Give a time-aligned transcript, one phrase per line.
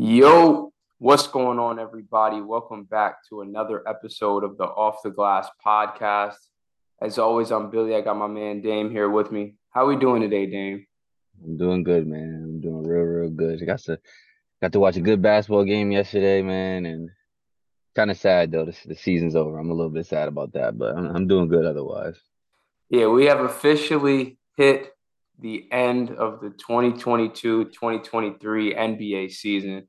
[0.00, 2.40] Yo, what's going on, everybody?
[2.40, 6.36] Welcome back to another episode of the Off the Glass podcast.
[7.02, 7.96] As always, I'm Billy.
[7.96, 9.56] I got my man Dame here with me.
[9.70, 10.86] How are we doing today, Dame?
[11.44, 12.42] I'm doing good, man.
[12.44, 13.60] I'm doing real, real good.
[13.60, 13.98] I got to
[14.62, 17.10] got to watch a good basketball game yesterday, man, and
[17.96, 18.66] kind of sad though.
[18.66, 19.58] The, the season's over.
[19.58, 22.14] I'm a little bit sad about that, but I'm, I'm doing good otherwise.
[22.88, 24.92] Yeah, we have officially hit
[25.40, 29.86] the end of the 2022-2023 NBA season.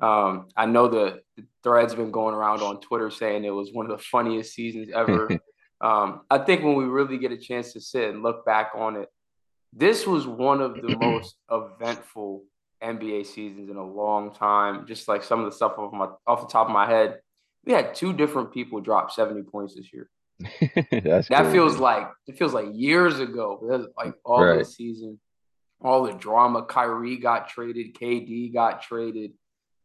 [0.00, 3.90] Um, I know the, the thread's been going around on Twitter saying it was one
[3.90, 5.28] of the funniest seasons ever.
[5.80, 8.96] um, I think when we really get a chance to sit and look back on
[8.96, 9.08] it,
[9.72, 12.44] this was one of the most eventful
[12.82, 14.86] NBA seasons in a long time.
[14.86, 17.18] Just like some of the stuff off my off the top of my head,
[17.64, 20.08] we had two different people drop 70 points this year.
[20.60, 23.88] that cool, feels like it feels like years ago.
[23.96, 24.58] Like all right.
[24.58, 25.18] this season,
[25.80, 26.64] all the drama.
[26.64, 29.32] Kyrie got traded, KD got traded.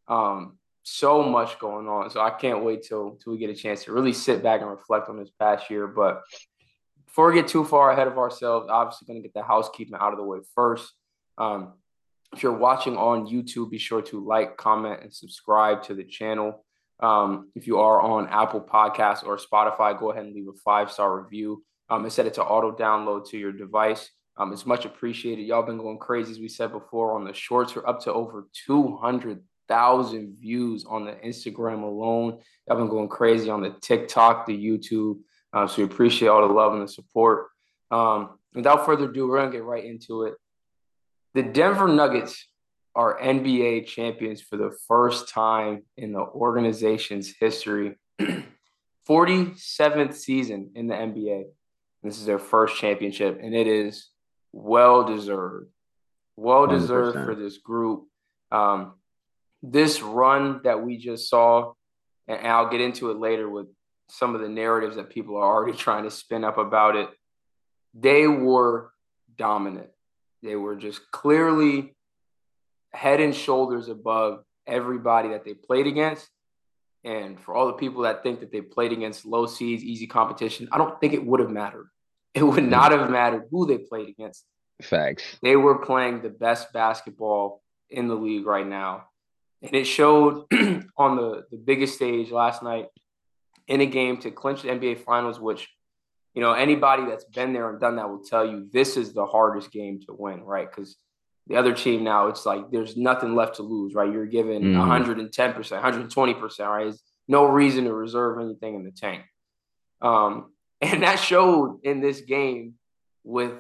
[0.08, 2.10] Um, so much going on.
[2.10, 4.70] So I can't wait till till we get a chance to really sit back and
[4.70, 5.88] reflect on this past year.
[5.88, 6.22] But
[7.06, 10.14] before we get too far ahead of ourselves, obviously going to get the housekeeping out
[10.14, 10.92] of the way first.
[11.38, 11.74] Um,
[12.34, 16.66] if you're watching on YouTube, be sure to like, comment, and subscribe to the channel.
[17.04, 20.90] Um, if you are on Apple Podcasts or Spotify, go ahead and leave a five
[20.90, 24.10] star review um, and set it to auto download to your device.
[24.38, 25.44] Um, it's much appreciated.
[25.44, 27.76] Y'all been going crazy, as we said before, on the shorts.
[27.76, 32.40] We're up to over 200,000 views on the Instagram alone.
[32.68, 35.20] Y'all been going crazy on the TikTok, the YouTube.
[35.52, 37.48] Uh, so we appreciate all the love and the support.
[37.92, 40.36] Um, without further ado, we're going to get right into it.
[41.34, 42.48] The Denver Nuggets
[42.96, 47.98] are NBA champions for the first time in the organization's history.
[49.08, 51.44] 47th season in the NBA.
[52.04, 54.10] This is their first championship, and it is
[54.52, 55.70] well deserved.
[56.36, 57.26] Well deserved 100%.
[57.26, 58.06] for this group.
[58.52, 58.94] Um,
[59.62, 61.74] this run that we just saw,
[62.28, 63.68] and I'll get into it later with
[64.10, 67.10] some of the narratives that people are already trying to spin up about it.
[67.94, 68.92] They were
[69.38, 69.90] dominant.
[70.42, 71.96] They were just clearly
[72.94, 76.30] head and shoulders above everybody that they played against.
[77.04, 80.70] And for all the people that think that they played against low seeds, easy competition,
[80.72, 81.90] I don't think it would have mattered.
[82.34, 84.46] It would not have mattered who they played against.
[84.82, 85.24] Facts.
[85.42, 89.06] They were playing the best basketball in the league right now.
[89.62, 90.46] And it showed
[90.98, 92.88] on the, the biggest stage last night
[93.68, 95.70] in a game to clinch the NBA Finals, which,
[96.34, 99.26] you know, anybody that's been there and done that will tell you this is the
[99.26, 100.70] hardest game to win, right?
[100.70, 100.98] Because
[101.48, 104.12] the other team now, it's like there's nothing left to lose, right?
[104.12, 104.76] You're given mm.
[104.76, 106.84] 110%, 120%, right?
[106.84, 109.24] There's no reason to reserve anything in the tank.
[110.02, 112.76] Um, and that showed in this game
[113.24, 113.54] with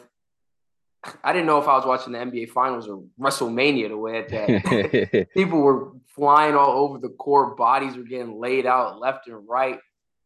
[1.21, 5.27] I didn't know if I was watching the NBA Finals or WrestleMania the way that
[5.33, 9.79] people were flying all over the court, bodies were getting laid out left and right,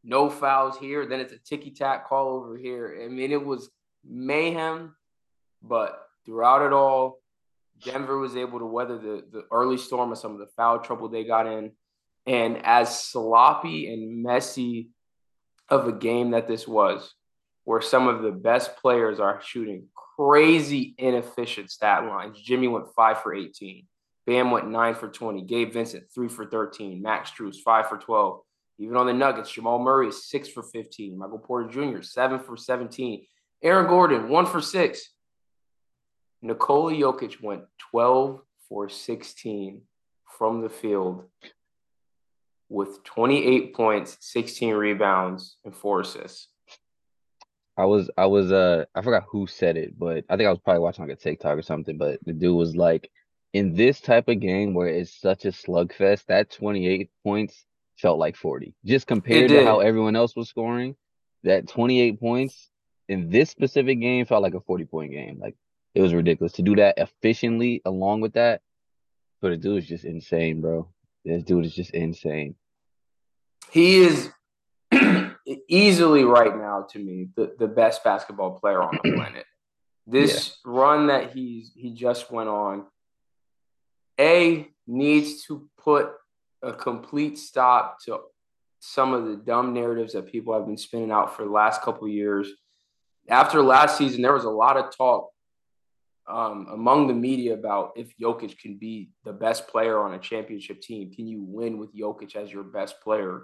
[0.04, 1.08] no fouls here.
[1.08, 3.02] Then it's a ticky tack call over here.
[3.04, 3.72] I mean, it was
[4.06, 4.96] mayhem,
[5.64, 7.18] but throughout it all,
[7.84, 11.10] Denver was able to weather the, the early storm of some of the foul trouble
[11.10, 11.72] they got in.
[12.26, 14.90] And as sloppy and messy
[15.70, 17.14] of a game that this was,
[17.64, 19.88] where some of the best players are shooting
[20.18, 22.42] crazy inefficient stat lines.
[22.42, 23.86] Jimmy went five for 18.
[24.26, 25.44] Bam went nine for 20.
[25.44, 27.02] Gabe Vincent, three for 13.
[27.02, 28.42] Max Strus, five for 12.
[28.80, 31.18] Even on the Nuggets, Jamal Murray is six for 15.
[31.18, 33.26] Michael Porter Jr., seven for 17.
[33.64, 35.12] Aaron Gordon, one for six.
[36.42, 39.82] Nikola Jokic went 12 for 16
[40.38, 41.24] from the field
[42.70, 46.50] with 28 points, 16 rebounds, and four assists.
[47.78, 50.60] I was I was uh I forgot who said it, but I think I was
[50.60, 51.98] probably watching like a TikTok or something.
[51.98, 53.12] But the dude was like,
[53.54, 57.66] in this type of game where it's such a slugfest, that 28 points
[57.98, 58.74] felt like 40.
[58.84, 60.96] Just compared to how everyone else was scoring,
[61.44, 62.70] that 28 points
[63.10, 65.38] in this specific game felt like a 40 point game.
[65.40, 65.56] Like
[65.98, 68.62] it was ridiculous to do that efficiently along with that.
[69.42, 70.88] But the dude is just insane, bro.
[71.26, 72.54] This dude is just insane.
[73.72, 74.30] He is
[75.68, 79.46] easily right now to me the, the best basketball player on the planet.
[80.06, 80.72] This yeah.
[80.72, 82.86] run that he's he just went on,
[84.20, 86.12] A needs to put
[86.62, 88.20] a complete stop to
[88.82, 92.08] some of the dumb narratives that people have been spinning out for the last couple
[92.08, 92.52] years.
[93.28, 95.32] After last season, there was a lot of talk
[96.28, 100.82] um, among the media about if Jokic can be the best player on a championship
[100.82, 101.12] team.
[101.12, 103.44] Can you win with Jokic as your best player?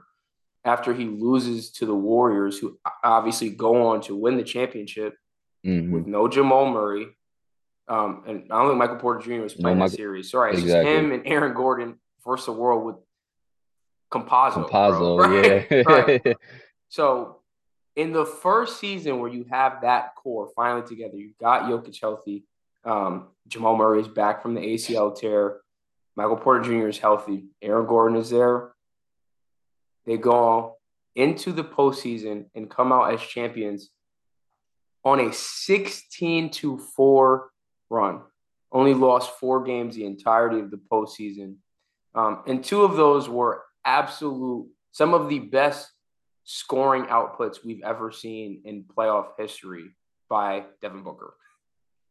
[0.66, 5.16] After he loses to the Warriors, who obviously go on to win the championship
[5.66, 5.92] mm-hmm.
[5.92, 7.08] with no Jamal Murray,
[7.88, 9.42] um, and I don't think Michael Porter Jr.
[9.44, 10.32] was playing no, Michael, series.
[10.32, 10.94] Sorry, it's exactly.
[10.94, 12.96] just him and Aaron Gordon versus the world with
[14.10, 14.70] Campazzo.
[14.70, 15.68] Campazzo, right?
[15.70, 15.82] yeah.
[15.82, 16.38] right.
[16.90, 17.40] So
[17.96, 22.46] in the first season where you have that core finally together, you've got Jokic healthy.
[22.86, 25.62] Um, Jamal Murray is back from the ACL tear.
[26.16, 26.88] Michael Porter Jr.
[26.88, 27.46] is healthy.
[27.62, 28.74] Aaron Gordon is there.
[30.06, 30.78] They go
[31.16, 33.90] into the postseason and come out as champions
[35.04, 37.50] on a 16 to 4
[37.90, 38.22] run.
[38.72, 41.58] Only lost four games the entirety of the postseason.
[42.16, 45.92] Um, and two of those were absolute, some of the best
[46.44, 49.96] scoring outputs we've ever seen in playoff history
[50.30, 51.36] by Devin Booker.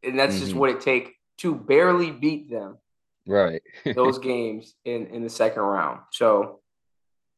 [0.03, 0.43] And that's mm-hmm.
[0.43, 2.77] just what it take to barely beat them.
[3.25, 3.61] Right.
[3.85, 6.01] those games in, in the second round.
[6.11, 6.59] So,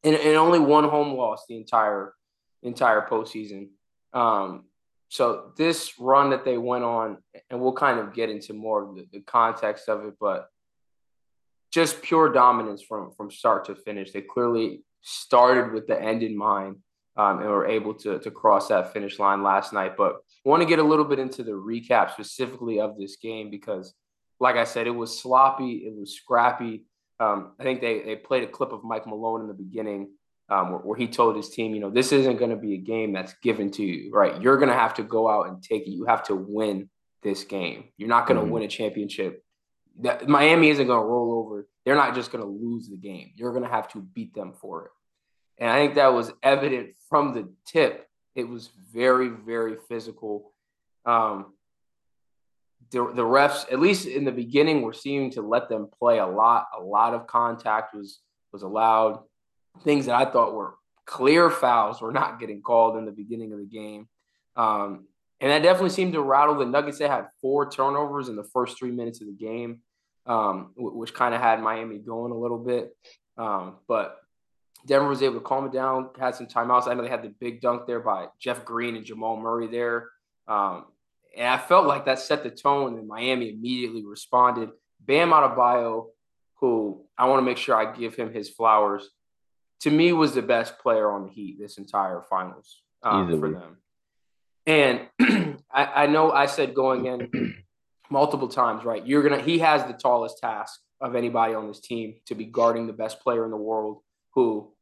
[0.02, 2.12] and, and only one home loss the entire
[2.62, 3.68] entire postseason.
[4.12, 4.64] Um,
[5.08, 7.18] so this run that they went on,
[7.50, 10.48] and we'll kind of get into more of the, the context of it, but
[11.72, 14.12] just pure dominance from from start to finish.
[14.12, 16.76] They clearly started with the end in mind
[17.16, 19.96] um, and were able to, to cross that finish line last night.
[19.96, 23.50] But I want to get a little bit into the recap specifically of this game
[23.50, 23.94] because,
[24.38, 26.84] like I said, it was sloppy, it was scrappy.
[27.18, 30.10] Um, I think they, they played a clip of Mike Malone in the beginning
[30.48, 32.78] um, where, where, he told his team, you know, this isn't going to be a
[32.78, 34.40] game that's given to you, right?
[34.40, 35.90] You're going to have to go out and take it.
[35.90, 36.90] You have to win
[37.22, 37.84] this game.
[37.96, 38.52] You're not going to mm-hmm.
[38.52, 39.42] win a championship.
[40.00, 41.66] That, Miami isn't going to roll over.
[41.84, 43.32] They're not just going to lose the game.
[43.34, 44.90] You're going to have to beat them for it.
[45.58, 48.06] And I think that was evident from the tip.
[48.34, 50.52] It was very, very physical.
[51.04, 51.54] Um,
[52.90, 56.26] the, the refs, at least in the beginning, were seeming to let them play a
[56.26, 56.66] lot.
[56.78, 58.20] A lot of contact was
[58.52, 59.20] was allowed.
[59.82, 60.74] Things that I thought were
[61.04, 64.08] clear fouls were not getting called in the beginning of the game.
[64.56, 65.06] Um,
[65.40, 66.98] and that definitely seemed to rattle the Nuggets.
[66.98, 69.80] They had four turnovers in the first three minutes of the game,
[70.24, 72.96] um, which kind of had Miami going a little bit.
[73.36, 74.18] Um, but
[74.86, 76.86] Denver was able to calm it down, had some timeouts.
[76.86, 80.10] I know they had the big dunk there by Jeff Green and Jamal Murray there.
[80.46, 80.86] Um,
[81.36, 84.70] and I felt like that set the tone, and Miami immediately responded.
[85.00, 86.06] Bam Adebayo,
[86.56, 89.10] who I want to make sure I give him his flowers,
[89.80, 93.76] to me was the best player on the Heat this entire finals um, for them.
[94.66, 95.08] And
[95.70, 97.54] I, I know I said going in
[98.10, 99.04] multiple times, right?
[99.06, 99.42] You're gonna.
[99.42, 103.20] He has the tallest task of anybody on this team to be guarding the best
[103.20, 104.00] player in the world,
[104.30, 104.72] who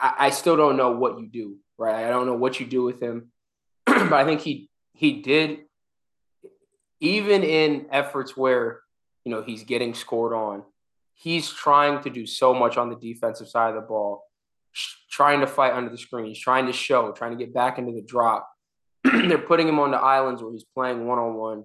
[0.00, 2.06] I, I still don't know what you do, right?
[2.06, 3.30] I don't know what you do with him,
[3.86, 5.60] but I think he he did
[7.00, 8.80] even in efforts where
[9.24, 10.62] you know he's getting scored on,
[11.14, 14.24] he's trying to do so much on the defensive side of the ball,
[15.10, 18.02] trying to fight under the screens, trying to show, trying to get back into the
[18.02, 18.48] drop.
[19.04, 21.64] They're putting him on the islands where he's playing one on one.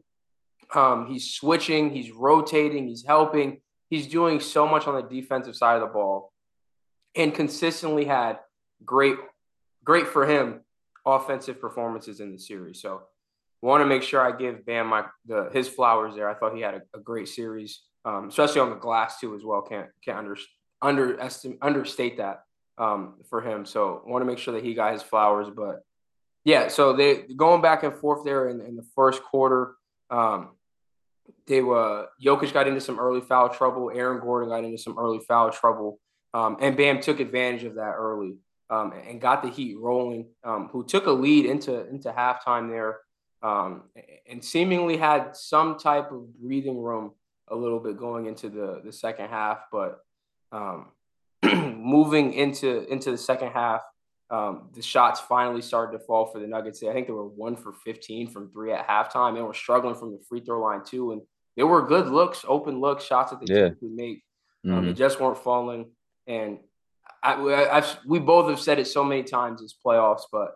[1.08, 3.62] He's switching, he's rotating, he's helping.
[3.90, 6.33] He's doing so much on the defensive side of the ball
[7.16, 8.40] and consistently had
[8.86, 9.18] great,
[9.84, 10.62] great for him
[11.06, 12.82] offensive performances in the series.
[12.82, 13.04] So
[13.62, 16.30] want to make sure I give Bam my the his flowers there.
[16.30, 19.44] I thought he had a, a great series, um, especially on the glass too as
[19.44, 19.62] well.
[19.62, 20.38] Can't can't under
[20.82, 22.44] underestimate understate that
[22.78, 23.66] um, for him.
[23.66, 25.48] So want to make sure that he got his flowers.
[25.56, 25.82] But
[26.44, 29.76] yeah, so they going back and forth there in, in the first quarter.
[30.10, 30.50] Um,
[31.48, 33.92] they were Jokic got into some early foul trouble.
[33.94, 36.00] Aaron Gordon got into some early foul trouble.
[36.34, 38.38] Um, and Bam took advantage of that early
[38.70, 43.00] um, and got the Heat rolling, um, who took a lead into, into halftime there
[43.44, 43.84] um,
[44.30, 47.12] and seemingly had some type of breathing room
[47.50, 49.60] a little bit going into the, the second half.
[49.72, 50.00] But
[50.52, 50.88] um,
[51.44, 53.82] moving into, into the second half,
[54.30, 56.82] um, the shots finally started to fall for the Nuggets.
[56.82, 59.36] I think they were one for 15 from three at halftime.
[59.36, 61.12] They were struggling from the free throw line too.
[61.12, 61.22] And
[61.56, 63.64] there were good looks, open looks, shots that they yeah.
[63.66, 64.24] typically make.
[64.66, 64.88] Mm-hmm.
[64.88, 65.92] they just weren't falling.
[66.28, 66.60] And
[67.22, 70.56] I, I've, we both have said it so many times this playoffs, but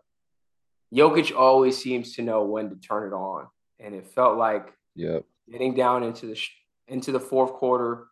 [0.93, 3.47] Jokic always seems to know when to turn it on,
[3.79, 5.23] and it felt like yep.
[5.51, 6.39] getting down into the
[6.87, 8.07] into the fourth quarter,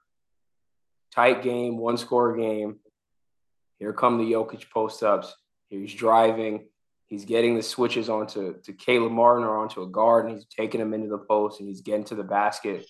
[1.14, 2.78] tight game, one score game.
[3.80, 5.34] Here come the Jokic post ups.
[5.70, 6.68] He's driving.
[7.08, 10.82] He's getting the switches onto to Caleb Martin or onto a guard, and he's taking
[10.82, 12.86] him into the post, and he's getting to the basket.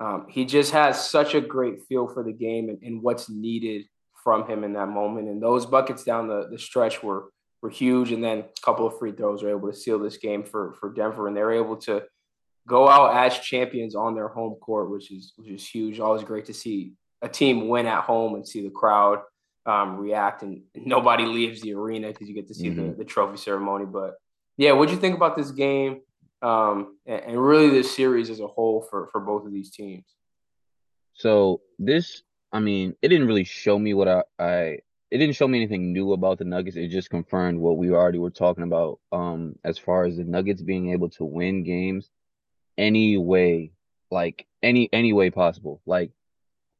[0.00, 3.84] Um, he just has such a great feel for the game and, and what's needed
[4.22, 5.28] from him in that moment.
[5.28, 8.12] And those buckets down the, the stretch were were huge.
[8.12, 10.92] And then a couple of free throws were able to seal this game for for
[10.92, 12.04] Denver, and they were able to
[12.66, 16.00] go out as champions on their home court, which is which is huge.
[16.00, 19.20] Always great to see a team win at home and see the crowd
[19.66, 22.90] um, react, and nobody leaves the arena because you get to see mm-hmm.
[22.90, 23.84] the, the trophy ceremony.
[23.84, 24.14] But
[24.56, 26.00] yeah, what do you think about this game
[26.42, 30.04] um, and, and really this series as a whole for for both of these teams?
[31.14, 32.22] So this
[32.52, 34.78] I mean, it didn't really show me what I, I
[35.10, 36.76] it didn't show me anything new about the Nuggets.
[36.76, 38.98] It just confirmed what we already were talking about.
[39.10, 42.10] Um, as far as the Nuggets being able to win games
[42.78, 43.72] any way,
[44.10, 45.80] like any any way possible.
[45.86, 46.10] Like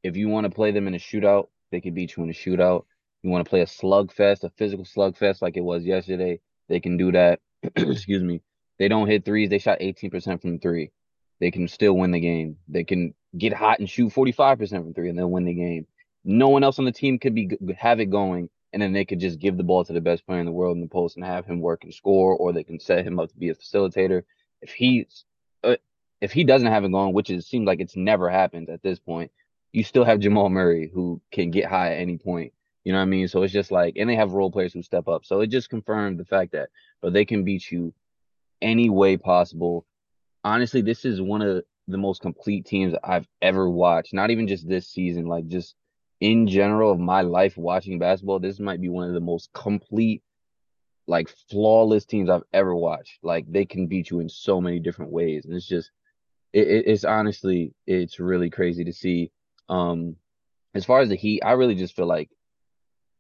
[0.03, 2.35] if you want to play them in a shootout, they can beat you in a
[2.35, 2.85] shootout.
[3.23, 6.97] You want to play a slugfest, a physical slugfest like it was yesterday, they can
[6.97, 7.41] do that.
[7.77, 8.41] Excuse me.
[8.79, 9.51] They don't hit threes.
[9.51, 10.91] They shot 18% from three.
[11.39, 12.57] They can still win the game.
[12.69, 15.87] They can get hot and shoot 45% from three and they'll win the game.
[16.25, 19.21] No one else on the team could be have it going and then they could
[19.21, 21.25] just give the ball to the best player in the world in the post and
[21.25, 24.23] have him work and score or they can set him up to be a facilitator.
[24.61, 25.25] If he's
[25.65, 25.77] uh,
[26.21, 28.99] if he doesn't have it going, which it seems like it's never happened at this
[28.99, 29.31] point,
[29.73, 32.53] you still have Jamal Murray who can get high at any point.
[32.85, 33.29] You know what I mean?
[33.29, 35.25] So it's just like, and they have role players who step up.
[35.25, 36.71] So it just confirmed the fact that,
[37.01, 37.95] but they can beat you
[38.61, 39.87] any way possible.
[40.45, 44.15] Honestly, this is one of the most complete teams I've ever watched.
[44.15, 45.75] Not even just this season, like just
[46.21, 48.39] in general of my life watching basketball.
[48.39, 50.23] This might be one of the most complete,
[51.07, 53.19] like flawless teams I've ever watched.
[53.23, 55.91] Like they can beat you in so many different ways, and it's just,
[56.53, 59.31] it, it's honestly, it's really crazy to see.
[59.69, 60.17] Um,
[60.75, 62.31] as far as the Heat, I really just feel like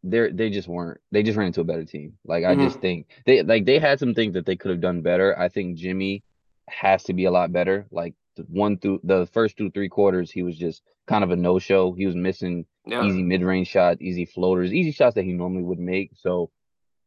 [0.05, 2.15] they're they just weren't they just ran into a better team.
[2.25, 2.65] Like I mm-hmm.
[2.65, 5.39] just think they like they had some things that they could have done better.
[5.39, 6.23] I think Jimmy
[6.69, 7.87] has to be a lot better.
[7.91, 8.15] Like
[8.49, 11.93] one through the first two three quarters, he was just kind of a no show.
[11.93, 13.05] He was missing yeah.
[13.05, 16.13] easy mid range shots, easy floaters, easy shots that he normally would make.
[16.17, 16.51] So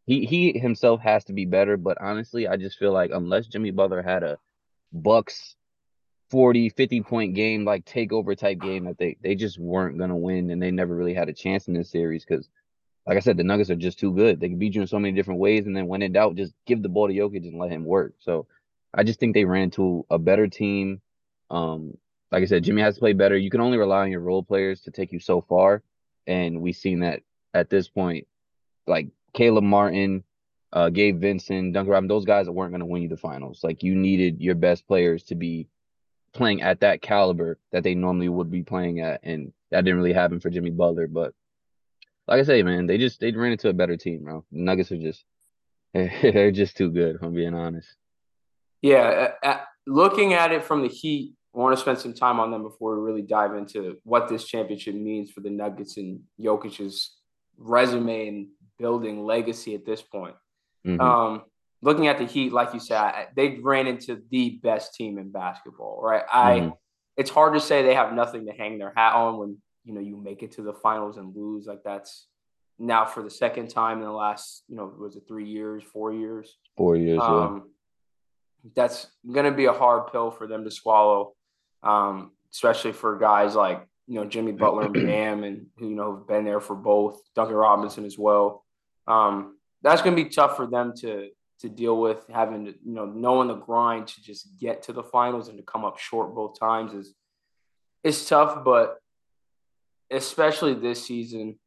[0.05, 1.77] he he himself has to be better.
[1.77, 4.38] But honestly, I just feel like unless Jimmy Butler had a
[4.94, 5.55] Bucks
[6.29, 10.50] 40, 50 point game, like takeover type game that they they just weren't gonna win
[10.50, 12.50] and they never really had a chance in this series because
[13.08, 14.39] like I said, the Nuggets are just too good.
[14.39, 16.53] They can beat you in so many different ways, and then when in doubt, just
[16.65, 18.15] give the ball to Jokic and let him work.
[18.20, 18.48] So
[18.94, 21.01] I just think they ran to a better team.
[21.50, 21.98] Um,
[22.32, 23.38] like I said, Jimmy has to play better.
[23.38, 25.84] You can only rely on your role players to take you so far,
[26.28, 27.22] and we've seen that
[27.54, 28.28] at this point.
[28.88, 30.24] Like Caleb Martin,
[30.74, 33.64] uh, Gabe Vincent, Duncan Robinson, those guys that weren't going to win you the finals.
[33.64, 35.68] Like you needed your best players to be
[36.34, 40.14] playing at that caliber that they normally would be playing at, and that didn't really
[40.14, 41.08] happen for Jimmy Butler.
[41.08, 41.34] But
[42.28, 44.44] like I say, man, they just they ran into a better team, bro.
[44.52, 45.24] Nuggets are just
[45.94, 47.16] they're just too good.
[47.16, 47.88] If I'm being honest.
[48.82, 49.32] Yeah,
[49.88, 52.96] looking at it from the Heat, I want to spend some time on them before
[52.96, 57.15] we really dive into what this championship means for the Nuggets and Jokic's
[57.58, 60.36] resume and building legacy at this point.
[60.86, 61.00] Mm-hmm.
[61.00, 61.44] Um,
[61.82, 66.00] looking at the Heat, like you said, they ran into the best team in basketball,
[66.01, 66.24] right?
[66.32, 66.60] I.
[66.60, 66.70] Mm-hmm.
[67.18, 70.01] It's hard to say they have nothing to hang their hat on when you know
[70.01, 72.27] you make it to the finals and lose like that's
[72.77, 76.12] now for the second time in the last you know was it three years four
[76.12, 77.72] years four years um, yeah.
[78.75, 81.34] That's going to be a hard pill for them to swallow
[81.84, 86.17] um, especially for guys like you know Jimmy Butler and Bam and who you know
[86.17, 88.65] have been there for both Duncan Robinson as well.
[89.07, 91.29] Um, that's going to be tough for them to
[91.60, 95.03] to deal with having to you know knowing the grind to just get to the
[95.03, 97.13] finals and to come up short both times is
[98.03, 98.98] is tough but
[100.12, 101.57] especially this season,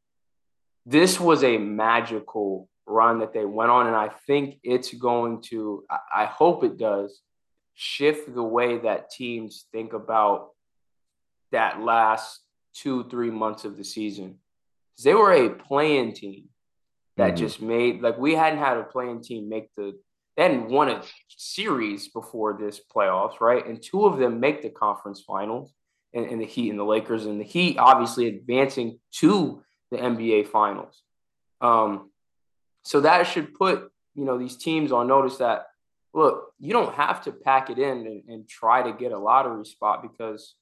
[0.87, 3.87] this was a magical run that they went on.
[3.87, 7.21] And I think it's going to, I hope it does,
[7.75, 10.51] shift the way that teams think about
[11.53, 12.41] that last
[12.75, 14.39] two, three months of the season.
[15.03, 16.49] They were a play-in team
[17.17, 17.37] that mm-hmm.
[17.37, 19.97] just made, like, we hadn't had a play-in team make the,
[20.37, 23.65] they hadn't won a series before this playoffs, right?
[23.65, 25.73] And two of them make the conference finals
[26.13, 30.49] and, and the Heat and the Lakers, and the Heat obviously advancing to the NBA
[30.49, 31.03] Finals.
[31.61, 32.11] Um,
[32.89, 35.67] so that should put you know these teams on notice that
[36.15, 39.65] look, you don't have to pack it in and, and try to get a lottery
[39.65, 40.55] spot because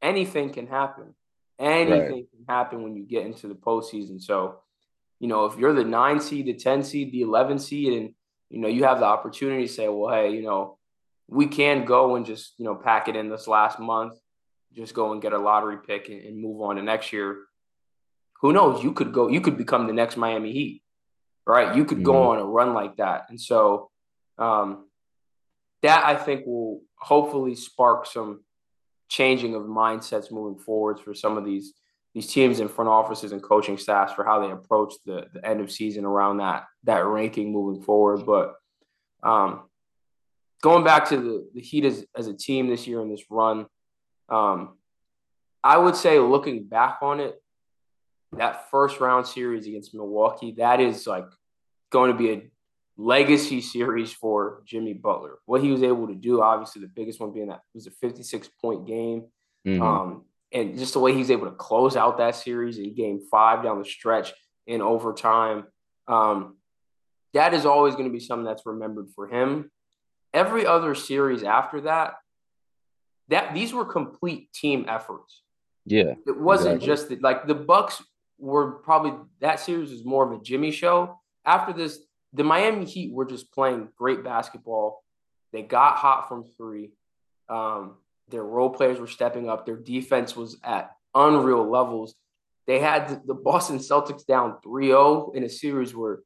[0.00, 1.14] anything can happen.
[1.58, 2.30] Anything right.
[2.30, 4.22] can happen when you get into the postseason.
[4.22, 4.60] So,
[5.18, 8.14] you know, if you're the nine seed, the 10 seed, the 11 seed, and,
[8.50, 10.78] you know, you have the opportunity to say, well, hey, you know,
[11.26, 14.14] we can go and just, you know, pack it in this last month
[14.76, 17.38] just go and get a lottery pick and, and move on to next year.
[18.42, 18.84] Who knows?
[18.84, 20.82] You could go, you could become the next Miami Heat,
[21.46, 21.76] right?
[21.76, 22.06] You could mm-hmm.
[22.06, 23.26] go on a run like that.
[23.28, 23.90] And so
[24.38, 24.86] um,
[25.82, 28.42] that I think will hopefully spark some
[29.08, 31.74] changing of mindsets moving forwards for some of these
[32.12, 35.60] these teams and front offices and coaching staffs for how they approach the, the end
[35.60, 38.24] of season around that that ranking moving forward.
[38.24, 38.54] But
[39.22, 39.64] um,
[40.62, 43.66] going back to the, the Heat as, as a team this year in this run,
[44.30, 44.78] um,
[45.62, 47.40] I would say looking back on it,
[48.38, 51.26] that first round series against Milwaukee, that is like
[51.90, 52.50] going to be a
[52.96, 55.38] legacy series for Jimmy Butler.
[55.44, 58.48] What he was able to do, obviously, the biggest one being that was a 56
[58.60, 59.24] point game.
[59.66, 59.82] Mm-hmm.
[59.82, 63.62] Um, and just the way he's able to close out that series in game five
[63.62, 64.32] down the stretch
[64.66, 65.64] in overtime.
[66.08, 66.56] Um,
[67.34, 69.70] that is always going to be something that's remembered for him.
[70.32, 72.14] Every other series after that,
[73.28, 75.42] that these were complete team efforts.
[75.84, 76.14] Yeah.
[76.26, 76.86] It wasn't exactly.
[76.86, 78.02] just the, like the Bucks
[78.38, 81.18] were probably that series was more of a Jimmy show.
[81.44, 82.00] After this,
[82.32, 85.02] the Miami Heat were just playing great basketball.
[85.52, 86.90] They got hot from three.
[87.48, 87.96] Um,
[88.28, 89.64] their role players were stepping up.
[89.64, 92.14] Their defense was at unreal levels.
[92.66, 96.20] They had the Boston Celtics down 3-0 in a series where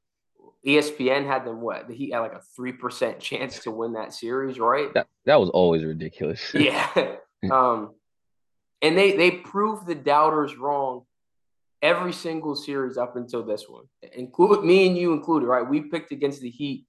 [0.66, 1.86] ESPN had them what?
[1.86, 4.92] The Heat had like a 3% chance to win that series, right?
[4.94, 6.40] That that was always ridiculous.
[6.54, 6.88] yeah.
[7.50, 7.94] Um
[8.82, 11.06] and they they proved the doubters wrong
[11.82, 13.84] every single series up until this one.
[14.12, 15.68] Include me and you included, right?
[15.68, 16.86] We picked against the Heat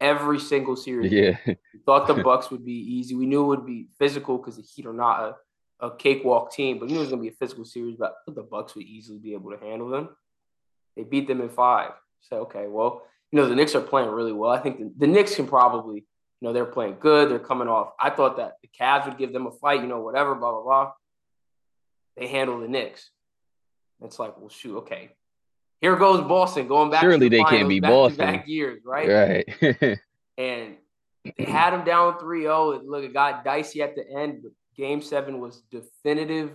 [0.00, 1.12] every single series.
[1.12, 1.38] Yeah.
[1.46, 3.14] We thought the Bucks would be easy.
[3.14, 5.36] We knew it would be physical because the Heat are not
[5.80, 8.14] a, a cakewalk team, but we knew it was gonna be a physical series, but
[8.26, 10.10] the Bucks would easily be able to handle them.
[10.96, 11.92] They beat them in five.
[12.20, 14.50] So okay, well, you know, the Knicks are playing really well.
[14.50, 16.04] I think the, the Knicks can probably, you
[16.48, 17.30] know, they're playing good.
[17.30, 17.92] They're coming off.
[17.98, 20.62] I thought that the Cavs would give them a fight, you know, whatever, blah, blah,
[20.62, 20.92] blah.
[22.16, 23.10] They handle the Knicks.
[24.02, 25.10] It's like, well, shoot, okay.
[25.80, 27.02] Here goes Boston going back.
[27.02, 28.24] Surely the they can't be Boston.
[28.24, 29.46] Back years, right?
[29.58, 29.98] Right.
[30.38, 30.76] and
[31.36, 32.82] they had them down 3-0.
[32.84, 36.52] Look, it got dicey at the end, but game seven was definitive.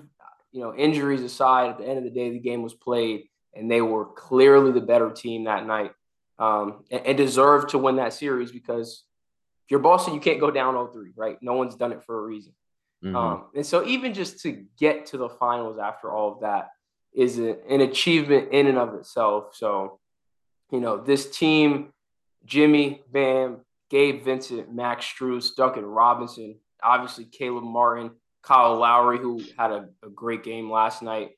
[0.51, 3.69] You know, injuries aside, at the end of the day, the game was played, and
[3.69, 5.91] they were clearly the better team that night
[6.39, 9.03] um, and, and deserved to win that series because
[9.65, 11.37] if you're Boston, you can't go down 0-3, right?
[11.41, 12.53] No one's done it for a reason.
[13.03, 13.15] Mm-hmm.
[13.15, 16.69] Um, and so even just to get to the finals after all of that
[17.13, 19.55] is an achievement in and of itself.
[19.55, 19.99] So,
[20.71, 21.91] you know, this team,
[22.45, 28.11] Jimmy, Bam, Gabe Vincent, Max Strus, Duncan Robinson, obviously Caleb Martin,
[28.43, 31.31] Kyle Lowry, who had a, a great game last night,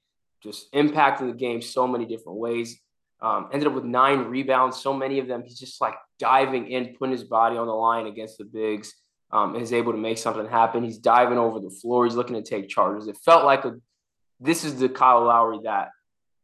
[0.44, 2.80] just impacting the game so many different ways.
[3.22, 4.82] Um, ended up with nine rebounds.
[4.82, 8.08] So many of them, he's just like diving in, putting his body on the line
[8.08, 8.94] against the bigs.
[9.34, 10.84] Um, is able to make something happen.
[10.84, 12.04] He's diving over the floor.
[12.04, 13.08] He's looking to take charges.
[13.08, 13.78] It felt like a
[14.42, 15.90] this is the Kyle Lowry that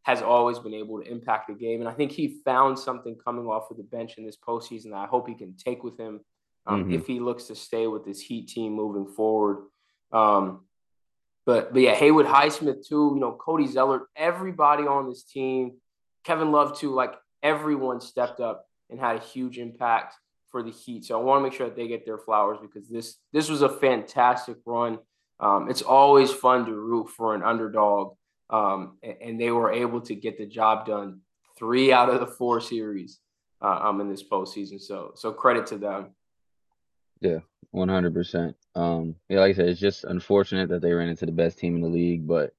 [0.03, 1.81] has always been able to impact the game.
[1.81, 4.97] And I think he found something coming off of the bench in this postseason that
[4.97, 6.21] I hope he can take with him
[6.65, 6.93] um, mm-hmm.
[6.93, 9.65] if he looks to stay with this Heat team moving forward.
[10.13, 10.65] Um,
[11.45, 13.11] but but yeah, Haywood Highsmith too.
[13.15, 15.73] You know, Cody Zeller, everybody on this team
[16.27, 20.13] Kevin Love too, like everyone stepped up and had a huge impact
[20.51, 21.05] for the Heat.
[21.05, 23.61] So I want to make sure that they get their flowers because this this was
[23.61, 24.99] a fantastic run.
[25.39, 28.15] Um, it's always fun to root for an underdog,
[28.49, 31.19] um, and, they were able to get the job done
[31.57, 33.19] three out of the four series
[33.61, 34.81] uh, um, in this postseason.
[34.81, 36.15] So so credit to them.
[37.19, 37.39] Yeah,
[37.71, 38.55] one hundred percent.
[38.75, 41.75] Um, yeah, like I said, it's just unfortunate that they ran into the best team
[41.75, 42.53] in the league, but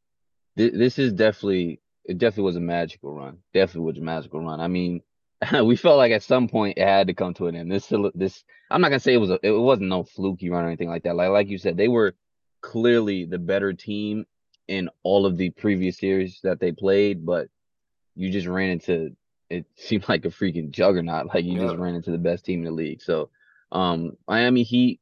[0.57, 3.39] th- this is definitely it definitely was a magical run.
[3.55, 4.61] Definitely was a magical run.
[4.61, 5.03] I mean,
[5.65, 7.71] we felt like at some point it had to come to an end.
[7.73, 10.69] This this I'm not gonna say it was a it wasn't no fluky run or
[10.69, 11.17] anything like that.
[11.17, 12.15] Like like you said, they were
[12.61, 14.27] clearly the better team
[14.67, 17.49] in all of the previous series that they played, but
[18.15, 19.17] you just ran into
[19.51, 21.27] it seemed like a freaking juggernaut.
[21.27, 21.69] Like you yeah.
[21.69, 23.03] just ran into the best team in the league.
[23.03, 23.31] So
[23.73, 25.01] um Miami Heat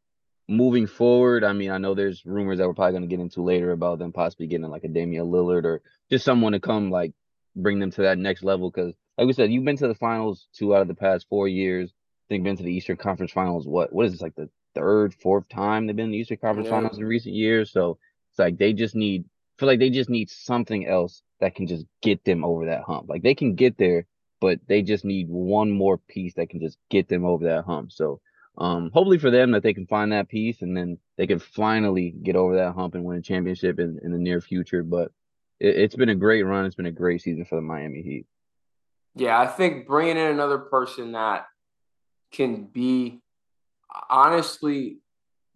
[0.48, 3.42] moving forward, I mean, I know there's rumors that we're probably going to get into
[3.42, 7.12] later about them possibly getting like a Damian Lillard or just someone to come like
[7.54, 8.70] bring them to that next level.
[8.70, 11.48] Because, like we said, you've been to the finals two out of the past four
[11.48, 11.90] years.
[11.90, 13.66] I think been to the Eastern Conference Finals.
[13.66, 16.66] What what is this like the third, fourth time they've been in the Eastern Conference
[16.66, 16.76] yeah.
[16.76, 17.72] Finals in recent years?
[17.72, 17.98] So
[18.30, 19.24] it's like they just need
[19.58, 23.08] feel like they just need something else that can just get them over that hump.
[23.08, 24.06] Like they can get there,
[24.40, 27.92] but they just need one more piece that can just get them over that hump.
[27.92, 28.20] So
[28.58, 32.10] um, hopefully for them that they can find that piece and then they can finally
[32.22, 34.82] get over that hump and win a championship in, in the near future.
[34.82, 35.12] But
[35.58, 36.66] it, it's been a great run.
[36.66, 38.26] It's been a great season for the Miami Heat.
[39.14, 41.46] Yeah, I think bringing in another person that
[42.30, 43.22] can be
[44.08, 44.98] honestly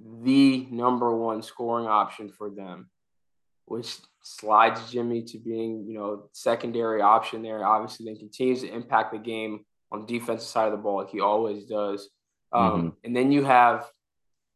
[0.00, 2.90] the number one scoring option for them,
[3.66, 7.64] which slides Jimmy to being, you know, secondary option there.
[7.64, 11.10] Obviously, then continues to impact the game on the defensive side of the ball like
[11.10, 12.08] he always does.
[12.52, 12.88] Um, mm-hmm.
[13.04, 13.86] And then you have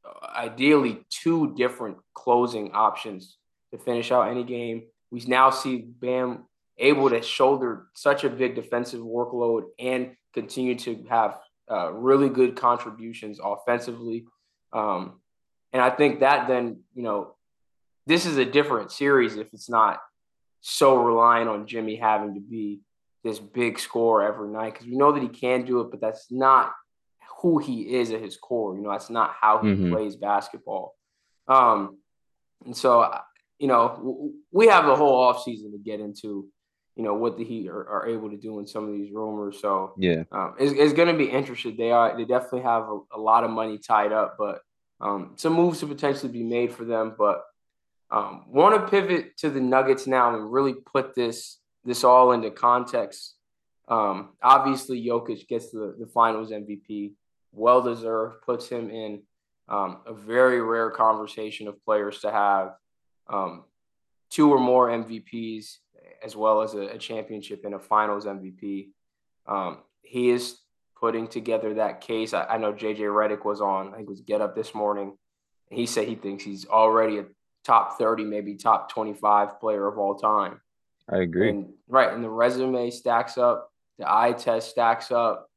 [0.05, 3.37] uh, ideally two different closing options
[3.73, 4.85] to finish out any game.
[5.11, 6.45] We now see Bam
[6.79, 11.39] able to shoulder such a big defensive workload and continue to have
[11.71, 14.27] uh, really good contributions offensively.
[14.73, 15.21] Um,
[15.73, 17.35] and I think that then, you know,
[18.07, 20.01] this is a different series if it's not
[20.61, 22.81] so reliant on Jimmy having to be
[23.23, 26.27] this big score every night because we know that he can do it, but that's
[26.31, 26.73] not
[27.41, 28.77] who he is at his core.
[28.77, 29.93] You know, that's not how he mm-hmm.
[29.93, 30.95] plays basketball.
[31.49, 31.99] Um,
[32.65, 33.11] and so
[33.59, 36.49] you know, we have the whole offseason to get into,
[36.97, 39.61] you know, what the Heat are, are, able to do in some of these rumors.
[39.61, 41.77] So yeah, um, it's, it's going to be interesting.
[41.77, 44.61] They are they definitely have a, a lot of money tied up, but
[45.01, 47.15] um, some moves to potentially be made for them.
[47.19, 47.43] But
[48.11, 52.51] um, want to pivot to the Nuggets now and really put this this all into
[52.51, 53.35] context.
[53.89, 57.13] Um, obviously, Jokic gets the, the Finals MVP,
[57.53, 59.23] well deserved, puts him in
[59.69, 62.75] um, a very rare conversation of players to have
[63.29, 63.65] um,
[64.31, 65.79] two or more MVPs,
[66.23, 68.89] as well as a, a championship and a Finals MVP.
[69.47, 70.59] Um, he is
[70.99, 72.33] putting together that case.
[72.35, 75.17] I, I know JJ Redick was on, I think it was Get Up this morning.
[75.71, 77.27] He said he thinks he's already a
[77.65, 80.61] top 30, maybe top 25 player of all time.
[81.09, 81.51] I agree.
[81.51, 82.13] And, right.
[82.13, 85.49] And the resume stacks up, the eye test stacks up.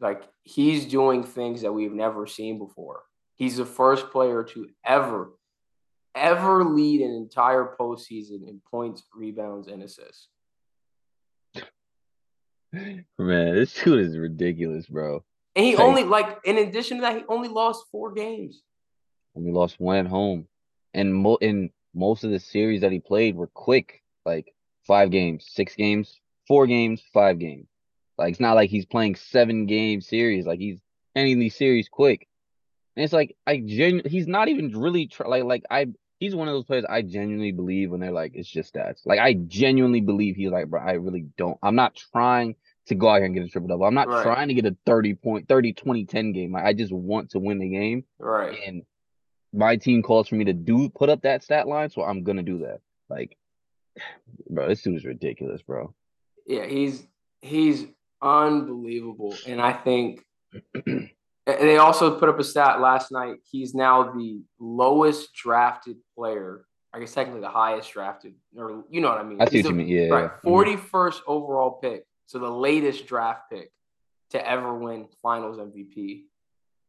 [0.00, 3.02] Like he's doing things that we've never seen before.
[3.36, 5.30] He's the first player to ever,
[6.14, 10.28] ever lead an entire postseason in points, rebounds, and assists.
[12.72, 15.22] Man, this dude is ridiculous, bro.
[15.54, 18.62] And he only like in addition to that, he only lost four games.
[19.34, 20.46] And he lost one at home.
[20.94, 24.54] And mo- in most of the series that he played were quick, like
[24.86, 27.66] five games, six games, four games, five games.
[28.16, 30.46] Like it's not like he's playing seven game series.
[30.46, 30.80] Like he's
[31.14, 32.26] ending these series quick.
[32.96, 35.88] And it's like I genu- he's not even really try- like like I
[36.22, 39.04] he's one of those players I genuinely believe when they're like it's just stats.
[39.04, 41.58] Like I genuinely believe he's like, bro, I really don't.
[41.64, 42.54] I'm not trying
[42.86, 43.84] to go out here and get a triple double.
[43.84, 44.22] I'm not right.
[44.22, 46.52] trying to get a 30 point 30 20 10 game.
[46.52, 48.04] Like, I just want to win the game.
[48.20, 48.56] Right.
[48.64, 48.84] And
[49.52, 52.44] my team calls for me to do put up that stat line, so I'm gonna
[52.44, 52.78] do that.
[53.10, 53.36] Like,
[54.48, 55.92] bro, this dude is ridiculous, bro.
[56.46, 57.04] Yeah, he's
[57.40, 57.84] he's
[58.22, 60.24] unbelievable, and I think
[61.46, 63.36] they also put up a stat last night.
[63.50, 66.64] He's now the lowest drafted player.
[66.94, 69.40] I guess technically the highest drafted, or you know what I mean.
[69.40, 69.88] I see what you mean.
[69.88, 70.30] Yeah, right.
[70.42, 71.32] Forty first mm-hmm.
[71.32, 73.70] overall pick, so the latest draft pick
[74.30, 76.24] to ever win Finals MVP.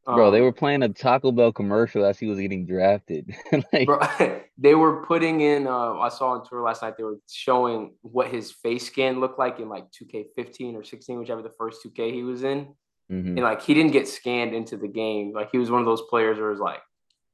[0.05, 3.33] Bro, um, they were playing a Taco Bell commercial as he was getting drafted.
[3.71, 3.99] like, bro,
[4.57, 5.65] they were putting in.
[5.65, 6.97] Uh, I saw on tour last night.
[6.97, 11.41] They were showing what his face scan looked like in like 2K15 or 16, whichever
[11.41, 12.75] the first 2K he was in.
[13.11, 13.29] Mm-hmm.
[13.29, 15.33] And like he didn't get scanned into the game.
[15.33, 16.81] Like he was one of those players where it's like,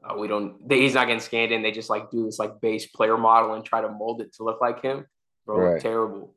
[0.08, 0.67] oh, we don't.
[0.67, 1.62] They, he's not getting scanned in.
[1.62, 4.43] They just like do this like base player model and try to mold it to
[4.43, 5.05] look like him.
[5.45, 5.82] Bro, right.
[5.82, 6.36] terrible.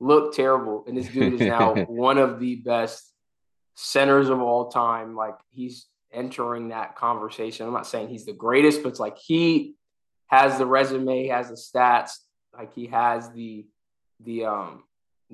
[0.00, 0.84] Look terrible.
[0.86, 3.12] And this dude is now one of the best
[3.74, 5.16] centers of all time.
[5.16, 7.66] Like he's entering that conversation.
[7.66, 9.74] I'm not saying he's the greatest, but it's like he
[10.26, 12.12] has the resume, has the stats,
[12.56, 13.66] like he has the
[14.24, 14.84] the um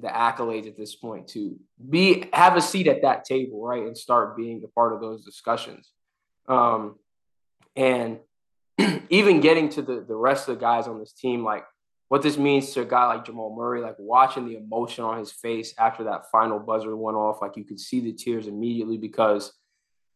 [0.00, 1.58] the accolades at this point to
[1.88, 5.24] be have a seat at that table, right, and start being a part of those
[5.24, 5.90] discussions.
[6.46, 6.96] Um,
[7.76, 8.20] and
[9.10, 11.64] even getting to the the rest of the guys on this team, like
[12.08, 15.30] what this means to a guy like Jamal Murray, like watching the emotion on his
[15.30, 19.52] face after that final buzzer went off, like you could see the tears immediately because,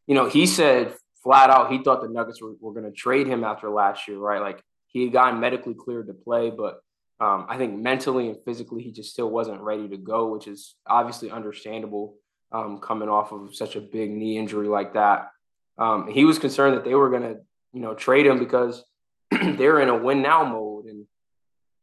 [0.07, 3.27] you know, he said flat out he thought the Nuggets were, were going to trade
[3.27, 4.41] him after last year, right?
[4.41, 6.81] Like he had gotten medically cleared to play, but
[7.21, 10.75] um, I think mentally and physically he just still wasn't ready to go, which is
[10.87, 12.17] obviously understandable
[12.51, 15.31] um, coming off of such a big knee injury like that.
[15.79, 17.41] Um, he was concerned that they were going to,
[17.73, 18.85] you know, trade him because
[19.31, 21.07] they're in a win now mode and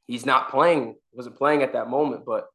[0.07, 2.47] he's not playing, wasn't playing at that moment, but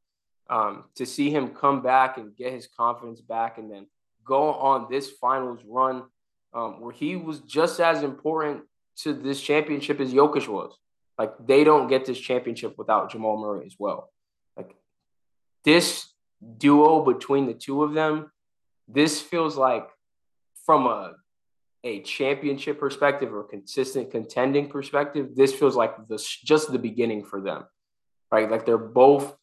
[0.51, 3.87] um, to see him come back and get his confidence back and then
[4.25, 6.05] go on this finals run
[6.53, 8.63] um, where he was just as important
[8.97, 10.77] to this championship as Jokic was.
[11.19, 14.11] Like they don't get this championship without Jamal Murray as well.
[14.57, 14.75] Like
[15.65, 16.09] this
[16.59, 18.31] duo between the two of them,
[18.89, 19.89] this feels like
[20.67, 21.15] from a
[21.85, 27.43] a championship perspective or consistent contending perspective, this feels like the just the beginning for
[27.43, 27.65] them,
[28.33, 28.51] right?
[28.51, 29.37] Like they're both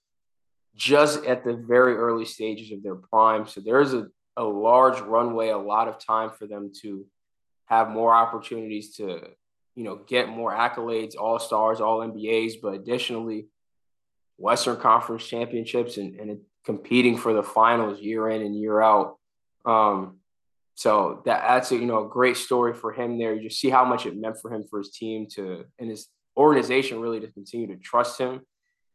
[0.75, 3.45] just at the very early stages of their prime.
[3.45, 4.07] So there's a,
[4.37, 7.05] a large runway, a lot of time for them to
[7.65, 9.21] have more opportunities to,
[9.75, 13.47] you know, get more accolades, all stars, all NBAs, but additionally,
[14.37, 19.17] Western Conference championships and, and competing for the finals year in and year out.
[19.65, 20.17] Um,
[20.75, 23.33] so that that's a, you know a great story for him there.
[23.33, 26.07] You just see how much it meant for him for his team to and his
[26.35, 28.41] organization really to continue to trust him.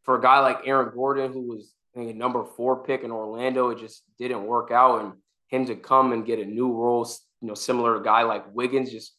[0.03, 3.11] For a guy like Aaron Gordon, who was I think, a number four pick in
[3.11, 5.12] Orlando, it just didn't work out, and
[5.49, 7.09] him to come and get a new role,
[7.41, 9.15] you know, similar to a guy like Wiggins, just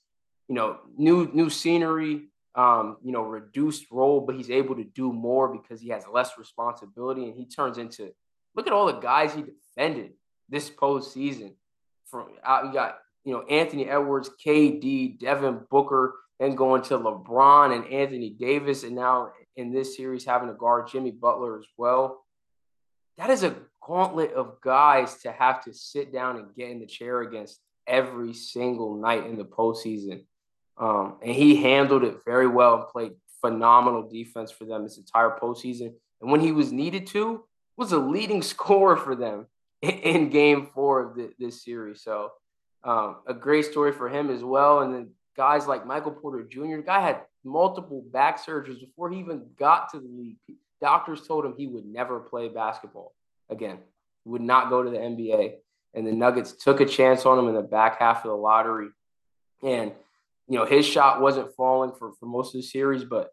[0.47, 5.12] you know, new new scenery, um, you know, reduced role, but he's able to do
[5.12, 8.13] more because he has less responsibility, and he turns into
[8.55, 10.13] look at all the guys he defended
[10.49, 11.53] this postseason
[12.10, 17.75] from out, you got you know Anthony Edwards, KD, Devin Booker, then going to LeBron
[17.75, 22.23] and Anthony Davis, and now in this series having to guard Jimmy Butler as well.
[23.17, 26.86] That is a gauntlet of guys to have to sit down and get in the
[26.86, 30.25] chair against every single night in the postseason.
[30.80, 35.38] Um, and he handled it very well and played phenomenal defense for them this entire
[35.42, 35.94] postseason.
[36.22, 37.44] And when he was needed to,
[37.76, 39.48] was a leading scorer for them
[39.82, 42.02] in, game four of the, this series.
[42.02, 42.32] So
[42.84, 44.82] um, a great story for him as well.
[44.82, 49.20] And then guys like Michael Porter Jr., the guy had multiple back surgeries before he
[49.20, 50.38] even got to the league.
[50.82, 53.13] Doctors told him he would never play basketball
[53.50, 53.80] again,
[54.24, 55.54] he would not go to the NBA.
[55.94, 58.90] And the Nuggets took a chance on him in the back half of the lottery.
[59.63, 59.94] And,
[60.47, 63.29] you know, his shot wasn't falling for, for most of the series, but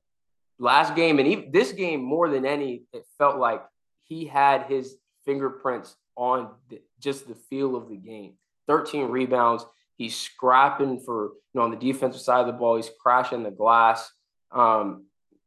[0.59, 3.63] last game and even this game more than any, it felt like
[4.05, 8.35] he had his fingerprints on the, just the feel of the game.
[8.67, 9.65] 13 rebounds.
[9.97, 12.77] He's scrapping for, you know, on the defensive side of the ball.
[12.77, 14.11] He's crashing the glass.
[14.51, 15.07] Um,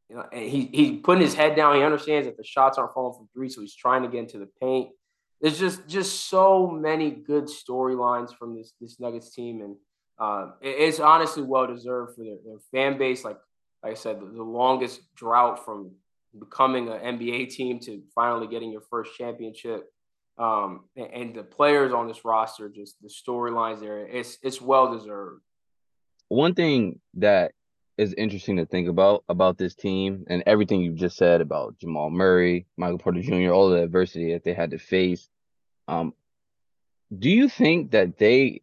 [0.09, 1.75] you know, and he, he's putting his head down.
[1.75, 4.39] He understands that the shots aren't falling from three, so he's trying to get into
[4.39, 4.89] the paint.
[5.41, 9.75] There's just just so many good storylines from this this Nuggets team, and
[10.19, 13.23] uh, it's honestly well deserved for their, their fan base.
[13.23, 13.37] Like
[13.83, 15.91] like I said, the, the longest drought from
[16.37, 19.91] becoming an NBA team to finally getting your first championship.
[20.37, 24.95] Um, and, and, the players on this roster, just the storylines there, it's it's well
[24.95, 25.41] deserved.
[26.27, 27.53] One thing that
[27.97, 32.11] is interesting to think about about this team and everything you just said about Jamal
[32.11, 35.27] Murray, Michael Porter Jr., all the adversity that they had to face.
[35.87, 36.13] Um,
[37.17, 38.61] do you think that they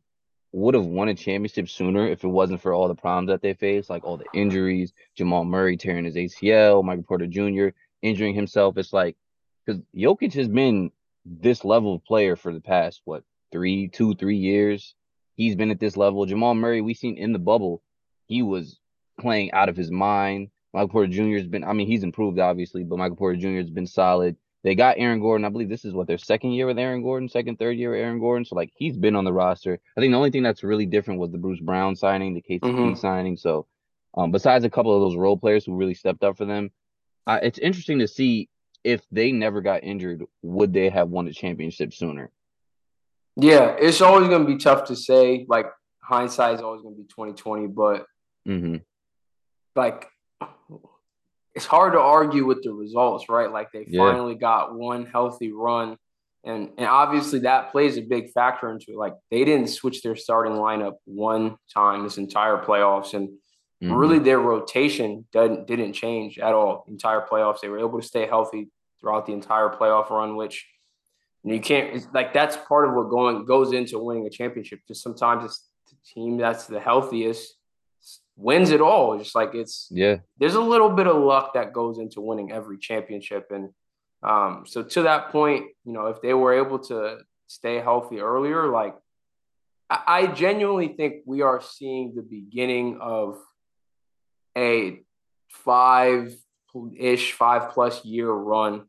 [0.55, 3.55] would have won a championship sooner if it wasn't for all the problems that they
[3.55, 7.69] faced, like all the injuries, Jamal Murray tearing his ACL, Michael Porter Jr.
[8.03, 8.79] injuring himself?
[8.79, 9.17] It's like
[9.67, 10.93] because Jokic has been
[11.25, 14.95] this level of player for the past what three, two, three years.
[15.35, 16.25] He's been at this level.
[16.25, 17.83] Jamal Murray, we seen in the bubble,
[18.27, 18.79] he was
[19.21, 20.51] playing out of his mind.
[20.73, 21.39] Michael Porter Jr.
[21.39, 23.57] has been, I mean, he's improved obviously, but Michael Porter Jr.
[23.57, 24.37] has been solid.
[24.65, 25.45] They got Aaron Gordon.
[25.45, 28.01] I believe this is what their second year with Aaron Gordon, second, third year with
[28.01, 28.47] Aaron Gordon.
[28.47, 29.79] So like he's been on the roster.
[29.97, 32.61] I think the only thing that's really different was the Bruce Brown signing, the KCP
[32.61, 32.95] mm-hmm.
[32.95, 33.37] signing.
[33.37, 33.67] So
[34.17, 36.71] um, besides a couple of those role players who really stepped up for them,
[37.27, 38.49] uh, it's interesting to see
[38.83, 42.31] if they never got injured, would they have won the championship sooner?
[43.37, 45.45] Yeah, it's always going to be tough to say.
[45.47, 45.67] Like
[46.01, 48.07] hindsight is always going to be twenty twenty, but
[48.49, 48.77] mm-hmm.
[49.77, 50.09] like
[51.55, 53.51] it's hard to argue with the results, right?
[53.51, 54.01] Like they yeah.
[54.01, 55.97] finally got one healthy run.
[56.45, 58.97] And and obviously that plays a big factor into it.
[58.97, 63.15] Like they didn't switch their starting lineup one time this entire playoffs.
[63.15, 63.93] And mm-hmm.
[63.93, 66.85] really their rotation didn't didn't change at all.
[66.89, 67.61] Entire playoffs.
[67.61, 70.67] They were able to stay healthy throughout the entire playoff run, which
[71.45, 74.81] you can't like that's part of what going goes into winning a championship.
[74.89, 77.55] Just sometimes it's the team that's the healthiest
[78.37, 79.19] wins it all.
[79.19, 82.79] Just like it's yeah, there's a little bit of luck that goes into winning every
[82.79, 83.51] championship.
[83.51, 83.71] And
[84.23, 88.69] um, so to that point, you know, if they were able to stay healthy earlier,
[88.69, 88.95] like
[89.89, 93.39] I, I genuinely think we are seeing the beginning of
[94.57, 95.01] a
[95.49, 96.35] five
[96.99, 98.87] ish, five plus year run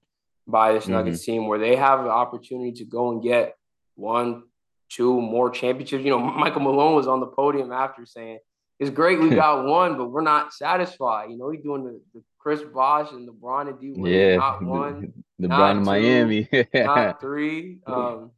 [0.48, 1.32] by this Nuggets mm-hmm.
[1.32, 3.56] team where they have the opportunity to go and get
[3.96, 4.44] one,
[4.90, 6.04] two more championships.
[6.04, 8.40] You know, Michael Malone was on the podium after saying
[8.80, 11.30] it's great we got one, but we're not satisfied.
[11.30, 14.64] You know, he's doing the, the Chris Bosh and LeBron and D Wade, yeah, not
[14.64, 17.80] one, LeBron not Miami, not three.
[17.88, 18.32] Um,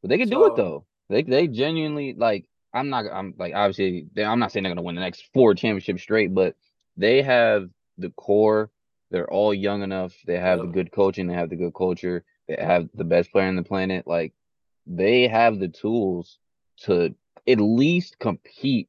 [0.00, 0.86] but they can so, do it though.
[1.08, 2.46] They they genuinely like.
[2.72, 3.06] I'm not.
[3.12, 4.06] I'm like obviously.
[4.16, 6.54] I'm not saying they're gonna win the next four championships straight, but
[6.96, 8.70] they have the core.
[9.10, 10.14] They're all young enough.
[10.24, 11.26] They have the good coaching.
[11.26, 12.24] They have the good culture.
[12.46, 14.06] They have the best player on the planet.
[14.06, 14.34] Like
[14.86, 16.38] they have the tools
[16.82, 17.14] to
[17.48, 18.88] at least compete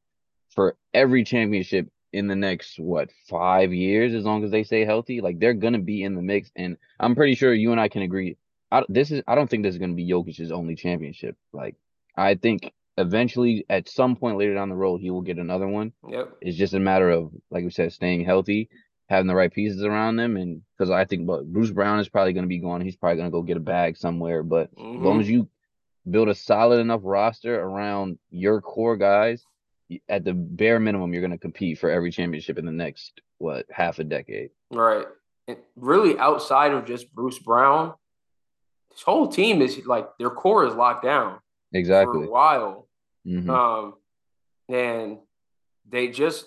[0.53, 5.21] for every championship in the next what five years as long as they stay healthy
[5.21, 6.51] like they're gonna be in the mix.
[6.55, 8.37] And i'm pretty sure you and i can agree.
[8.71, 11.37] I, this is i don't think this is gonna be Jokic's only championship.
[11.53, 11.75] Like
[12.15, 15.93] i think eventually at some point later down the road he will get another one.
[16.07, 16.37] Yep.
[16.41, 18.69] It's just a matter of like we said staying healthy
[19.07, 20.35] having the right pieces around them.
[20.37, 22.81] And because i think but bruce brown is probably going to be gone.
[22.81, 24.43] He's probably going to go get a bag somewhere.
[24.43, 24.97] But mm-hmm.
[24.97, 25.21] as long mm-hmm.
[25.21, 25.49] as you
[26.09, 29.45] build a solid enough roster around your core guys
[30.07, 33.65] at the bare minimum, you're going to compete for every championship in the next what
[33.71, 34.51] half a decade.
[34.71, 35.05] Right.
[35.47, 37.93] And really, outside of just Bruce Brown,
[38.91, 41.39] this whole team is like their core is locked down.
[41.73, 42.19] Exactly.
[42.19, 42.87] For a while.
[43.25, 43.49] Mm-hmm.
[43.49, 43.93] Um,
[44.69, 45.17] and
[45.89, 46.45] they just,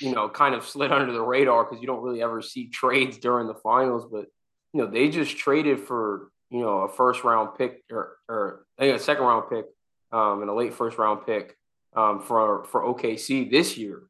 [0.00, 3.18] you know, kind of slid under the radar because you don't really ever see trades
[3.18, 4.06] during the finals.
[4.10, 4.26] But
[4.72, 8.98] you know, they just traded for you know a first round pick or or a
[8.98, 9.66] second round pick
[10.12, 11.56] um, and a late first round pick
[11.96, 14.02] um, for for OKC this year.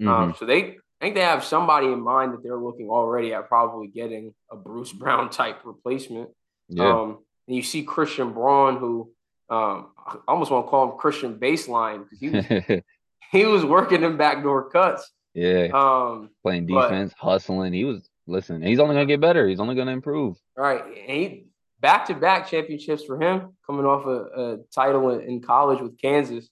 [0.00, 0.08] Um, mm-hmm.
[0.08, 0.62] Um, so they
[1.02, 4.56] I think they have somebody in mind that they're looking already at probably getting a
[4.56, 6.30] Bruce Brown type replacement.
[6.68, 6.88] Yeah.
[6.88, 9.10] Um, and you see Christian Braun, who
[9.50, 12.82] um, I almost want to call him Christian Baseline because he was
[13.32, 15.10] he was working in backdoor cuts.
[15.34, 15.68] Yeah.
[15.74, 17.72] Um, playing defense, but, hustling.
[17.72, 18.62] He was listen.
[18.62, 19.48] He's only gonna get better.
[19.48, 20.36] He's only gonna improve.
[20.56, 20.84] Right.
[20.84, 21.46] And he
[21.80, 26.00] back to back championships for him, coming off a, a title in, in, college with
[26.00, 26.48] Kansas.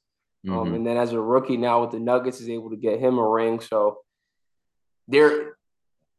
[0.49, 0.75] Um, mm-hmm.
[0.75, 3.29] and then as a rookie now with the Nuggets is able to get him a
[3.29, 3.61] ring.
[3.61, 3.99] So
[5.07, 5.57] they're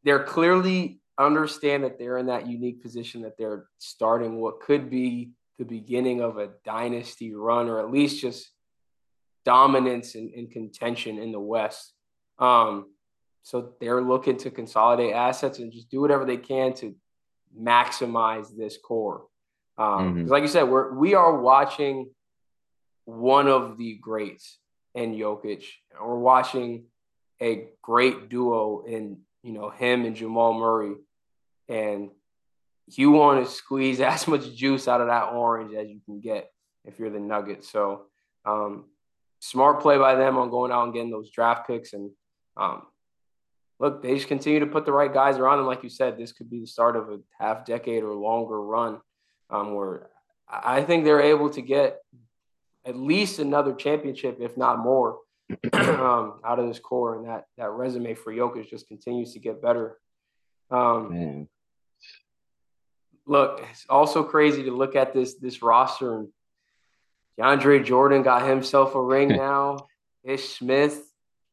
[0.04, 5.30] they're clearly understand that they're in that unique position that they're starting what could be
[5.58, 8.50] the beginning of a dynasty run or at least just
[9.44, 11.92] dominance and, and contention in the West.
[12.38, 12.86] Um,
[13.42, 16.94] so they're looking to consolidate assets and just do whatever they can to
[17.58, 19.24] maximize this core.
[19.76, 20.26] Um, mm-hmm.
[20.26, 22.10] like you said, we're we are watching
[23.04, 24.58] one of the greats
[24.94, 25.64] in Jokic.
[26.00, 26.84] We're watching
[27.40, 30.94] a great duo in you know him and Jamal Murray,
[31.68, 32.10] and
[32.86, 36.50] you want to squeeze as much juice out of that orange as you can get
[36.84, 37.70] if you're the Nuggets.
[37.70, 38.06] So
[38.44, 38.86] um,
[39.40, 42.10] smart play by them on going out and getting those draft picks and
[42.56, 42.82] um,
[43.82, 45.66] look, they just continue to put the right guys around them.
[45.66, 49.00] Like you said, this could be the start of a half decade or longer run
[49.50, 50.08] um, where
[50.48, 51.98] I think they're able to get
[52.84, 55.18] at least another championship, if not more,
[55.72, 57.16] um, out of this core.
[57.16, 59.98] And that that resume for Jokic just continues to get better.
[60.70, 61.48] Um,
[63.26, 66.28] look, it's also crazy to look at this this roster and
[67.38, 69.86] DeAndre Jordan got himself a ring now.
[70.24, 70.92] Ish Smith,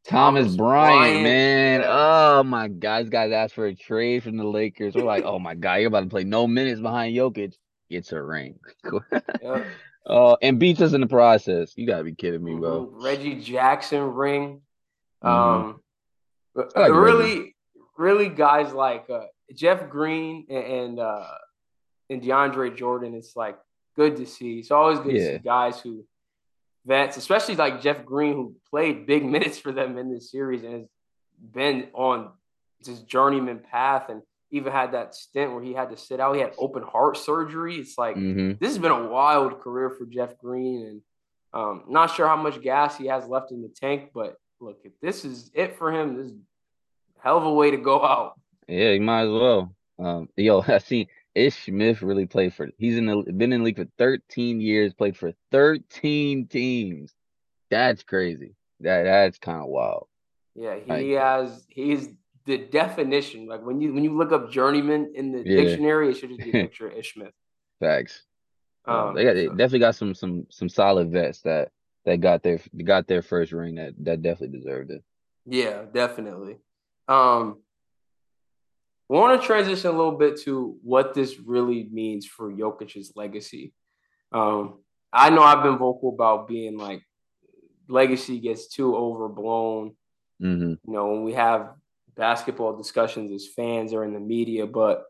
[0.05, 1.83] Thomas, Thomas Bryant, Bryant, man.
[1.85, 4.93] Oh my God, these guys asked for a trade from the Lakers.
[4.93, 7.53] We're like, oh my God, you're about to play no minutes behind Jokic.
[7.89, 8.59] Gets a ring.
[9.41, 9.65] yep.
[10.09, 11.73] Uh, and beats us in the process.
[11.75, 12.87] You gotta be kidding me, bro.
[12.87, 13.03] Mm-hmm.
[13.03, 14.61] Reggie Jackson ring.
[15.23, 15.27] Mm-hmm.
[15.27, 15.81] Um,
[16.55, 17.55] like really, Reggie.
[17.97, 21.27] really guys like uh, Jeff Green and, and uh,
[22.09, 23.13] and DeAndre Jordan.
[23.13, 23.57] It's like
[23.95, 24.59] good to see.
[24.59, 25.27] It's always good yeah.
[25.31, 26.05] to see guys who
[26.85, 30.73] vets, especially like Jeff Green, who played big minutes for them in this series and
[30.73, 30.85] has
[31.53, 32.31] been on
[32.81, 36.35] this journeyman path and even had that stint where he had to sit out.
[36.35, 37.75] He had open heart surgery.
[37.75, 38.53] It's like mm-hmm.
[38.59, 41.01] this has been a wild career for Jeff Green, and
[41.53, 44.11] um, not sure how much gas he has left in the tank.
[44.13, 47.71] But look, if this is it for him, this is a hell of a way
[47.71, 48.39] to go out.
[48.67, 49.75] Yeah, he might as well.
[49.99, 52.69] Um, yo, I see Ish Smith really played for.
[52.77, 54.93] He's in the been in the league for 13 years.
[54.93, 57.13] Played for 13 teams.
[57.69, 58.55] That's crazy.
[58.79, 60.07] That that's kind of wild.
[60.55, 61.65] Yeah, he like, has.
[61.69, 62.09] He's
[62.45, 63.47] the definition.
[63.47, 65.63] Like when you when you look up journeyman in the yeah.
[65.63, 67.33] dictionary, it should just be a picture of Ish Smith.
[67.79, 68.23] Facts.
[68.85, 71.71] Um, they got they definitely got some some some solid vets that
[72.05, 75.03] that got their got their first ring that that definitely deserved it.
[75.45, 76.57] Yeah, definitely.
[77.07, 77.59] Um,
[79.09, 83.73] I want to transition a little bit to what this really means for Jokic's legacy.
[84.31, 84.79] Um,
[85.11, 87.01] I know I've been vocal about being like
[87.87, 89.95] legacy gets too overblown.
[90.41, 90.73] Mm-hmm.
[90.85, 91.71] You know, when we have
[92.19, 95.05] basketball discussions as fans or in the media, but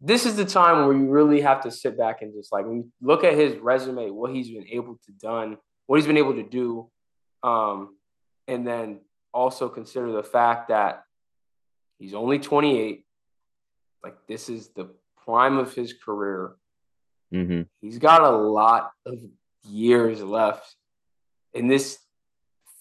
[0.00, 2.64] this is the time where you really have to sit back and just like
[3.02, 6.42] look at his resume, what he's been able to done, what he's been able to
[6.42, 6.88] do,
[7.42, 7.96] um,
[8.48, 9.00] and then
[9.32, 11.04] also consider the fact that
[11.98, 13.04] He's only 28.
[14.02, 14.90] Like this is the
[15.24, 16.52] prime of his career.
[17.32, 17.62] Mm-hmm.
[17.80, 19.18] He's got a lot of
[19.66, 20.76] years left.
[21.54, 21.98] And this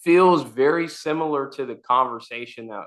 [0.04, 2.86] feels very similar to the conversation that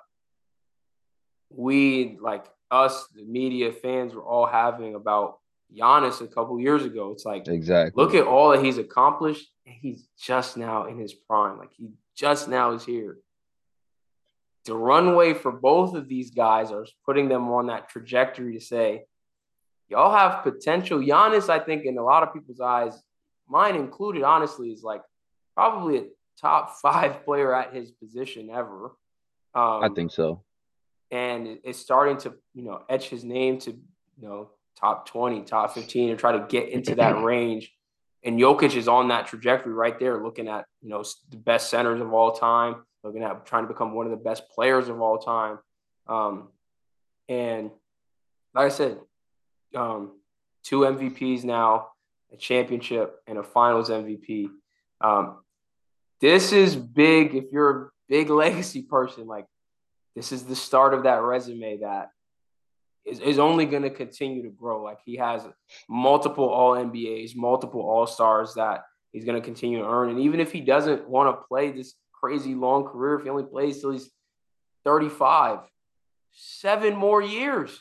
[1.50, 5.38] we, like us, the media fans, were all having about
[5.76, 7.12] Giannis a couple years ago.
[7.12, 8.02] It's like, exactly.
[8.02, 9.48] Look at all that he's accomplished.
[9.64, 11.58] he's just now in his prime.
[11.58, 13.18] Like he just now is here
[14.66, 19.04] the runway for both of these guys are putting them on that trajectory to say,
[19.88, 20.98] y'all have potential.
[20.98, 23.00] Giannis, I think, in a lot of people's eyes,
[23.48, 25.02] mine included, honestly, is like
[25.54, 26.04] probably a
[26.40, 28.92] top five player at his position ever.
[29.54, 30.42] Um, I think so.
[31.10, 35.74] And it's starting to, you know, etch his name to, you know, top 20, top
[35.74, 37.72] 15, and try to get into that range.
[38.24, 42.00] And Jokic is on that trajectory right there, looking at, you know, the best centers
[42.00, 45.18] of all time looking at trying to become one of the best players of all
[45.18, 45.58] time.
[46.08, 46.48] Um,
[47.28, 47.70] and
[48.52, 48.98] like I said,
[49.74, 50.12] um,
[50.64, 51.88] two MVPs now,
[52.32, 54.48] a championship, and a finals MVP.
[55.00, 55.38] Um,
[56.20, 59.26] this is big if you're a big legacy person.
[59.26, 59.46] Like,
[60.16, 62.10] this is the start of that resume that
[63.04, 64.82] is, is only going to continue to grow.
[64.82, 65.46] Like, he has
[65.88, 70.10] multiple All NBAs, multiple All Stars that he's going to continue to earn.
[70.10, 73.44] And even if he doesn't want to play this crazy long career if he only
[73.44, 74.10] plays till he's
[74.84, 75.60] 35.
[76.32, 77.80] Seven more years.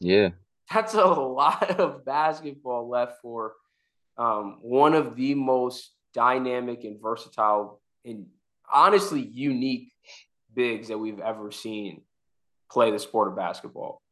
[0.00, 0.30] Yeah.
[0.72, 3.54] That's a lot of basketball left for
[4.18, 8.26] um, one of the most dynamic and versatile and
[8.72, 9.92] honestly unique
[10.56, 12.02] bigs that we've ever seen
[12.70, 14.02] play the sport of basketball.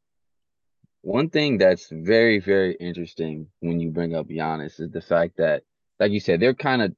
[1.01, 5.64] One thing that's very, very interesting when you bring up Giannis is the fact that,
[5.99, 6.95] like you said, they're kind of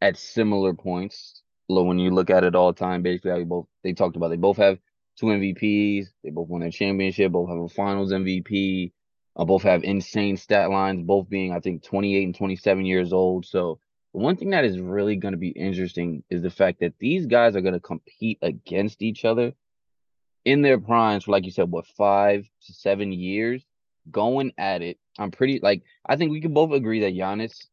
[0.00, 1.42] at similar points.
[1.66, 4.36] When you look at it all the time, basically, how both they talked about, they
[4.36, 4.78] both have
[5.18, 8.92] two MVPs, they both won a championship, both have a Finals MVP,
[9.36, 13.46] uh, both have insane stat lines, both being I think 28 and 27 years old.
[13.46, 13.78] So
[14.14, 17.56] one thing that is really going to be interesting is the fact that these guys
[17.56, 19.52] are going to compete against each other
[20.44, 23.64] in their primes for, like you said, what five to seven years,
[24.10, 24.98] going at it.
[25.18, 27.66] I'm pretty like I think we can both agree that Giannis,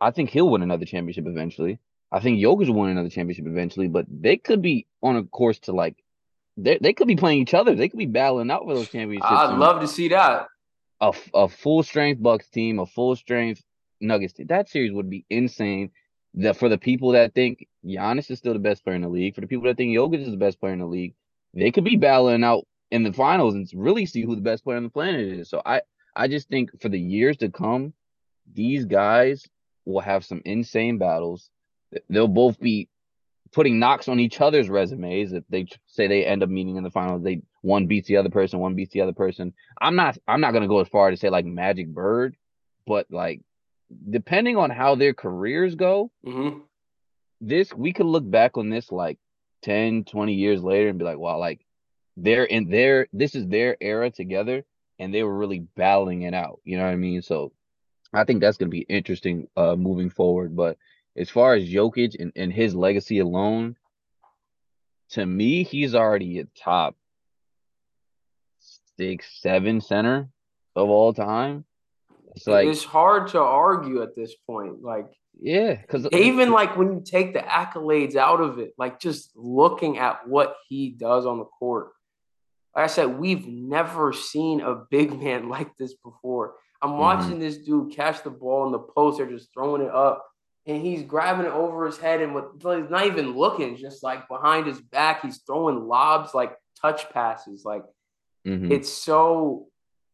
[0.00, 1.80] I think he'll win another championship eventually.
[2.12, 5.58] I think Jokic will win another championship eventually, but they could be on a course
[5.60, 5.96] to like
[6.56, 7.74] they they could be playing each other.
[7.74, 9.28] They could be battling out for those championships.
[9.28, 10.46] I'd love to see that.
[11.00, 13.62] A, a full strength Bucks team, a full strength
[14.00, 14.34] Nuggets.
[14.38, 15.90] That series would be insane.
[16.34, 19.34] That for the people that think Giannis is still the best player in the league,
[19.34, 21.14] for the people that think Jokic is the best player in the league,
[21.54, 24.76] they could be battling out in the finals and really see who the best player
[24.76, 25.50] on the planet is.
[25.50, 25.82] So I
[26.14, 27.92] I just think for the years to come,
[28.52, 29.46] these guys
[29.84, 31.50] will have some insane battles.
[32.08, 32.88] They'll both be
[33.52, 36.90] putting knocks on each other's resumes if they say they end up meeting in the
[36.90, 37.22] finals.
[37.22, 39.52] They one beats the other person, one beats the other person.
[39.80, 42.36] I'm not I'm not gonna go as far to say like Magic Bird,
[42.86, 43.40] but like
[44.08, 46.60] depending on how their careers go, mm-hmm.
[47.40, 49.18] this we could look back on this like
[49.62, 51.60] 10, 20 years later and be like, wow, like
[52.16, 54.64] they're in their this is their era together
[54.98, 56.60] and they were really battling it out.
[56.64, 57.22] You know what I mean?
[57.22, 57.52] So
[58.12, 60.54] I think that's gonna be interesting uh moving forward.
[60.54, 60.76] But
[61.16, 63.76] as far as Jokic and, and his legacy alone,
[65.10, 66.96] to me, he's already a top
[68.96, 70.28] six, seven center
[70.76, 71.64] of all time.
[72.36, 74.82] It's like it's hard to argue at this point.
[74.82, 75.06] Like,
[75.40, 79.98] yeah, because even like when you take the accolades out of it, like just looking
[79.98, 81.88] at what he does on the court.
[82.74, 86.54] Like I said, we've never seen a big man like this before.
[86.82, 86.98] I'm mm-hmm.
[86.98, 87.40] watching mm-hmm.
[87.40, 90.24] this dude catch the ball in the post, they're just throwing it up,
[90.66, 94.28] and he's grabbing it over his head, and with, he's not even looking, just like
[94.28, 97.64] behind his back, he's throwing lobs like touch passes.
[97.64, 97.82] Like
[98.46, 98.72] mm-hmm.
[98.72, 99.66] it's so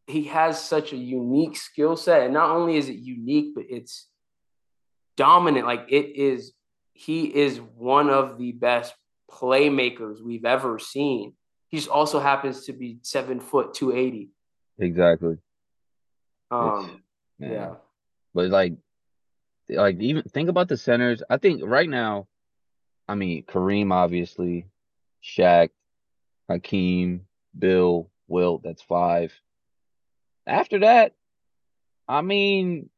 [0.07, 4.07] he has such a unique skill set, and not only is it unique, but it's
[5.17, 5.67] dominant.
[5.67, 6.53] Like it is,
[6.93, 8.95] he is one of the best
[9.31, 11.35] playmakers we've ever seen.
[11.69, 14.31] He just also happens to be seven foot two eighty.
[14.79, 15.39] Exactly.
[16.51, 17.03] Um.
[17.39, 17.75] yeah.
[18.33, 18.75] But like,
[19.69, 21.23] like even think about the centers.
[21.29, 22.29] I think right now,
[23.09, 24.67] I mean Kareem obviously,
[25.25, 25.71] Shaq,
[26.49, 27.27] Hakeem,
[27.59, 28.63] Bill, Wilt.
[28.63, 29.33] That's five.
[30.47, 31.15] After that,
[32.09, 32.91] I mean,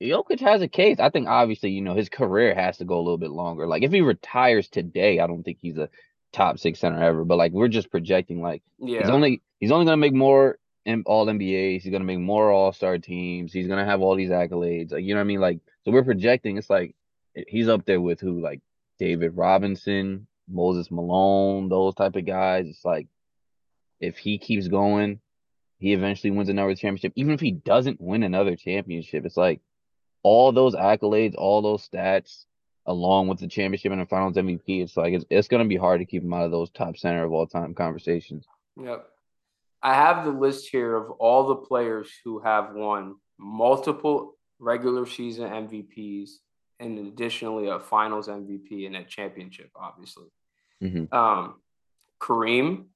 [0.00, 0.98] Jokic has a case.
[1.00, 3.66] I think obviously, you know, his career has to go a little bit longer.
[3.66, 5.88] Like if he retires today, I don't think he's a
[6.32, 7.24] top six center ever.
[7.24, 9.00] But like we're just projecting, like yeah.
[9.00, 10.58] he's only he's only gonna make more
[11.06, 11.82] all NBAs.
[11.82, 13.52] He's gonna make more All Star teams.
[13.52, 14.92] He's gonna have all these accolades.
[14.92, 15.40] Like you know what I mean?
[15.40, 16.58] Like so we're projecting.
[16.58, 16.94] It's like
[17.48, 18.40] he's up there with who?
[18.40, 18.60] Like
[18.98, 22.66] David Robinson, Moses Malone, those type of guys.
[22.68, 23.08] It's like
[24.00, 25.20] if he keeps going,
[25.78, 27.12] he eventually wins another championship.
[27.16, 29.60] Even if he doesn't win another championship, it's like
[30.22, 32.44] all those accolades, all those stats,
[32.86, 35.76] along with the championship and the finals MVP, it's like it's, it's going to be
[35.76, 38.46] hard to keep him out of those top center of all time conversations.
[38.80, 39.06] Yep.
[39.82, 45.50] I have the list here of all the players who have won multiple regular season
[45.50, 46.30] MVPs
[46.80, 50.26] and additionally a finals MVP and a championship, obviously.
[50.82, 51.14] Mm-hmm.
[51.14, 51.56] Um,
[52.20, 52.86] Kareem,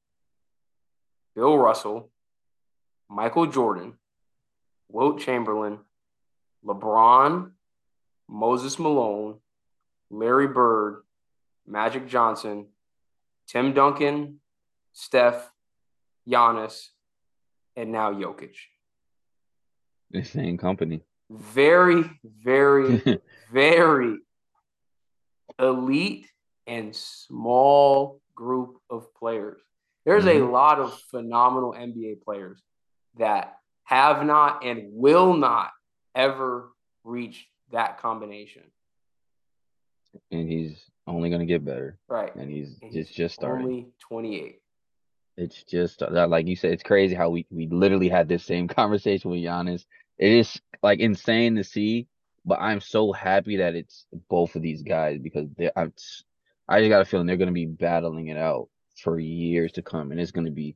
[1.35, 2.11] Bill Russell,
[3.09, 3.95] Michael Jordan,
[4.89, 5.79] Wilt Chamberlain,
[6.65, 7.53] LeBron,
[8.29, 9.39] Moses Malone,
[10.11, 11.03] Larry Bird,
[11.67, 12.67] Magic Johnson,
[13.47, 14.41] Tim Duncan,
[14.93, 15.51] Steph,
[16.29, 16.89] Giannis,
[17.77, 18.55] and now Jokic.
[20.11, 21.03] The same company.
[21.31, 23.21] Very, very,
[23.53, 24.19] very
[25.59, 26.27] elite
[26.67, 29.61] and small group of players.
[30.05, 30.45] There's mm-hmm.
[30.45, 32.63] a lot of phenomenal NBA players
[33.19, 35.71] that have not and will not
[36.15, 36.69] ever
[37.05, 38.63] reach that combination.
[40.31, 41.99] And he's only going to get better.
[42.09, 42.35] Right.
[42.35, 43.67] And he's, and just just starting.
[43.67, 44.61] Only 28.
[45.37, 48.69] It's just that, like you said, it's crazy how we, we literally had this same
[48.69, 49.85] conversation with Giannis.
[50.19, 52.09] It is like insane to see,
[52.45, 55.93] but I'm so happy that it's both of these guys because they're I'm,
[56.69, 60.11] I just got a feeling they're gonna be battling it out for years to come,
[60.11, 60.75] and it's gonna be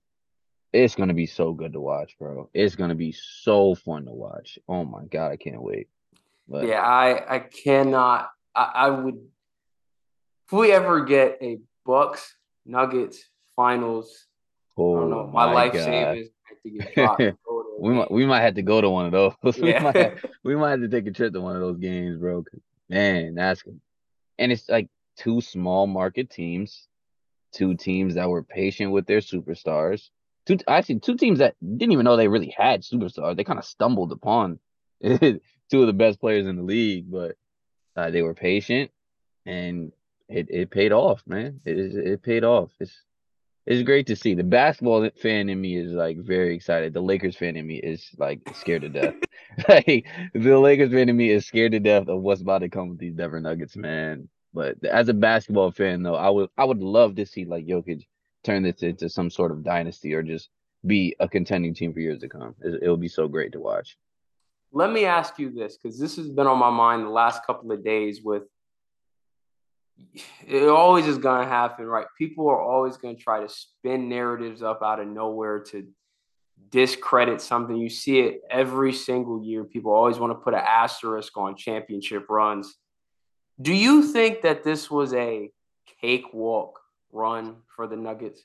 [0.73, 2.49] it's gonna be so good to watch, bro.
[2.55, 4.59] It's gonna be so fun to watch.
[4.69, 5.89] Oh my god, I can't wait.
[6.49, 8.31] But yeah, I I cannot.
[8.55, 9.21] I, I would
[10.47, 13.23] if we ever get a Bucks Nuggets
[13.57, 14.27] finals.
[14.77, 15.27] Oh, I don't oh know.
[15.29, 16.29] My, my life savings
[16.63, 17.23] to get dropped.
[17.81, 19.35] we might we might have to go to one of those.
[19.59, 19.79] Yeah.
[19.79, 22.19] we might have, we might have to take a trip to one of those games,
[22.19, 22.45] bro.
[22.89, 23.63] Man, that's
[24.39, 26.89] and it's like two small market teams,
[27.53, 30.11] two teams that were patient with their superstars.
[30.47, 33.37] Two actually two teams that didn't even know they really had superstars.
[33.37, 34.59] They kind of stumbled upon
[35.05, 35.41] two
[35.73, 37.37] of the best players in the league, but
[37.97, 38.91] uh, they were patient
[39.47, 39.93] and
[40.29, 41.61] it, it paid off, man.
[41.65, 42.71] It it paid off.
[42.81, 43.03] It's
[43.67, 44.35] it's great to see.
[44.35, 46.93] The basketball fan in me is like very excited.
[46.93, 49.15] The Lakers fan in me is like scared to death.
[49.69, 52.89] like the Lakers fan in me is scared to death of what's about to come
[52.89, 54.29] with these Denver Nuggets, man.
[54.55, 58.07] But as a basketball fan, though, I would I would love to see like Jokic
[58.45, 60.49] turn this into some sort of dynasty or just
[60.85, 62.55] be a contending team for years to come.
[62.61, 63.97] It, would be so great to watch.
[64.73, 67.71] Let me ask you this because this has been on my mind the last couple
[67.73, 68.45] of days with
[70.47, 72.07] it always is going to happen, right?
[72.19, 75.87] People are always going to try to spin narratives up out of nowhere to
[76.71, 77.77] discredit something.
[77.77, 79.65] You see it every single year.
[79.65, 82.75] People always want to put an asterisk on championship runs.
[83.61, 85.51] Do you think that this was a
[86.01, 86.81] cakewalk
[87.13, 88.41] run for the Nuggets?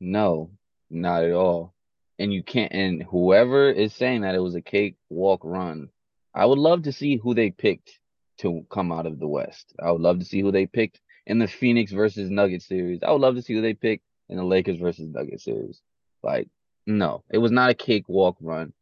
[0.00, 0.50] No,
[0.90, 1.74] not at all.
[2.18, 5.90] And you can't, and whoever is saying that it was a cakewalk run,
[6.34, 7.98] I would love to see who they picked
[8.38, 9.72] to come out of the West.
[9.80, 13.02] I would love to see who they picked in the Phoenix versus Nuggets series.
[13.02, 15.80] I would love to see who they picked in the Lakers versus Nuggets series.
[16.22, 16.48] Like,
[16.86, 18.72] no, it was not a cakewalk run.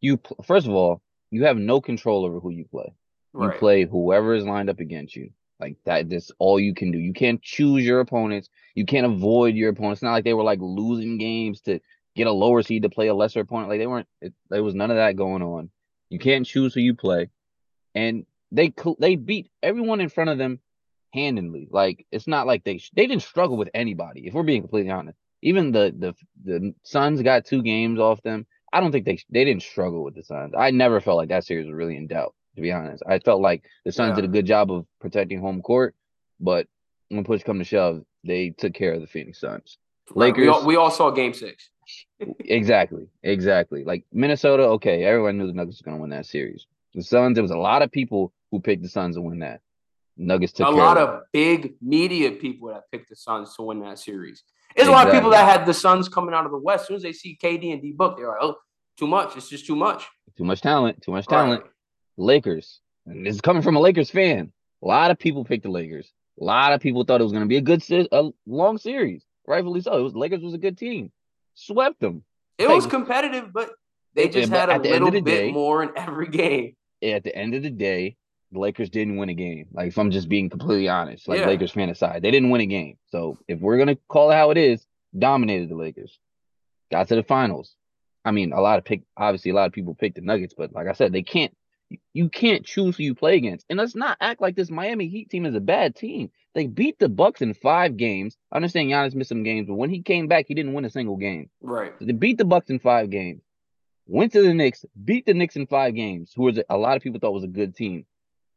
[0.00, 2.94] You first of all, you have no control over who you play.
[3.34, 3.58] You right.
[3.58, 5.30] play whoever is lined up against you.
[5.58, 6.98] Like that, that's all you can do.
[6.98, 8.48] You can't choose your opponents.
[8.74, 9.98] You can't avoid your opponents.
[9.98, 11.80] It's not like they were like losing games to
[12.14, 13.70] get a lower seed to play a lesser opponent.
[13.70, 14.08] Like they weren't.
[14.20, 15.70] It, there was none of that going on.
[16.10, 17.30] You can't choose who you play,
[17.94, 20.60] and they they beat everyone in front of them
[21.12, 21.68] handedly.
[21.70, 24.26] Like it's not like they they didn't struggle with anybody.
[24.26, 28.46] If we're being completely honest, even the the the Suns got two games off them.
[28.72, 30.52] I don't think they they didn't struggle with the Suns.
[30.56, 32.34] I never felt like that series was really in doubt.
[32.56, 34.16] To be honest, I felt like the Suns yeah.
[34.16, 35.94] did a good job of protecting home court,
[36.40, 36.66] but
[37.08, 39.78] when push come to shove, they took care of the Phoenix Suns.
[40.14, 40.42] Lakers.
[40.42, 41.70] We all, we all saw Game Six.
[42.40, 43.84] exactly, exactly.
[43.84, 46.66] Like Minnesota, okay, everyone knew the Nuggets was going to win that series.
[46.94, 49.60] The Suns, there was a lot of people who picked the Suns to win that.
[50.16, 53.80] Nuggets took a lot of, of big media people that picked the Suns to win
[53.80, 54.44] that series.
[54.74, 54.92] There's exactly.
[54.92, 56.82] a lot of people that had the Suns coming out of the West.
[56.82, 58.56] As soon as they see KD and D Book, they're like, "Oh,
[58.98, 59.36] too much.
[59.36, 60.06] It's just too much.
[60.36, 61.02] Too much talent.
[61.02, 61.70] Too much talent." Right.
[62.16, 64.52] Lakers, and this is coming from a Lakers fan.
[64.82, 66.12] A lot of people picked the Lakers.
[66.40, 69.24] A lot of people thought it was going to be a good, a long series.
[69.46, 69.96] Rightfully so.
[69.98, 71.12] It was Lakers was a good team.
[71.54, 72.24] Swept them.
[72.58, 73.70] It was competitive, but
[74.14, 76.74] they just had a little bit day, more in every game.
[77.02, 78.16] At the end of the day,
[78.50, 79.68] the Lakers didn't win a game.
[79.72, 81.46] Like if I'm just being completely honest, like yeah.
[81.46, 82.96] Lakers fan aside, they didn't win a game.
[83.06, 84.86] So if we're gonna call it how it is,
[85.16, 86.18] dominated the Lakers,
[86.90, 87.74] got to the finals.
[88.24, 90.72] I mean, a lot of pick obviously a lot of people picked the Nuggets, but
[90.72, 91.54] like I said, they can't.
[92.12, 95.30] You can't choose who you play against, and let's not act like this Miami Heat
[95.30, 96.30] team is a bad team.
[96.54, 98.36] They beat the Bucks in five games.
[98.50, 100.90] I understand Giannis missed some games, but when he came back, he didn't win a
[100.90, 101.50] single game.
[101.60, 101.92] Right.
[101.98, 103.42] So they beat the Bucks in five games.
[104.06, 107.02] Went to the Knicks, beat the Knicks in five games, who was a lot of
[107.02, 108.06] people thought was a good team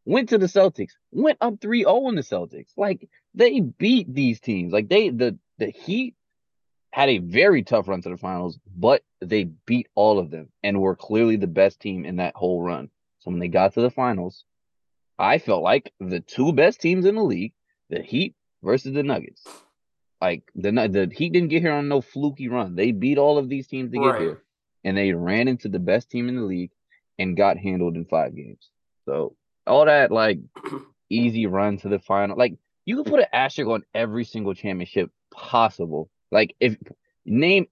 [0.10, 2.72] went to the Celtics, went up 3-0 on the Celtics.
[2.76, 4.74] Like they beat these teams.
[4.74, 6.16] Like they the the Heat
[6.92, 10.82] had a very tough run to the finals, but they beat all of them and
[10.82, 12.90] were clearly the best team in that whole run.
[13.20, 14.46] So when they got to the finals,
[15.18, 17.54] I felt like the two best teams in the league,
[17.90, 19.46] the Heat versus the Nuggets.
[20.22, 22.76] Like the the Heat didn't get here on no fluky run.
[22.76, 24.14] They beat all of these teams to right.
[24.14, 24.44] get here,
[24.84, 26.72] and they ran into the best team in the league
[27.18, 28.70] and got handled in five games.
[29.06, 29.36] So
[29.68, 30.40] all that like
[31.10, 32.38] easy run to the final.
[32.38, 36.10] Like you could put an asterisk on every single championship possible.
[36.32, 36.78] Like if
[37.26, 37.68] name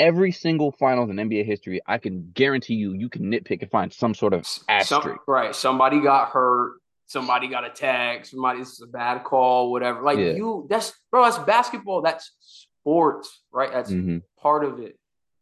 [0.00, 3.92] every single finals in NBA history, I can guarantee you you can nitpick and find
[3.92, 4.88] some sort of asterisk.
[4.88, 5.54] Some, right.
[5.54, 6.78] Somebody got hurt.
[7.06, 8.28] Somebody got attacked.
[8.28, 9.70] Somebody this is a bad call.
[9.70, 10.02] Whatever.
[10.02, 10.32] Like yeah.
[10.32, 11.24] you, that's bro.
[11.24, 12.02] That's basketball.
[12.02, 13.42] That's sports.
[13.52, 13.70] Right.
[13.70, 14.18] That's mm-hmm.
[14.40, 14.98] part of it.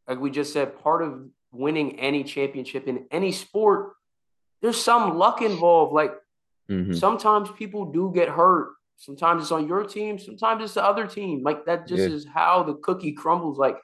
[0.07, 3.93] Like we just said, part of winning any championship in any sport
[4.61, 5.93] there's some luck involved.
[5.93, 6.13] Like
[6.71, 6.95] mm-hmm.
[6.95, 8.71] sometimes people do get hurt.
[8.97, 10.19] Sometimes it's on your team.
[10.19, 11.43] Sometimes it's the other team.
[11.43, 12.15] Like that just yeah.
[12.15, 13.59] is how the cookie crumbles.
[13.59, 13.77] Like,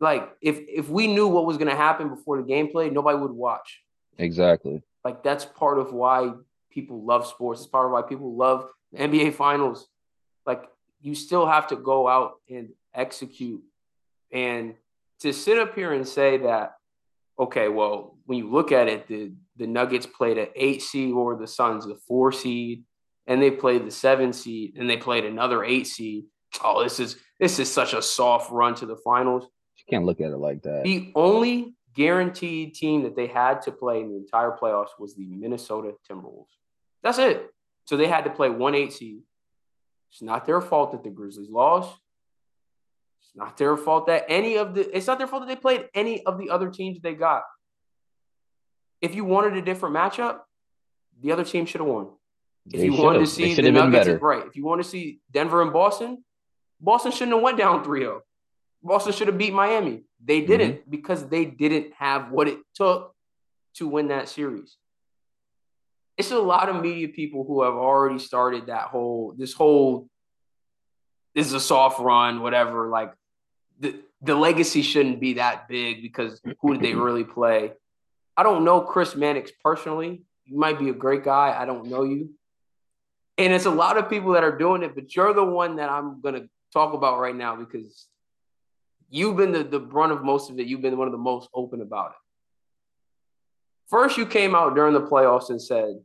[0.00, 3.18] like if if we knew what was going to happen before the game played, nobody
[3.18, 3.82] would watch.
[4.16, 4.82] Exactly.
[5.04, 6.32] Like that's part of why
[6.70, 7.60] people love sports.
[7.60, 9.88] It's part of why people love the NBA finals.
[10.46, 10.64] like
[11.00, 13.62] you still have to go out and execute.
[14.32, 14.74] And
[15.20, 16.74] to sit up here and say that,
[17.38, 21.36] okay, well, when you look at it, the the Nuggets played an eight seed or
[21.36, 22.84] the Suns a four seed,
[23.26, 26.24] and they played the seven seed, and they played another eight seed.
[26.62, 29.48] Oh, this is this is such a soft run to the finals.
[29.88, 30.84] Can't look at it like that.
[30.84, 35.26] The only guaranteed team that they had to play in the entire playoffs was the
[35.26, 36.46] Minnesota Timberwolves.
[37.02, 37.48] That's it.
[37.86, 39.22] So they had to play one eight seed.
[40.10, 41.96] It's not their fault that the Grizzlies lost.
[43.20, 45.88] It's not their fault that any of the it's not their fault that they played
[45.94, 47.42] any of the other teams they got.
[49.00, 50.40] If you wanted a different matchup,
[51.22, 52.08] the other team should have won.
[52.66, 54.44] If They you wanted to see the Nuggets, right?
[54.46, 56.24] If you want to see Denver and Boston,
[56.80, 58.20] Boston shouldn't have went down 3-0.
[58.82, 60.04] Boston should have beat Miami.
[60.24, 60.90] They didn't Mm-hmm.
[60.90, 63.14] because they didn't have what it took
[63.74, 64.76] to win that series.
[66.16, 70.08] It's a lot of media people who have already started that whole this whole
[71.34, 72.88] this is a soft run, whatever.
[72.88, 73.12] Like
[73.78, 77.72] the the legacy shouldn't be that big because who did they really play?
[78.36, 80.22] I don't know Chris Mannix personally.
[80.44, 81.56] You might be a great guy.
[81.56, 82.30] I don't know you.
[83.36, 85.88] And it's a lot of people that are doing it, but you're the one that
[85.88, 88.06] I'm gonna talk about right now because
[89.08, 90.66] you've been the, the brunt of most of it.
[90.66, 92.16] You've been one of the most open about it.
[93.88, 95.96] First, you came out during the playoffs and said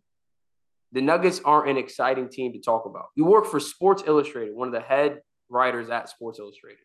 [0.93, 3.07] the Nuggets aren't an exciting team to talk about.
[3.15, 6.79] You work for Sports Illustrated, one of the head writers at Sports Illustrated.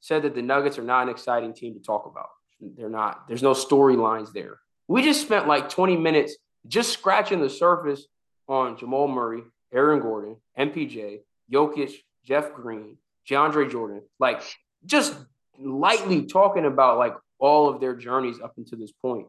[0.00, 2.28] Said that the Nuggets are not an exciting team to talk about.
[2.60, 3.26] They're not.
[3.28, 4.58] There's no storylines there.
[4.88, 6.36] We just spent like 20 minutes
[6.66, 8.06] just scratching the surface
[8.48, 9.42] on Jamal Murray,
[9.72, 11.20] Aaron Gordon, MPJ,
[11.52, 11.92] Jokic,
[12.24, 12.98] Jeff Green,
[13.28, 14.42] DeAndre Jordan, like
[14.86, 15.14] just
[15.58, 19.26] lightly talking about like all of their journeys up until this point.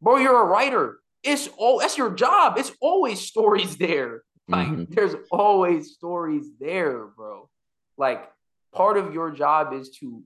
[0.00, 0.98] Bro, you're a writer.
[1.24, 2.58] It's all that's your job.
[2.58, 4.22] It's always stories there.
[4.48, 4.94] Like Mhm.
[4.94, 7.48] there's always stories there, bro.
[7.96, 8.30] Like
[8.72, 10.22] part of your job is to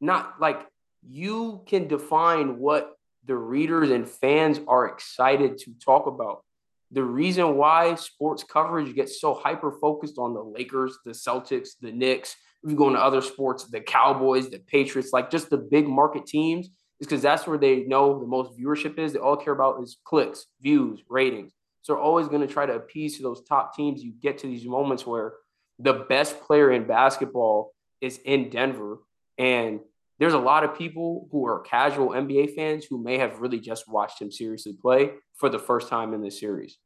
[0.00, 0.66] not like
[1.02, 2.94] you can define what
[3.24, 6.42] the readers and fans are excited to talk about.
[6.90, 11.92] The reason why sports coverage gets so hyper focused on the Lakers, the Celtics, the
[11.92, 15.88] Knicks, if you go into other sports, the Cowboys, the Patriots, like just the big
[15.88, 16.66] market teams,
[17.00, 19.12] is because that's where they know the most viewership is.
[19.12, 21.52] They all care about is clicks, views, ratings.
[21.82, 24.02] So they're always going to try to appease to those top teams.
[24.02, 25.34] You get to these moments where
[25.78, 28.98] the best player in basketball is in Denver.
[29.38, 29.80] And
[30.18, 33.88] there's a lot of people who are casual NBA fans who may have really just
[33.88, 36.76] watched him seriously play for the first time in this series.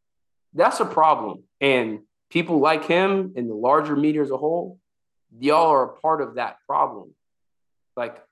[0.53, 1.43] That's a problem.
[1.61, 2.01] And
[2.31, 4.79] people like him and the larger media as a whole,
[5.39, 7.15] y'all are a part of that problem.
[7.97, 8.23] Like,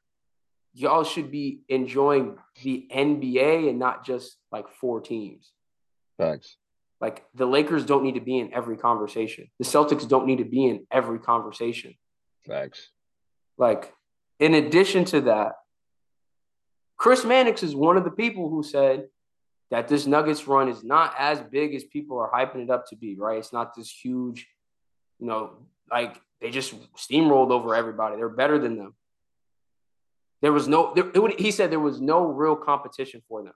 [0.74, 5.52] y'all should be enjoying the NBA and not just like four teams.
[6.18, 6.56] Thanks.
[7.00, 9.48] Like the Lakers don't need to be in every conversation.
[9.58, 11.94] The Celtics don't need to be in every conversation.
[12.46, 12.88] Thanks.
[13.58, 13.92] Like,
[14.38, 15.52] in addition to that,
[16.96, 19.08] Chris Mannix is one of the people who said
[19.70, 22.96] that this Nuggets run is not as big as people are hyping it up to
[22.96, 23.38] be, right?
[23.38, 24.46] It's not this huge,
[25.18, 25.54] you know,
[25.90, 28.16] like they just steamrolled over everybody.
[28.16, 28.94] They're better than them.
[30.42, 33.54] There was no, there, would, he said there was no real competition for them.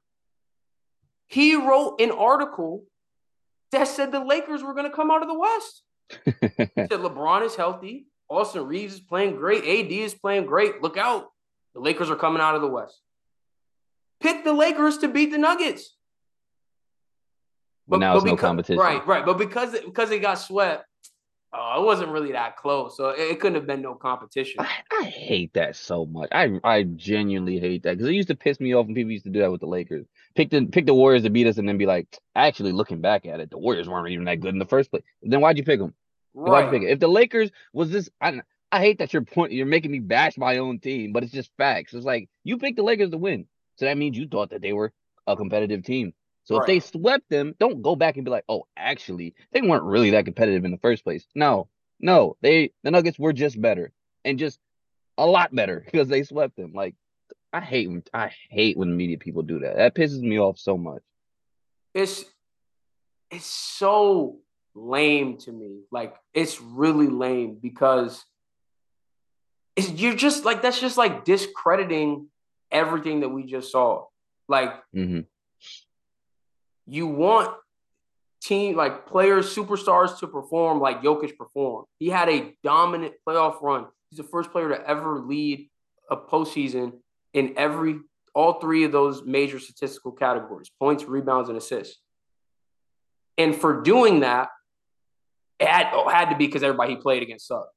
[1.27, 2.85] He wrote an article
[3.73, 5.83] that said the Lakers were going to come out of the West.
[6.77, 8.07] He said LeBron is healthy.
[8.29, 9.65] Austin Reaves is playing great.
[9.65, 10.81] AD is playing great.
[10.81, 11.27] Look out.
[11.75, 13.01] The Lakers are coming out of the West.
[14.21, 15.97] Pick the Lakers to beat the Nuggets.
[17.89, 18.81] But now it's no competition.
[18.81, 19.27] Right, right.
[19.27, 20.87] But because because they got swept,
[21.53, 22.97] uh, it wasn't really that close.
[22.97, 24.61] So it, it couldn't have been no competition.
[24.61, 24.69] I,
[25.01, 26.29] I hate that so much.
[26.33, 29.25] I I genuinely hate that because it used to piss me off when people used
[29.25, 30.07] to do that with the Lakers.
[30.35, 33.27] Pick the pick the Warriors to beat us and then be like, actually looking back
[33.27, 35.03] at it, the Warriors weren't even that good in the first place.
[35.23, 35.95] Then why'd you pick them?
[36.33, 36.93] Why'd you pick it?
[36.93, 38.41] If the Lakers was this, I
[38.71, 41.51] I hate that you're point you're making me bash my own team, but it's just
[41.57, 41.95] facts.
[41.95, 44.73] It's like you picked the Lakers to win, so that means you thought that they
[44.73, 44.93] were
[45.27, 46.13] a competitive team.
[46.47, 49.83] So if they swept them, don't go back and be like, oh, actually, they weren't
[49.83, 51.27] really that competitive in the first place.
[51.35, 51.69] No,
[51.99, 53.93] no, they the Nuggets were just better
[54.25, 54.61] and just
[55.19, 56.73] a lot better because they swept them.
[56.73, 56.95] Like
[57.53, 59.77] I hate when I hate when media people do that.
[59.77, 61.03] That pisses me off so much.
[61.95, 62.25] It's
[63.33, 64.39] it's so
[64.77, 65.81] lame to me.
[65.91, 68.25] Like it's really lame because
[69.75, 72.29] it's, you're just like that's just like discrediting
[72.71, 74.05] everything that we just saw.
[74.49, 75.23] Like hmm
[76.87, 77.55] you want
[78.43, 81.87] team like players, superstars to perform like Jokic performed.
[81.99, 83.87] He had a dominant playoff run.
[84.11, 85.69] He's the first player to ever lead
[86.11, 86.93] a postseason
[87.35, 87.99] in every
[88.35, 92.01] all three of those major statistical categories: points, rebounds, and assists.
[93.39, 94.49] And for doing that,
[95.59, 97.73] It had, it had to be because everybody he played against sucked.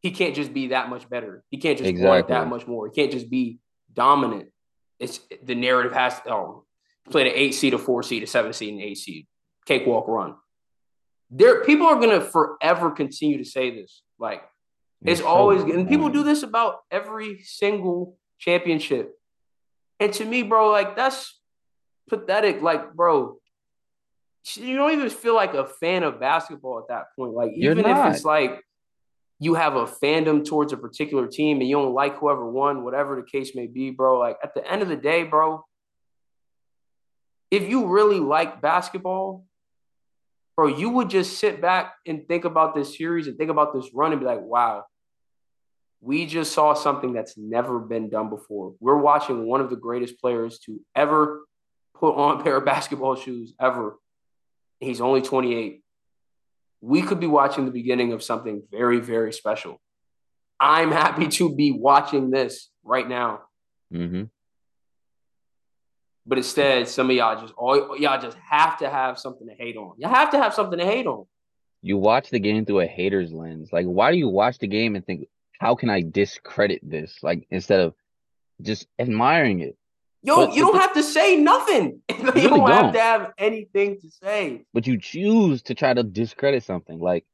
[0.00, 1.44] He can't just be that much better.
[1.50, 2.08] He can't just Exactly.
[2.08, 2.88] want that much more.
[2.88, 3.58] He can't just be
[3.92, 4.50] dominant.
[4.98, 6.65] It's the narrative has to oh,
[7.10, 9.26] played an eight seed, a four seed, a seven seed, an eight seed.
[9.66, 10.34] Cakewalk run.
[11.30, 14.02] There people are gonna forever continue to say this.
[14.18, 14.42] Like
[15.04, 19.12] it's so always and people do this about every single championship.
[19.98, 21.38] And to me, bro, like that's
[22.08, 22.62] pathetic.
[22.62, 23.38] Like, bro,
[24.54, 27.32] you don't even feel like a fan of basketball at that point.
[27.32, 28.62] Like, You're even if it's like
[29.38, 33.16] you have a fandom towards a particular team and you don't like whoever won, whatever
[33.16, 34.18] the case may be, bro.
[34.18, 35.64] Like at the end of the day, bro,
[37.50, 39.44] if you really like basketball,
[40.56, 43.90] bro, you would just sit back and think about this series and think about this
[43.94, 44.84] run and be like, wow,
[46.00, 48.74] we just saw something that's never been done before.
[48.80, 51.44] We're watching one of the greatest players to ever
[51.94, 53.96] put on a pair of basketball shoes ever.
[54.80, 55.82] He's only 28.
[56.82, 59.80] We could be watching the beginning of something very, very special.
[60.60, 63.42] I'm happy to be watching this right now.
[63.92, 64.30] Mhm.
[66.26, 69.76] But instead, some of y'all just all y'all just have to have something to hate
[69.76, 69.92] on.
[69.98, 71.26] You have to have something to hate on.
[71.82, 73.68] You watch the game through a hater's lens.
[73.72, 75.28] Like, why do you watch the game and think,
[75.60, 77.18] how can I discredit this?
[77.22, 77.94] Like, instead of
[78.60, 79.76] just admiring it.
[80.22, 82.00] Yo, But you don't have to say nothing.
[82.10, 82.92] you really don't have don't.
[82.94, 84.64] to have anything to say.
[84.74, 86.98] but you choose to try to discredit something.
[86.98, 87.24] Like,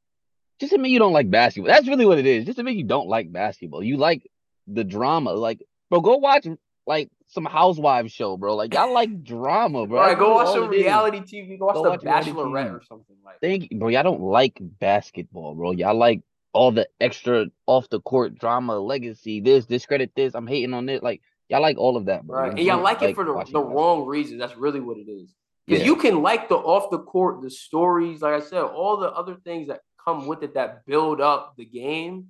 [0.59, 1.73] just admit you don't like basketball.
[1.73, 2.45] That's really what it is.
[2.45, 3.83] Just admit you don't like basketball.
[3.83, 4.29] You like
[4.67, 5.33] the drama.
[5.33, 6.45] Like, bro, go watch
[6.85, 8.55] like some housewives show, bro.
[8.55, 9.99] Like, y'all like drama, bro.
[9.99, 10.83] All right, go watch some it is.
[10.83, 11.57] reality TV.
[11.59, 12.73] Go watch Go The watch Bachelorette TV.
[12.75, 13.39] or something like.
[13.41, 13.89] Thank you, bro.
[13.89, 15.71] Y'all don't like basketball, bro.
[15.71, 16.21] Y'all like
[16.53, 20.35] all the extra off the court drama, legacy, this, discredit this.
[20.35, 21.01] I'm hating on it.
[21.03, 22.39] Like, y'all like all of that, bro.
[22.39, 24.39] Right, and y'all don't like it for the, the wrong reasons.
[24.39, 25.33] That's really what it is.
[25.65, 25.87] Because Yeah.
[25.87, 29.35] you can like the off the court, the stories, like I said, all the other
[29.43, 32.27] things that come with it that build up the game.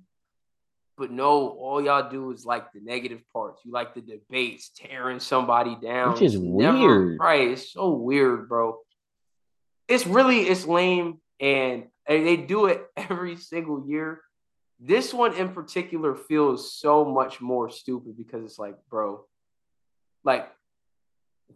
[0.96, 3.62] But no, all y'all do is like the negative parts.
[3.64, 6.12] You like the debates, tearing somebody down.
[6.12, 7.18] Which is never- weird.
[7.18, 7.48] right?
[7.50, 8.78] It's so weird, bro.
[9.88, 14.20] It's really it's lame, and, and they do it every single year.
[14.80, 19.24] This one in particular feels so much more stupid because it's like, bro,
[20.24, 20.48] like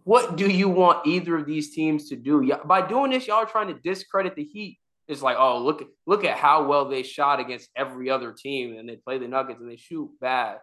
[0.04, 2.42] what do you want either of these teams to do?
[2.42, 4.78] Yeah, by doing this, y'all are trying to discredit the Heat.
[5.08, 8.86] It's like, oh, look look at how well they shot against every other team, and
[8.86, 10.58] they play the Nuggets and they shoot bad.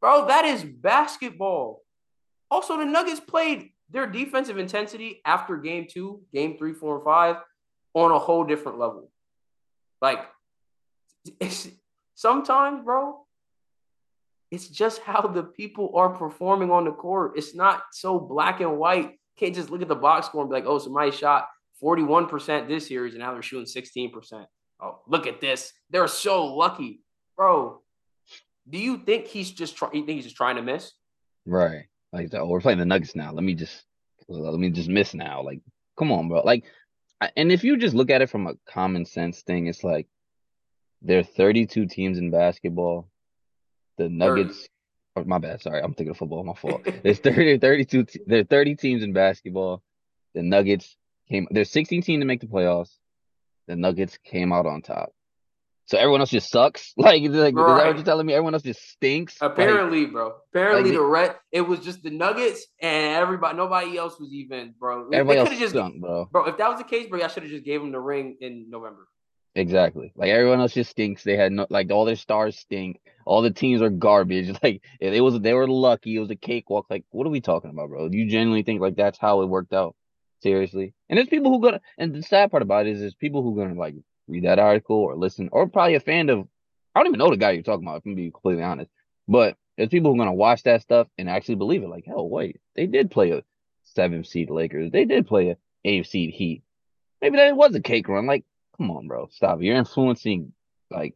[0.00, 1.80] Bro, that is basketball.
[2.50, 7.36] Also, the Nuggets played their defensive intensity after game two, game three, four, and five
[7.94, 9.10] on a whole different level.
[10.02, 10.20] Like,
[12.14, 13.24] sometimes, bro,
[14.50, 17.32] it's just how the people are performing on the court.
[17.36, 19.18] It's not so black and white.
[19.38, 21.48] Can't just look at the box score and be like, oh, somebody shot
[21.82, 24.46] 41% this series and now they're shooting 16%.
[24.82, 25.72] Oh, look at this.
[25.90, 27.00] They're so lucky.
[27.36, 27.80] Bro,
[28.68, 30.92] do you think he's just trying you think he's just trying to miss?
[31.46, 31.84] Right.
[32.12, 33.32] Like, oh, we're playing the Nuggets now.
[33.32, 33.84] Let me just,
[34.28, 35.42] let me just miss now.
[35.42, 35.60] Like,
[35.98, 36.42] come on, bro.
[36.42, 36.64] Like,
[37.36, 40.06] and if you just look at it from a common sense thing, it's like
[41.02, 43.08] there are 32 teams in basketball.
[43.98, 44.68] The Nuggets,
[45.16, 45.60] oh, my bad.
[45.60, 46.42] Sorry, I'm thinking of football.
[46.44, 46.82] My fault.
[47.02, 48.04] There's 30, 32.
[48.04, 49.82] te- There are 30 teams in basketball.
[50.34, 50.96] The Nuggets
[51.30, 51.46] came.
[51.50, 52.90] There's 16 teams to make the playoffs.
[53.66, 55.12] The Nuggets came out on top.
[55.86, 56.92] So everyone else just sucks.
[56.96, 58.32] Like, like is that what you're telling me?
[58.32, 59.40] Everyone else just stinks.
[59.40, 60.34] Like, Apparently, bro.
[60.52, 63.56] Apparently, like- the red it was just the Nuggets and everybody.
[63.56, 65.08] Nobody else was even, bro.
[65.10, 66.28] They everybody else just, stunk, bro.
[66.30, 66.44] bro.
[66.46, 68.70] If that was the case, bro, I should have just gave him the ring in
[68.70, 69.08] November.
[69.56, 70.12] Exactly.
[70.14, 71.24] Like everyone else just stinks.
[71.24, 73.00] They had no like all their stars stink.
[73.26, 74.56] All the teams are garbage.
[74.62, 76.16] Like it, it was they were lucky.
[76.16, 76.86] It was a cakewalk.
[76.88, 78.08] Like what are we talking about, bro?
[78.08, 79.96] Do you genuinely think like that's how it worked out?
[80.42, 80.94] Seriously.
[81.08, 83.56] And there's people who gonna and the sad part about it is there's people who
[83.56, 83.94] gonna like
[84.26, 86.46] read that article or listen or probably a fan of
[86.94, 88.90] I don't even know the guy you're talking about, if I'm being completely honest.
[89.28, 91.88] But there's people who are gonna watch that stuff and actually believe it.
[91.88, 93.42] Like, hell, wait, they did play a
[93.82, 94.90] seven seed Lakers.
[94.90, 96.62] They did play a eight seed Heat.
[97.20, 98.26] Maybe that was a cake run.
[98.26, 98.44] Like,
[98.76, 99.28] come on, bro.
[99.30, 99.60] Stop.
[99.60, 100.52] You're influencing
[100.90, 101.14] like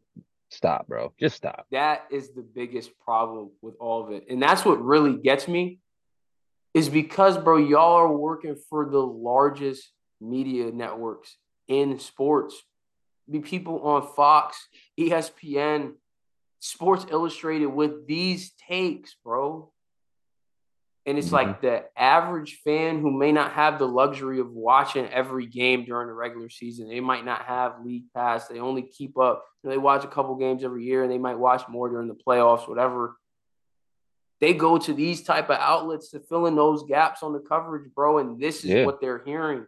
[0.51, 1.13] stop, bro.
[1.19, 1.67] Just stop.
[1.73, 4.27] That is the biggest problem with all of it.
[4.29, 5.79] And that's what really gets me
[6.75, 9.89] is because, bro, y'all are working for the largest
[10.21, 11.37] media networks
[11.69, 12.61] in sports.
[13.31, 14.69] Be people on Fox,
[14.99, 15.93] ESPN,
[16.59, 19.71] Sports Illustrated with these takes, bro.
[21.07, 21.67] And it's like mm-hmm.
[21.67, 26.15] the average fan who may not have the luxury of watching every game during the
[26.15, 26.89] regular season.
[26.89, 28.49] They might not have league pass.
[28.49, 29.45] They only keep up.
[29.63, 32.09] You know, they watch a couple games every year and they might watch more during
[32.09, 33.17] the playoffs, whatever.
[34.45, 37.91] They go to these type of outlets to fill in those gaps on the coverage,
[37.95, 38.19] bro.
[38.19, 38.85] And this is Yeah.
[38.85, 39.67] what they're hearing.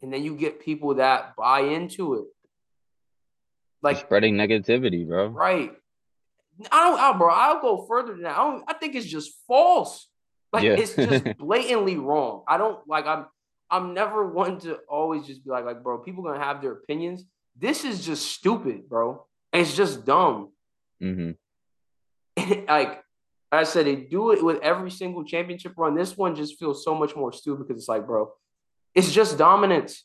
[0.00, 2.24] And then you get people that buy into it.
[3.82, 5.26] like spreading negativity, bro.
[5.26, 5.76] Right.
[6.72, 7.28] I don't, I, bro.
[7.30, 8.38] I'll go further than that.
[8.38, 10.08] I, don't, I think it's just false.
[10.54, 10.76] Like yeah.
[10.78, 12.44] it's just blatantly wrong.
[12.48, 13.04] I don't like.
[13.04, 13.26] I'm.
[13.70, 15.98] I'm never one to always just be like, like, bro.
[15.98, 17.24] People gonna have their opinions.
[17.54, 19.26] This is just stupid, bro.
[19.52, 20.52] it's just dumb.
[21.02, 21.32] Mm-hmm.
[22.68, 23.02] like
[23.56, 25.94] I said, they do it with every single championship run.
[25.94, 28.32] This one just feels so much more stupid because it's like, bro,
[28.94, 30.04] it's just dominance.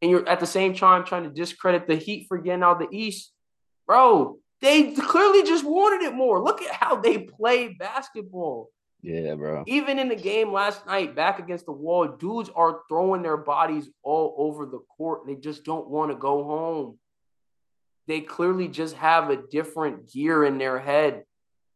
[0.00, 2.88] And you're at the same time trying to discredit the Heat for getting out the
[2.90, 3.32] East.
[3.86, 6.42] Bro, they clearly just wanted it more.
[6.42, 8.70] Look at how they play basketball.
[9.00, 9.62] Yeah, bro.
[9.66, 13.88] Even in the game last night, back against the wall, dudes are throwing their bodies
[14.02, 15.26] all over the court.
[15.26, 16.98] They just don't want to go home.
[18.08, 21.24] They clearly just have a different gear in their head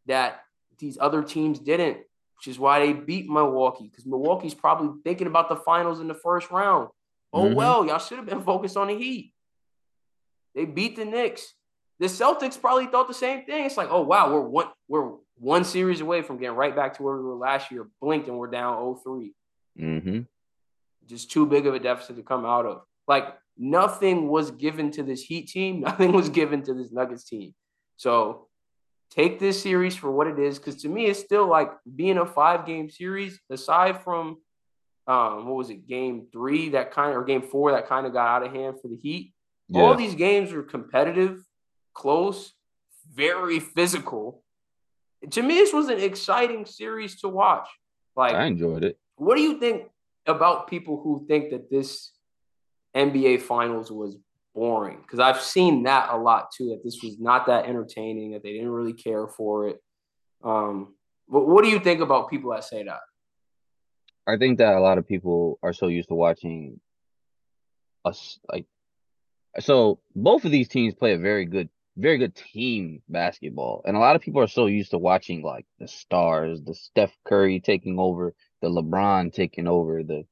[0.06, 0.40] that
[0.78, 1.98] these other teams didn't,
[2.36, 6.14] which is why they beat Milwaukee because Milwaukee's probably thinking about the finals in the
[6.14, 6.88] first round.
[7.32, 7.54] Oh, mm-hmm.
[7.54, 9.32] well, y'all should have been focused on the Heat.
[10.54, 11.54] They beat the Knicks.
[11.98, 13.64] The Celtics probably thought the same thing.
[13.64, 17.02] It's like, oh wow, we're one we're one series away from getting right back to
[17.02, 17.88] where we were last year.
[18.00, 19.34] Blinked and we're down 3
[19.78, 20.20] mm-hmm.
[21.06, 22.82] Just too big of a deficit to come out of.
[23.06, 25.80] Like nothing was given to this Heat team.
[25.88, 27.54] Nothing was given to this Nuggets team.
[27.96, 28.48] So
[29.14, 32.24] take this series for what it is because to me it's still like being a
[32.26, 34.38] five game series aside from
[35.06, 38.12] um what was it game three that kind of or game four that kind of
[38.12, 39.32] got out of hand for the heat?
[39.68, 39.82] Yeah.
[39.82, 41.44] all these games were competitive
[41.94, 42.52] close
[43.14, 44.42] very physical.
[45.30, 47.68] To me this was an exciting series to watch.
[48.16, 48.98] Like i enjoyed it.
[49.16, 49.88] what do you think
[50.26, 52.12] about people who think that this
[52.94, 54.16] nba finals was
[54.54, 56.70] boring because I've seen that a lot too.
[56.70, 58.32] That this was not that entertaining.
[58.32, 59.78] That they didn't really care for it.
[60.44, 60.94] Um,
[61.28, 63.00] but what do you think about people that say that?
[64.26, 66.80] I think that a lot of people are so used to watching
[68.04, 68.66] us like.
[69.60, 74.00] So both of these teams play a very good, very good team basketball, and a
[74.00, 77.98] lot of people are so used to watching like the stars, the Steph Curry taking
[77.98, 80.24] over, the LeBron taking over, the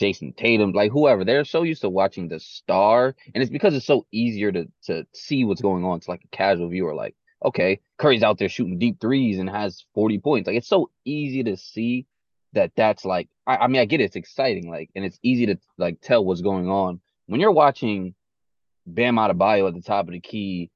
[0.00, 1.24] Jayson Tatum, like whoever.
[1.24, 5.06] They're so used to watching the star, and it's because it's so easier to to
[5.12, 5.98] see what's going on.
[5.98, 9.84] It's like a casual viewer, like, okay, Curry's out there shooting deep threes and has
[9.94, 10.46] 40 points.
[10.46, 12.06] Like it's so easy to see
[12.54, 15.46] that that's like I, I mean, I get it, it's exciting, like, and it's easy
[15.46, 17.00] to like tell what's going on.
[17.26, 18.14] When you're watching
[18.86, 20.70] Bam Adebayo at the top of the key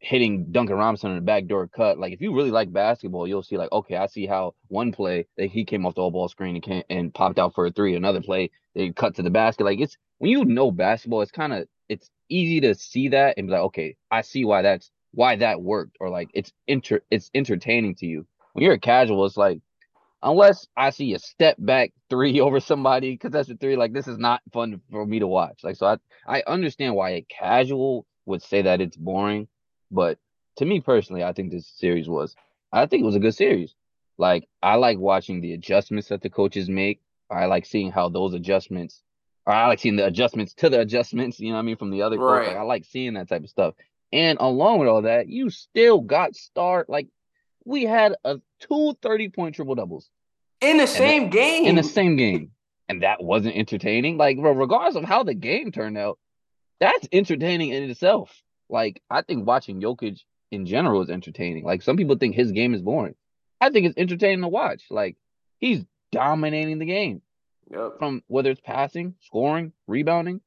[0.00, 1.98] hitting Duncan Robinson in the backdoor cut.
[1.98, 5.26] Like if you really like basketball, you'll see like, okay, I see how one play
[5.36, 7.70] that he came off the all ball screen and came, and popped out for a
[7.70, 7.94] three.
[7.94, 9.64] Another play they cut to the basket.
[9.64, 13.46] Like it's when you know basketball, it's kind of it's easy to see that and
[13.46, 17.30] be like, okay, I see why that's why that worked, or like it's inter it's
[17.34, 18.26] entertaining to you.
[18.54, 19.60] When you're a casual, it's like
[20.22, 24.08] unless I see a step back three over somebody because that's a three, like this
[24.08, 25.60] is not fun for me to watch.
[25.62, 29.48] Like so, I I understand why a casual would say that it's boring
[29.90, 30.18] but
[30.56, 32.34] to me personally, I think this series was
[32.72, 33.74] I think it was a good series.
[34.18, 37.00] Like I like watching the adjustments that the coaches make.
[37.30, 39.02] I like seeing how those adjustments
[39.46, 41.90] or I like seeing the adjustments to the adjustments, you know what I mean, from
[41.90, 42.44] the other right.
[42.44, 42.48] coach.
[42.48, 43.74] Like I like seeing that type of stuff.
[44.12, 47.08] And along with all that, you still got start like
[47.64, 50.10] we had a two 30 point triple doubles.
[50.60, 51.66] In the same that, game.
[51.66, 52.50] In the same game.
[52.88, 54.16] And that wasn't entertaining.
[54.16, 56.18] Like, regardless of how the game turned out,
[56.80, 58.42] that's entertaining in itself.
[58.70, 61.64] Like I think watching Jokic in general is entertaining.
[61.64, 63.14] Like some people think his game is boring.
[63.60, 64.84] I think it's entertaining to watch.
[64.90, 65.16] Like
[65.58, 67.22] he's dominating the game.
[67.70, 67.98] Yep.
[67.98, 70.40] From whether it's passing, scoring, rebounding,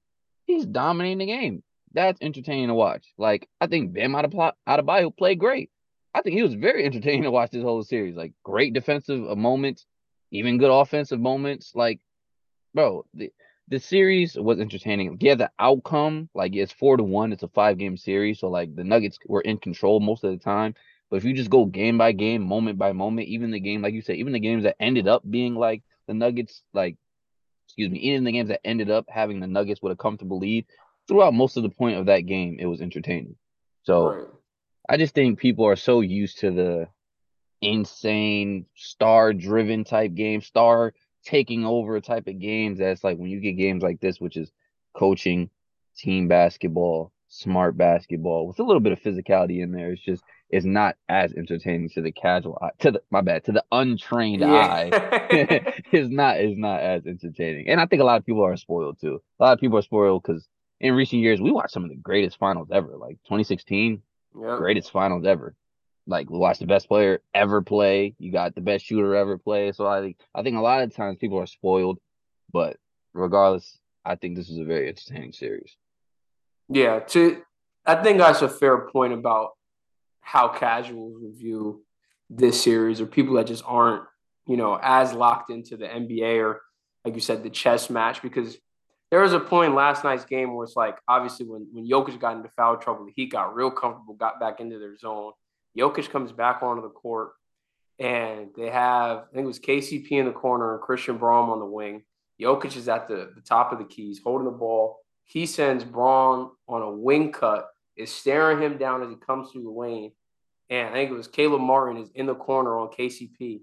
[0.45, 1.63] he's dominating the game.
[1.93, 3.05] That's entertaining to watch.
[3.17, 5.69] Like I think Bam Adebayo played great.
[6.13, 8.15] I think he was very entertaining to watch this whole series.
[8.15, 9.85] Like great defensive moments,
[10.31, 11.71] even good offensive moments.
[11.75, 11.99] Like,
[12.73, 13.31] bro, the,
[13.67, 15.17] the series was entertaining.
[15.19, 17.31] Yeah, the outcome, like it's four to one.
[17.31, 18.39] It's a five game series.
[18.39, 20.75] So like the Nuggets were in control most of the time.
[21.09, 23.93] But if you just go game by game, moment by moment, even the game, like
[23.93, 26.97] you said, even the games that ended up being like the Nuggets, like
[27.67, 30.65] excuse me, even the games that ended up having the Nuggets with a comfortable lead,
[31.07, 33.35] throughout most of the point of that game, it was entertaining.
[33.83, 34.27] So right.
[34.89, 36.87] I just think people are so used to the
[37.61, 40.93] insane star driven type game, star
[41.23, 44.51] taking over type of games that's like when you get games like this, which is
[44.93, 45.49] coaching,
[45.97, 49.91] team basketball, smart basketball with a little bit of physicality in there.
[49.91, 53.51] It's just it's not as entertaining to the casual eye, to the my bad, to
[53.51, 54.47] the untrained yeah.
[54.47, 54.89] eye.
[55.91, 57.69] it's not is not as entertaining.
[57.69, 59.21] And I think a lot of people are spoiled too.
[59.39, 60.47] A lot of people are spoiled because
[60.79, 64.01] in recent years we watched some of the greatest finals ever, like 2016,
[64.39, 64.57] yep.
[64.57, 65.55] greatest finals ever
[66.07, 68.15] like watch the best player ever play.
[68.19, 69.71] You got the best shooter ever play.
[69.71, 71.99] So I think I think a lot of times people are spoiled,
[72.51, 72.77] but
[73.13, 75.75] regardless, I think this is a very entertaining series.
[76.69, 77.41] Yeah, to
[77.85, 79.51] I think that's a fair point about
[80.21, 81.83] how casuals review
[82.29, 84.03] this series or people that just aren't,
[84.47, 86.61] you know, as locked into the NBA or
[87.05, 88.57] like you said, the chess match because
[89.11, 92.35] there was a point last night's game where it's like obviously when when Jokic got
[92.35, 95.33] into foul trouble, he got real comfortable, got back into their zone.
[95.77, 97.31] Jokic comes back onto the court,
[97.99, 101.59] and they have I think it was KCP in the corner and Christian Braun on
[101.59, 102.03] the wing.
[102.41, 104.99] Jokic is at the, the top of the keys, holding the ball.
[105.23, 109.63] He sends Braun on a wing cut, is staring him down as he comes through
[109.63, 110.11] the lane.
[110.69, 113.61] And I think it was Caleb Martin is in the corner on KCP.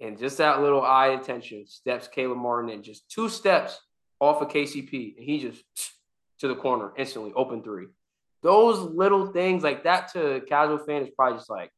[0.00, 3.80] And just that little eye attention steps Caleb Martin in just two steps
[4.20, 5.16] off of KCP.
[5.16, 5.62] And he just
[6.40, 7.86] to the corner instantly, open three.
[8.42, 11.70] Those little things like that to a casual fan is probably just like,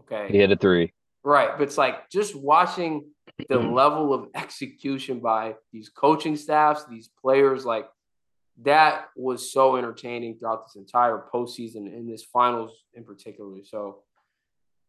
[0.00, 0.28] okay.
[0.30, 0.92] He had a three.
[1.22, 1.50] Right.
[1.56, 3.06] But it's like just watching
[3.48, 7.86] the level of execution by these coaching staffs, these players, like
[8.62, 13.58] that was so entertaining throughout this entire postseason in this finals in particular.
[13.64, 14.02] So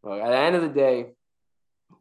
[0.05, 1.13] at the end of the day,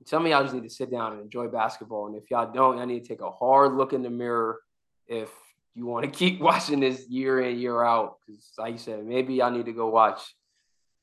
[0.04, 2.06] some of y'all just need to sit down and enjoy basketball.
[2.06, 4.60] And if y'all don't, I need to take a hard look in the mirror
[5.06, 5.30] if
[5.74, 8.16] you want to keep watching this year in, year out.
[8.26, 10.20] Because like you said, maybe y'all need to go watch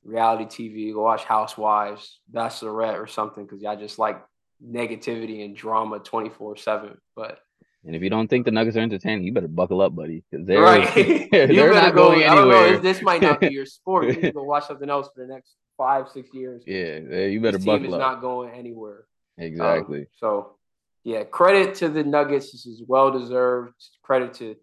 [0.04, 4.22] reality TV, go watch Housewives, Bachelorette, or something, because y'all just like
[4.64, 6.98] negativity and drama 24 7.
[7.16, 7.38] But
[7.84, 10.46] and if you don't think the Nuggets are entertaining, you better buckle up, buddy, because
[10.46, 10.88] they're right.
[11.32, 12.72] they're, they're not go, going anywhere.
[12.72, 14.06] Know, this might not be your sport.
[14.06, 16.62] You need to go watch something else for the next five, six years.
[16.64, 19.06] Yeah, you better this buckle team is not going anywhere.
[19.36, 20.00] Exactly.
[20.00, 20.56] Um, so,
[21.04, 22.52] yeah, credit to the Nuggets.
[22.52, 23.74] This is well deserved.
[24.02, 24.56] Credit to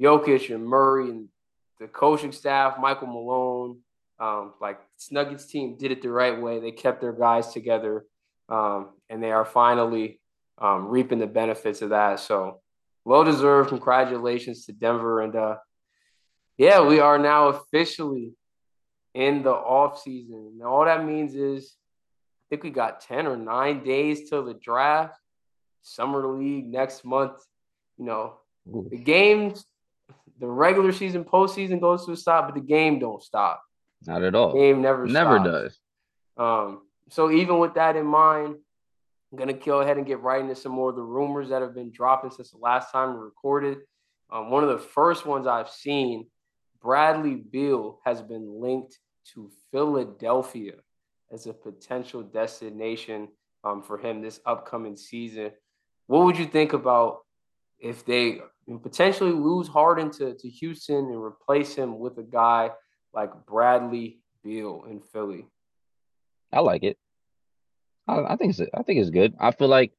[0.00, 1.28] Jokic and Murray and
[1.80, 3.78] the coaching staff, Michael Malone.
[4.18, 4.78] Um, like
[5.10, 6.58] Nuggets team did it the right way.
[6.58, 8.06] They kept their guys together,
[8.48, 10.20] um, and they are finally
[10.58, 12.20] um, reaping the benefits of that.
[12.20, 12.60] So,
[13.04, 13.68] well deserved.
[13.68, 15.56] Congratulations to Denver, and uh,
[16.56, 18.32] yeah, we are now officially
[19.14, 20.52] in the off season.
[20.52, 24.54] And all that means is I think we got 10 or 9 days till the
[24.54, 25.18] draft.
[25.86, 27.38] Summer league next month.
[27.96, 28.34] You know,
[28.68, 28.88] Ooh.
[28.90, 29.64] the games,
[30.40, 33.62] the regular season, postseason goes to a stop, but the game don't stop.
[34.04, 34.52] Not at all.
[34.52, 35.48] The game never never stops.
[35.48, 35.78] does.
[36.36, 38.56] Um, so even with that in mind,
[39.30, 41.74] I'm gonna go ahead and get right into some more of the rumors that have
[41.74, 43.78] been dropping since the last time we recorded.
[44.30, 46.26] Um, one of the first ones I've seen,
[46.82, 48.98] Bradley Beal has been linked
[49.34, 50.74] to Philadelphia
[51.30, 53.28] as a potential destination
[53.62, 55.52] um, for him this upcoming season.
[56.06, 57.20] What would you think about
[57.78, 58.40] if they
[58.82, 62.70] potentially lose Harden to, to Houston and replace him with a guy
[63.12, 65.46] like Bradley Beal in Philly?
[66.52, 66.98] I like it.
[68.06, 69.34] I, I think it's I think it's good.
[69.40, 69.92] I feel like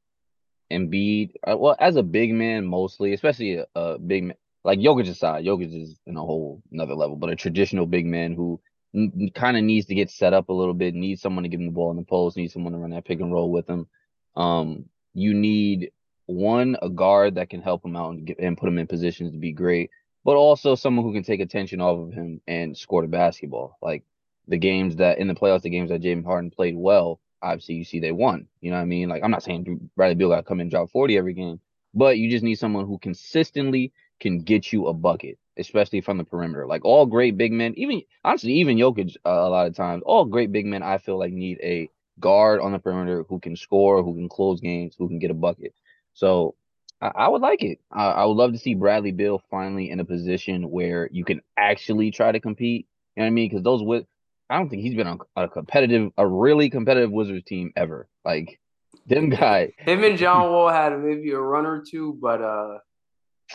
[0.71, 4.37] Embiid, uh, well, as a big man, mostly, especially a, a big man
[4.67, 8.33] like Jokic aside, Jokic is in a whole another level, but a traditional big man
[8.33, 8.59] who
[8.93, 11.61] n- kind of needs to get set up a little bit, needs someone to give
[11.61, 13.65] him the ball in the post, needs someone to run that pick and roll with
[13.69, 13.87] him.
[14.35, 15.91] Um, you need
[16.27, 19.31] one a guard that can help him out and, get, and put him in positions
[19.31, 19.89] to be great,
[20.23, 23.77] but also someone who can take attention off of him and score the basketball.
[23.81, 24.03] Like
[24.47, 27.85] the games that in the playoffs, the games that James Harden played well, obviously you
[27.85, 28.47] see they won.
[28.61, 29.09] You know what I mean?
[29.09, 31.59] Like I'm not saying Bradley Beal got to come in and drop 40 every game,
[31.93, 36.23] but you just need someone who consistently can get you a bucket especially from the
[36.23, 36.67] perimeter.
[36.67, 40.25] Like all great big men, even honestly, even Jokic uh, a lot of times, all
[40.25, 44.03] great big men, I feel like need a guard on the perimeter who can score,
[44.03, 45.73] who can close games, who can get a bucket.
[46.17, 46.55] So
[46.99, 47.79] I, I would like it.
[47.91, 51.41] I, I, would love to see Bradley Beal finally in a position where you can
[51.55, 52.87] actually try to compete.
[53.15, 53.49] You know what I mean?
[53.49, 54.05] Because those with,
[54.49, 58.07] I don't think he's been on a competitive, a really competitive Wizards team ever.
[58.25, 58.59] Like
[59.05, 59.73] them guy.
[59.77, 62.79] Him and John Wall had maybe a run or two, but uh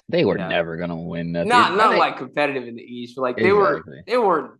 [0.09, 0.49] they were yeah.
[0.49, 1.49] never gonna win nothing.
[1.49, 4.59] Not not like competitive in the East, but like they were they were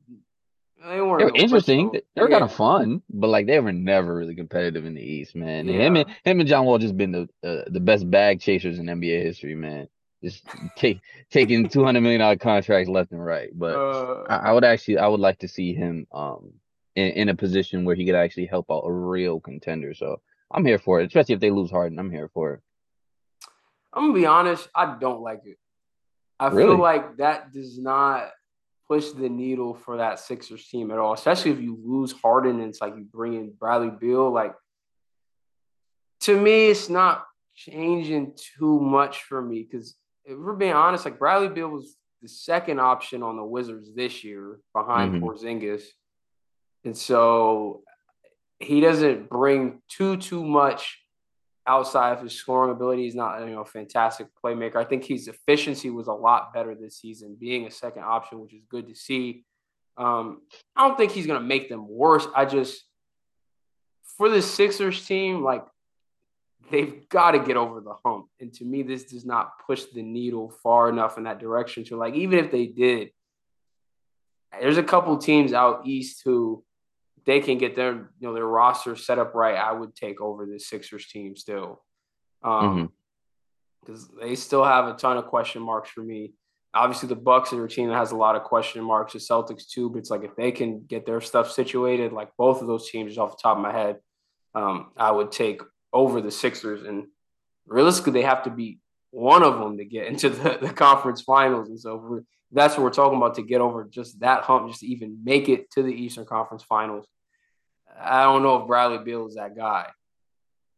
[0.89, 1.91] they weren't they were interesting.
[1.93, 2.39] They were yeah.
[2.39, 5.69] kind of fun, but like they were never really competitive in the East, man.
[5.69, 5.75] Yeah.
[5.75, 8.87] Him and him and John Wall just been the uh, the best bag chasers in
[8.87, 9.89] NBA history, man.
[10.23, 10.45] Just
[10.77, 13.51] take taking two hundred million dollar contracts left and right.
[13.53, 16.53] But uh, I, I, would actually I would like to see him um
[16.97, 19.95] in, in a position where he could actually help out a real contender.
[19.95, 20.21] So
[20.51, 21.99] I'm here for it, especially if they lose Harden.
[21.99, 22.61] I'm here for it.
[23.93, 25.59] I'm gonna be honest, I don't like it.
[26.41, 26.71] I really?
[26.71, 28.31] feel like that does not
[28.93, 32.69] push the needle for that Sixers team at all, especially if you lose Harden and
[32.69, 34.31] it's like you bring in Bradley Beal.
[34.31, 34.55] Like
[36.21, 37.25] to me, it's not
[37.55, 39.95] changing too much for me because
[40.27, 44.23] if we're being honest, like Bradley Beal was the second option on the Wizards this
[44.25, 45.25] year behind mm-hmm.
[45.25, 45.85] Porzingis,
[46.85, 47.83] and so
[48.61, 51.02] he doesn't bring too too much
[51.67, 54.77] outside of his scoring ability, he's not you know a fantastic playmaker.
[54.77, 58.55] I think his efficiency was a lot better this season, being a second option, which
[58.55, 59.45] is good to see.
[59.97, 60.43] Um,
[60.75, 62.27] I don't think he's going to make them worse.
[62.35, 62.83] I just,
[64.17, 65.65] for the Sixers team, like
[66.71, 68.27] they've got to get over the hump.
[68.41, 71.97] And to me, this does not push the needle far enough in that direction to
[71.97, 73.11] like, even if they did,
[74.59, 76.65] there's a couple teams out east who
[77.25, 79.57] they can get their you know their roster set up right.
[79.57, 81.83] I would take over the Sixers team still,
[82.43, 82.93] um,
[83.85, 84.21] because mm-hmm.
[84.21, 86.35] they still have a ton of question marks for me.
[86.75, 89.13] Obviously, the Bucks are a team that has a lot of question marks.
[89.13, 92.63] The Celtics too, but it's like if they can get their stuff situated, like both
[92.63, 93.99] of those teams, off the top of my head,
[94.55, 95.61] um, I would take
[95.93, 96.83] over the Sixers.
[96.83, 97.09] And
[97.67, 98.79] realistically, they have to beat
[99.11, 101.69] one of them to get into the, the conference finals.
[101.69, 104.87] And so that's what we're talking about to get over just that hump, just to
[104.87, 107.07] even make it to the Eastern Conference Finals.
[107.99, 109.87] I don't know if Bradley Beal is that guy.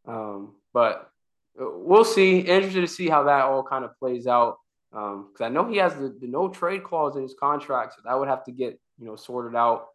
[0.07, 1.09] Um, but
[1.57, 2.39] we'll see.
[2.39, 4.57] Interested to see how that all kind of plays out.
[4.91, 8.01] Because um, I know he has the, the, no trade clause in his contract, so
[8.05, 9.87] that would have to get you know sorted out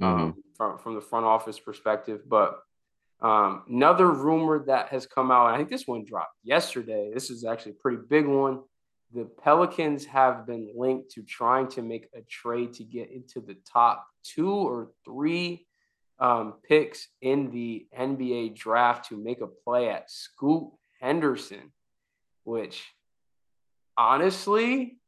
[0.00, 0.40] um, mm-hmm.
[0.56, 2.22] from from the front office perspective.
[2.28, 2.58] But
[3.20, 7.12] um, another rumor that has come out, I think this one dropped yesterday.
[7.14, 8.62] This is actually a pretty big one.
[9.14, 13.56] The Pelicans have been linked to trying to make a trade to get into the
[13.70, 15.66] top two or three
[16.18, 20.64] um, picks in the NBA draft to make a play at Scoot
[21.00, 21.72] Henderson,
[22.44, 22.84] which
[23.96, 24.98] honestly,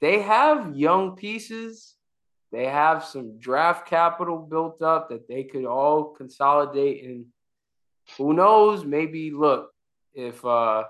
[0.00, 1.94] they have young pieces.
[2.50, 7.26] They have some draft capital built up that they could all consolidate and
[8.18, 8.84] who knows?
[8.84, 9.70] Maybe look
[10.12, 10.84] if uh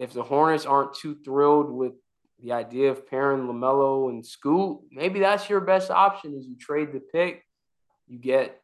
[0.00, 1.92] if the hornets aren't too thrilled with
[2.42, 6.92] the idea of pairing lamelo and scoot maybe that's your best option is you trade
[6.92, 7.44] the pick
[8.08, 8.60] you get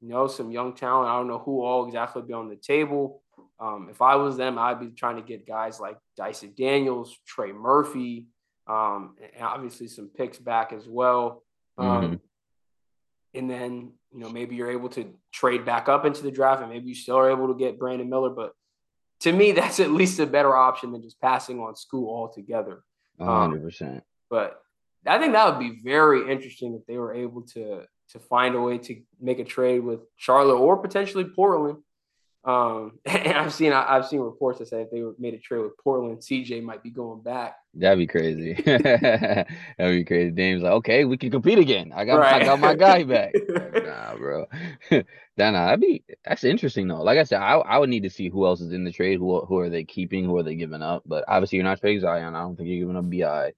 [0.00, 3.22] you know some young talent i don't know who all exactly be on the table
[3.60, 7.52] um, if i was them i'd be trying to get guys like dyson daniels trey
[7.52, 8.28] murphy
[8.66, 11.42] um, and obviously some picks back as well.
[11.76, 12.14] Um, mm-hmm.
[13.34, 16.70] And then, you know, maybe you're able to trade back up into the draft and
[16.70, 18.30] maybe you still are able to get Brandon Miller.
[18.30, 18.52] But
[19.24, 22.84] to me, that's at least a better option than just passing on Scoot altogether.
[23.18, 23.82] 100%.
[23.82, 24.60] Um, but
[25.06, 28.60] I think that would be very interesting if they were able to to find a
[28.60, 31.78] way to make a trade with Charlotte or potentially Portland
[32.44, 35.76] um, and I've seen I've seen reports that say if they made a trade with
[35.78, 37.56] Portland, CJ might be going back.
[37.72, 38.54] That'd be crazy.
[38.64, 39.46] That'd
[39.78, 40.30] be crazy.
[40.30, 41.92] Dame's like, okay, we can compete again.
[41.94, 42.42] I got right.
[42.42, 43.32] I got my guy back.
[43.48, 44.46] like, nah, bro.
[44.90, 47.02] nah, nah, that'd be that's interesting though.
[47.02, 49.18] Like I said, I I would need to see who else is in the trade.
[49.18, 50.24] Who who are they keeping?
[50.24, 51.02] Who are they giving up?
[51.06, 52.34] But obviously, you're not trading Zion.
[52.34, 53.54] I don't think you're giving up Bi.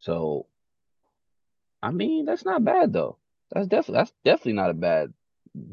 [0.00, 0.46] So,
[1.82, 3.16] I mean, that's not bad though.
[3.50, 5.14] That's definitely that's definitely not a bad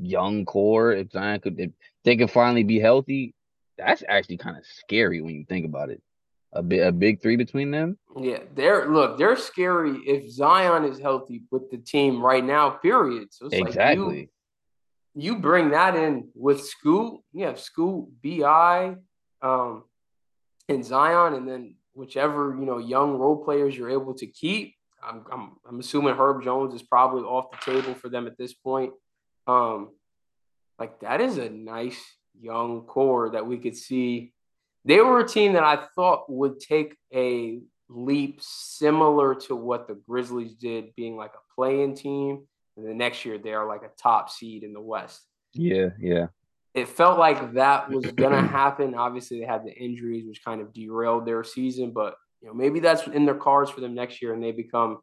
[0.02, 0.94] young core.
[0.94, 1.72] If Zion could, if
[2.08, 3.36] they can finally be healthy,
[3.78, 6.02] that's actually kind of scary when you think about it.
[6.54, 7.98] A bit, a big three between them.
[8.18, 12.70] Yeah, they're look, they're scary if Zion is healthy with the team right now.
[12.70, 13.28] Period.
[13.32, 14.06] So exactly.
[14.06, 14.30] Like
[15.16, 17.20] you, you, bring that in with Scoot.
[17.34, 18.96] You have Scoot, Bi,
[19.42, 19.84] um,
[20.70, 24.76] and Zion, and then whichever you know young role players you're able to keep.
[25.04, 28.54] I'm, I'm, I'm assuming Herb Jones is probably off the table for them at this
[28.54, 28.94] point.
[29.46, 29.90] Um,
[30.80, 32.00] like that is a nice
[32.40, 34.34] young core that we could see.
[34.86, 37.60] They were a team that I thought would take a
[37.90, 42.46] leap similar to what the Grizzlies did, being like a play-in team.
[42.76, 45.22] And the next year they are like a top seed in the West.
[45.54, 46.28] Yeah, yeah.
[46.74, 48.94] It felt like that was gonna happen.
[48.94, 52.80] Obviously, they had the injuries, which kind of derailed their season, but you know, maybe
[52.80, 55.00] that's in their cards for them next year and they become,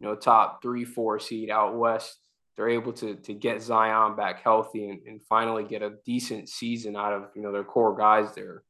[0.00, 2.18] you know, top three, four seed out west
[2.58, 6.96] they're able to to get Zion back healthy and, and finally get a decent season
[6.96, 8.64] out of you know their core guys there.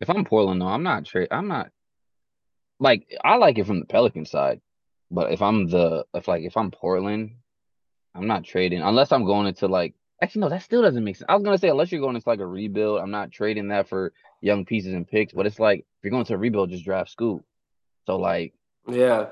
[0.00, 1.28] If I'm Portland though, I'm not trade.
[1.30, 1.70] I'm not
[2.78, 4.60] like I like it from the Pelican side,
[5.10, 7.36] but if I'm the if like if I'm Portland,
[8.14, 11.26] I'm not trading unless I'm going into like actually no, that still doesn't make sense.
[11.26, 13.88] I was gonna say unless you're going into like a rebuild, I'm not trading that
[13.88, 15.32] for young pieces and picks.
[15.32, 17.42] But it's like if you're going to a rebuild, just draft Scoot.
[18.04, 18.52] So like
[18.86, 19.28] yeah,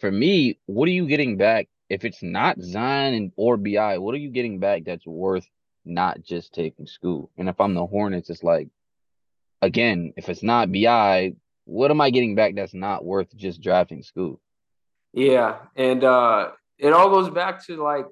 [0.00, 4.14] for me, what are you getting back if it's not Zion and or Bi, what
[4.14, 5.48] are you getting back that's worth
[5.84, 7.28] not just taking Scoot?
[7.38, 8.68] And if I'm the Hornets, it's like
[9.62, 11.34] again, if it's not Bi,
[11.64, 14.38] what am I getting back that's not worth just drafting Scoot?
[15.12, 18.06] Yeah, and uh it all goes back to like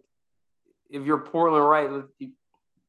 [0.90, 1.90] if you're Portland, right?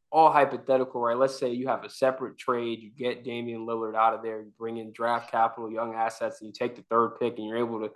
[0.10, 1.18] All hypothetical, right?
[1.18, 4.54] Let's say you have a separate trade, you get Damian Lillard out of there, you
[4.58, 7.82] bring in draft capital, young assets, and you take the third pick, and you're able
[7.82, 7.92] to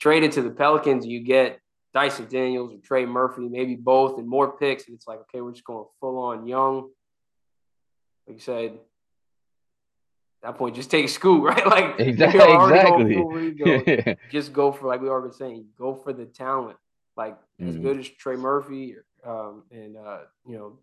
[0.00, 1.06] trade it to the Pelicans.
[1.06, 1.60] You get
[1.94, 4.86] Dyson Daniels or Trey Murphy, maybe both, and more picks.
[4.86, 6.88] And it's like, okay, we're just going full on young.
[8.26, 8.78] Like you said,
[10.42, 11.66] that point, just take Scoot, right?
[11.66, 12.40] Like Exactly.
[12.40, 13.84] you're already on Exactly.
[13.86, 14.18] rebuild.
[14.30, 16.76] just go for like we already saying, go for the talent.
[17.16, 17.82] Like as Mhm.
[17.82, 20.78] good as Trey Murphy um, and uh, you know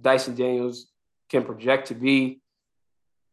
[0.00, 0.86] Dyson Daniels
[1.28, 2.40] can project to be,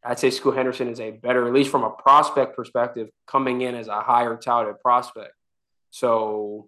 [0.03, 3.73] I'd say Scoot Henderson is a better, at least from a prospect perspective, coming in
[3.73, 5.31] as a higher touted prospect.
[5.91, 6.67] So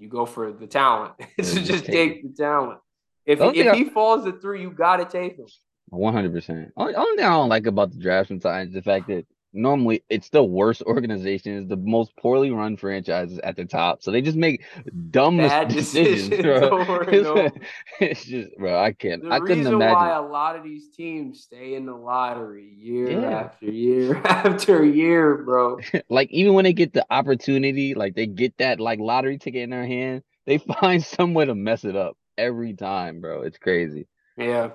[0.00, 1.14] you go for the talent.
[1.42, 2.80] so just take the talent.
[3.26, 5.46] If if I- he falls to three, you gotta take him.
[5.90, 6.72] One hundred percent.
[6.76, 10.02] Only only thing I don't like about the draft sometimes is the fact that normally
[10.08, 14.02] it's the worst organizations, the most poorly run franchises at the top.
[14.02, 14.62] So they just make
[15.10, 16.70] dumb Bad decisions, decisions bro.
[16.80, 17.50] over It's, over.
[18.00, 18.78] it's just, bro.
[18.80, 19.22] I can't.
[19.22, 19.94] The I couldn't reason imagine.
[19.94, 23.30] why a lot of these teams stay in the lottery year Yeah.
[23.30, 25.78] after year after year, bro.
[26.08, 29.70] Like even when they get the opportunity, like they get that like lottery ticket in
[29.70, 33.42] their hand, they find some way to mess it up every time, bro.
[33.42, 34.06] It's crazy.
[34.36, 34.70] Yeah.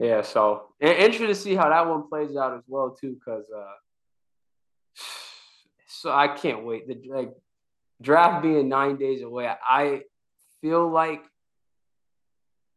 [0.00, 5.02] Yeah, so interested to see how that one plays out as well too, because uh,
[5.86, 6.88] so I can't wait.
[6.88, 7.32] The like
[8.00, 10.02] draft being nine days away, I
[10.62, 11.22] feel like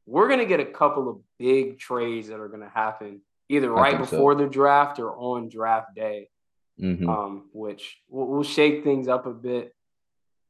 [0.06, 4.10] we're gonna get a couple of big trades that are gonna happen either right think
[4.10, 4.18] so.
[4.18, 6.28] before the draft or on draft day,
[6.78, 9.74] hmm um, which will, will shake things up a bit.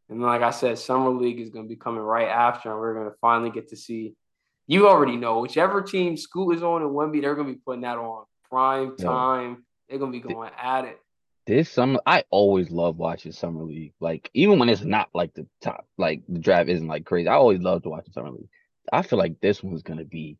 [0.09, 3.15] And like I said, summer league is gonna be coming right after, and we're gonna
[3.21, 4.15] finally get to see
[4.67, 7.97] you already know whichever team Scoot is on in Wemby, they're gonna be putting that
[7.97, 9.65] on prime time.
[9.89, 10.99] They're gonna be going at it.
[11.45, 13.93] This summer, I always love watching summer league.
[13.99, 17.27] Like even when it's not like the top, like the draft isn't like crazy.
[17.27, 18.47] I always love to watch summer league.
[18.91, 20.37] I feel like this one's gonna be,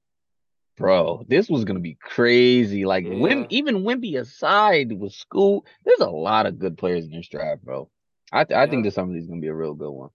[0.77, 1.25] bro.
[1.27, 2.85] This was gonna be crazy.
[2.85, 3.47] Like Wim, Yeah.
[3.49, 7.89] even Wemby aside with Scoot, there's a lot of good players in this draft, bro.
[8.31, 10.09] I th- I think this summer league is gonna be a real good one.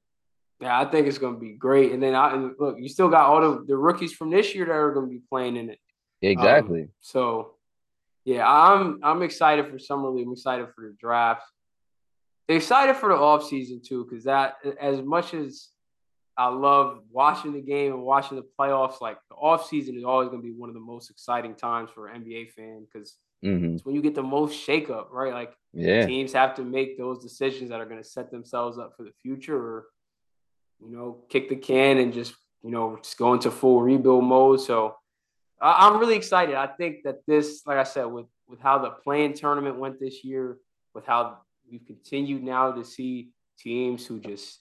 [0.60, 1.92] Yeah, I think it's gonna be great.
[1.92, 4.66] And then I and look, you still got all the, the rookies from this year
[4.66, 5.78] that are gonna be playing in it.
[6.22, 6.88] Um, Exactly.
[7.00, 7.54] so
[8.24, 10.26] yeah, I'm I'm excited for summer league.
[10.26, 11.42] I'm excited for the draft.
[12.48, 15.68] Excited for the offseason too, because that as much as
[16.36, 20.42] I love watching the game and watching the playoffs, like the offseason is always gonna
[20.42, 23.94] be one of the most exciting times for an NBA fan because hmm it's when
[23.94, 25.32] you get the most shakeup, right?
[25.32, 26.06] Like Yeah.
[26.06, 29.12] teams have to make those decisions that are going to set themselves up for the
[29.22, 29.86] future or
[30.84, 34.60] you know kick the can and just you know just go into full rebuild mode.
[34.60, 34.94] So
[35.60, 36.54] I- i'm really excited.
[36.54, 40.24] I think that this like i said with with how the play-in tournament went this
[40.24, 40.58] year
[40.94, 41.38] with how
[41.70, 44.60] we've continued now to see teams who just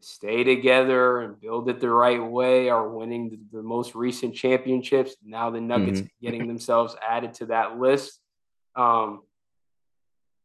[0.00, 5.14] stay together and build it the right way are winning the, the most recent championships.
[5.24, 8.20] Now the nuggets getting themselves added to that list.
[8.74, 9.22] Um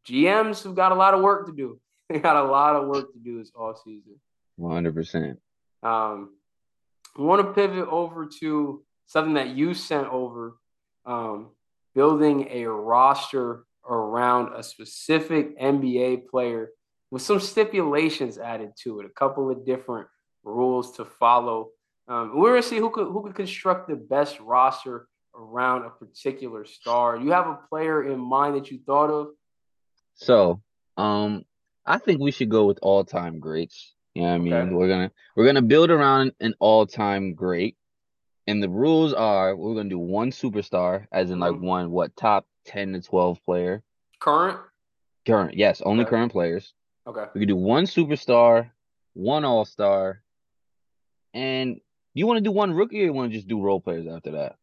[0.07, 1.80] GMs have got a lot of work to do.
[2.10, 4.15] They got a lot of work to do this all season.
[4.57, 5.39] One hundred percent.
[5.84, 6.31] Um,
[7.17, 10.57] I want to pivot over to something that you sent over,
[11.05, 11.51] um,
[11.95, 16.71] building a roster around a specific NBA player
[17.09, 20.07] with some stipulations added to it, a couple of different
[20.43, 21.69] rules to follow.
[22.07, 26.65] Um, we're gonna see who could who could construct the best roster around a particular
[26.65, 27.17] star.
[27.17, 29.27] You have a player in mind that you thought of?
[30.15, 30.61] So,
[30.97, 31.45] um,
[31.85, 33.93] I think we should go with all time greats.
[34.18, 34.53] You know what I mean?
[34.53, 34.72] Okay.
[34.73, 37.77] We're gonna we're gonna build around an all time great.
[38.48, 41.61] And the rules are we're gonna do one superstar, as in like Mhm.
[41.61, 43.84] one what top ten to twelve player.
[44.19, 44.60] Current?
[45.27, 46.10] Current, yes, only Okay.
[46.10, 46.73] current players.
[47.06, 47.26] Okay.
[47.35, 48.72] We could do one superstar,
[49.14, 50.23] one all star,
[51.35, 51.80] and
[52.15, 54.31] you want to do one rookie or you want to just do role players after
[54.31, 54.56] that?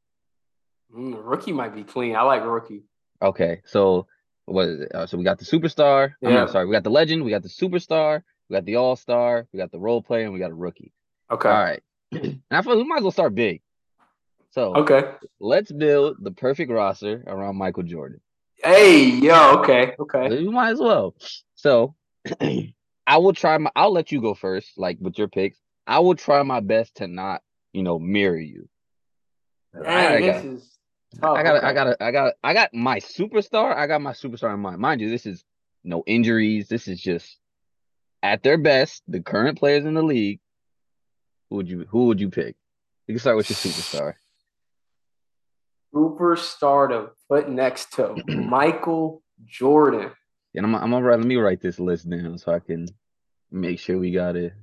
[0.93, 2.17] Mm, rookie might be clean.
[2.17, 2.83] I like rookie.
[3.23, 4.09] Okay, so
[4.47, 4.93] what is it?
[4.93, 6.15] Uh, so we got the superstar.
[6.25, 6.47] I mean, Yeah.
[6.47, 9.59] sorry, we got the legend, we got the superstar, we got the all star, we
[9.59, 10.93] got the role player, and we got a rookie.
[11.31, 11.49] Okay.
[11.49, 13.63] All right, and I feel we might as well start big.
[14.51, 15.11] So Okay.
[15.41, 18.21] let's build the perfect roster around Michael Jordan.
[18.63, 19.59] Hey, yo.
[19.59, 19.95] Okay.
[19.99, 20.29] Okay.
[20.29, 21.15] We might as well.
[21.55, 21.95] So
[23.07, 23.71] I will try my.
[23.75, 25.59] I'll let you go first, like with your picks.
[25.87, 27.43] I will try my best to not,
[27.73, 28.69] you know, mirror you.
[29.85, 30.79] I, I this got, is
[31.21, 31.37] tough.
[31.37, 31.67] I got, okay.
[31.67, 33.75] I got, I got, I got my superstar.
[33.77, 34.79] I got my superstar in mind.
[34.81, 35.45] Mind you, this is
[35.83, 36.69] no injuries.
[36.69, 37.39] This is just
[38.25, 40.41] at their best, the current players in the league.
[41.51, 42.57] Who would you, who would you pick?
[43.07, 44.15] You can start with your superstar.
[45.95, 50.11] superstar to put next to Michael Jordan.
[50.55, 51.19] And I'm, I'm gonna write.
[51.19, 52.89] Let me write this list down so I can
[53.51, 54.55] make sure we got it.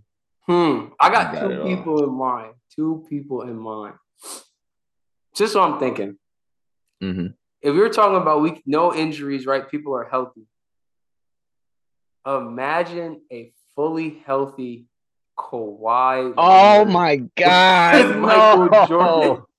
[0.48, 0.88] Hmm.
[1.00, 1.68] I got, got two all.
[1.68, 2.54] people in mind.
[2.76, 3.96] Two people in mind.
[5.36, 6.18] Just what I'm thinking.
[7.00, 7.28] hmm
[7.62, 9.70] If we're talking about we no injuries, right?
[9.70, 10.48] People are healthy.
[12.26, 14.86] Imagine a fully healthy
[15.38, 16.34] Kawhi.
[16.38, 18.18] Oh my God!
[18.18, 18.88] Michael no!
[18.88, 19.44] Jordan.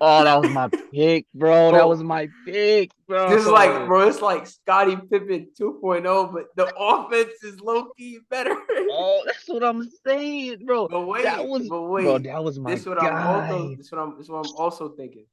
[0.00, 1.72] Oh, that was my pick, bro.
[1.72, 3.30] That was my pick, bro.
[3.30, 8.20] This is like, bro, it's like Scottie Pippen 2.0, but the offense is low key
[8.30, 8.56] better.
[8.70, 10.86] Oh, that's what I'm saying, bro.
[10.86, 12.18] But wait, that was, but wait, bro.
[12.18, 13.08] That was my this what guy.
[13.08, 15.26] I'm also this what I'm this what I'm also thinking.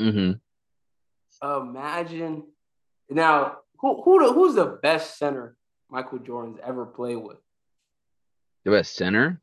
[0.00, 0.32] Mm-hmm.
[1.68, 2.44] Imagine
[3.10, 5.56] now who who the, who's the best center
[5.90, 7.38] Michael Jordan's ever played with?
[8.64, 9.40] The best center.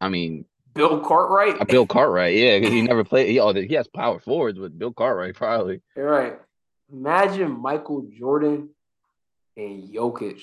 [0.00, 0.44] I mean,
[0.74, 1.60] Bill Cartwright.
[1.60, 2.36] uh, Bill Cartwright.
[2.36, 3.30] Yeah, because he never played.
[3.30, 5.80] He, oh, he has power forwards with Bill Cartwright, probably.
[5.96, 6.38] You're right.
[6.92, 8.70] Imagine Michael Jordan
[9.56, 10.40] and Jokic.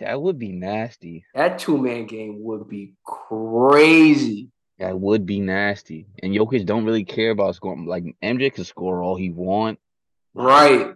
[0.00, 1.24] That would be nasty.
[1.34, 4.50] That two man game would be crazy.
[4.80, 6.06] That would be nasty.
[6.20, 7.86] And Jokic don't really care about scoring.
[7.86, 9.78] Like MJ can score all he want.
[10.34, 10.94] Right.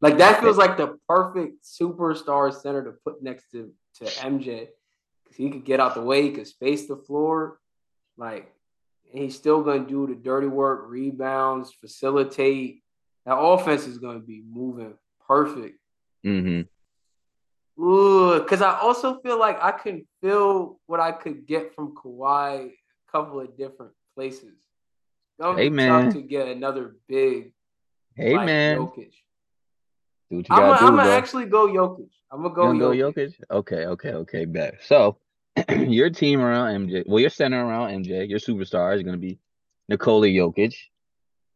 [0.00, 4.68] Like that feels like the perfect superstar center to put next to, to MJ.
[5.26, 7.58] Cause he could get out the way, he could space the floor.
[8.16, 8.52] Like
[9.04, 12.82] he's still gonna do the dirty work, rebounds, facilitate.
[13.26, 14.94] That offense is gonna be moving
[15.26, 15.78] perfect.
[16.24, 16.62] Mm-hmm.
[17.82, 22.66] Ooh, because I also feel like I can feel what I could get from Kawhi
[22.68, 22.72] a
[23.10, 24.54] couple of different places.
[25.40, 26.10] Gonna Hey, man.
[26.12, 27.52] to get another big
[28.16, 29.14] Hey man, Jokic.
[30.30, 32.08] Do what you I'm gotta gonna, I'm gonna actually go Jokic.
[32.30, 33.14] I'm gonna go, gonna go Jokic.
[33.14, 33.34] Jokic?
[33.50, 34.76] Okay, okay, okay, bet.
[34.82, 35.18] So
[35.70, 39.38] your team around MJ, well, your center around MJ, your superstar is gonna be
[39.88, 40.74] Nikola Jokic.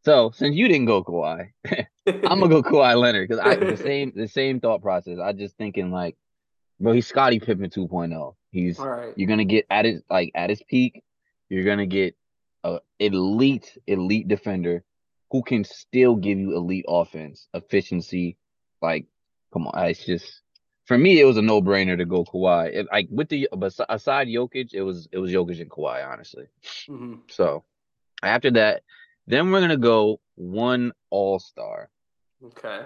[0.03, 1.51] So since you didn't go Kawhi,
[2.07, 5.17] I'm gonna go Kawhi Leonard because I the same the same thought process.
[5.19, 6.15] I just thinking like,
[6.79, 8.35] bro, he's Scottie Pippen 2.0.
[8.51, 9.13] He's All right.
[9.15, 11.01] you're gonna get at his like at his peak,
[11.49, 12.15] you're gonna get
[12.63, 14.83] a elite elite defender
[15.31, 18.37] who can still give you elite offense, efficiency.
[18.81, 19.05] Like,
[19.53, 20.41] come on, it's just
[20.85, 22.71] for me, it was a no brainer to go Kawhi.
[22.73, 26.45] If, like with the but aside Jokic, it was it was Jokic and Kawhi, honestly.
[26.87, 27.21] Mhm.
[27.31, 27.63] So
[28.21, 28.83] after that,
[29.27, 31.89] then we're gonna go one All Star.
[32.43, 32.85] Okay.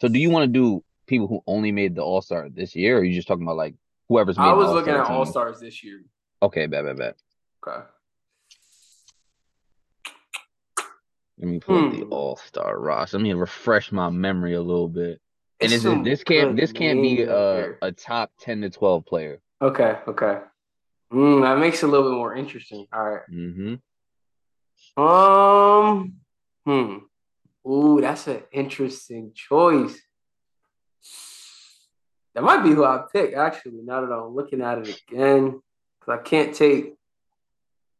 [0.00, 2.96] So do you want to do people who only made the All Star this year,
[2.96, 3.74] or are you just talking about like
[4.08, 5.06] whoever's made I was looking at?
[5.06, 6.02] All Stars this year.
[6.42, 7.16] Okay, bet, bet, bet.
[7.66, 7.84] Okay.
[11.38, 12.12] Let me pull up the Hmm.
[12.12, 13.18] All Star roster.
[13.18, 15.20] Let me refresh my memory a little bit.
[15.60, 19.06] And It's is it, this can't this can't be a, a top ten to twelve
[19.06, 19.40] player.
[19.62, 19.98] Okay.
[20.06, 20.40] Okay.
[21.12, 22.86] Mm, that makes it a little bit more interesting.
[22.92, 23.22] All right.
[23.32, 25.02] Mm-hmm.
[25.02, 26.14] Um.
[26.66, 26.98] Hmm.
[27.68, 29.98] Ooh, that's an interesting choice.
[32.34, 33.80] That might be who I pick actually.
[33.84, 35.60] Now that I'm looking at it again,
[36.00, 36.94] because I can't take.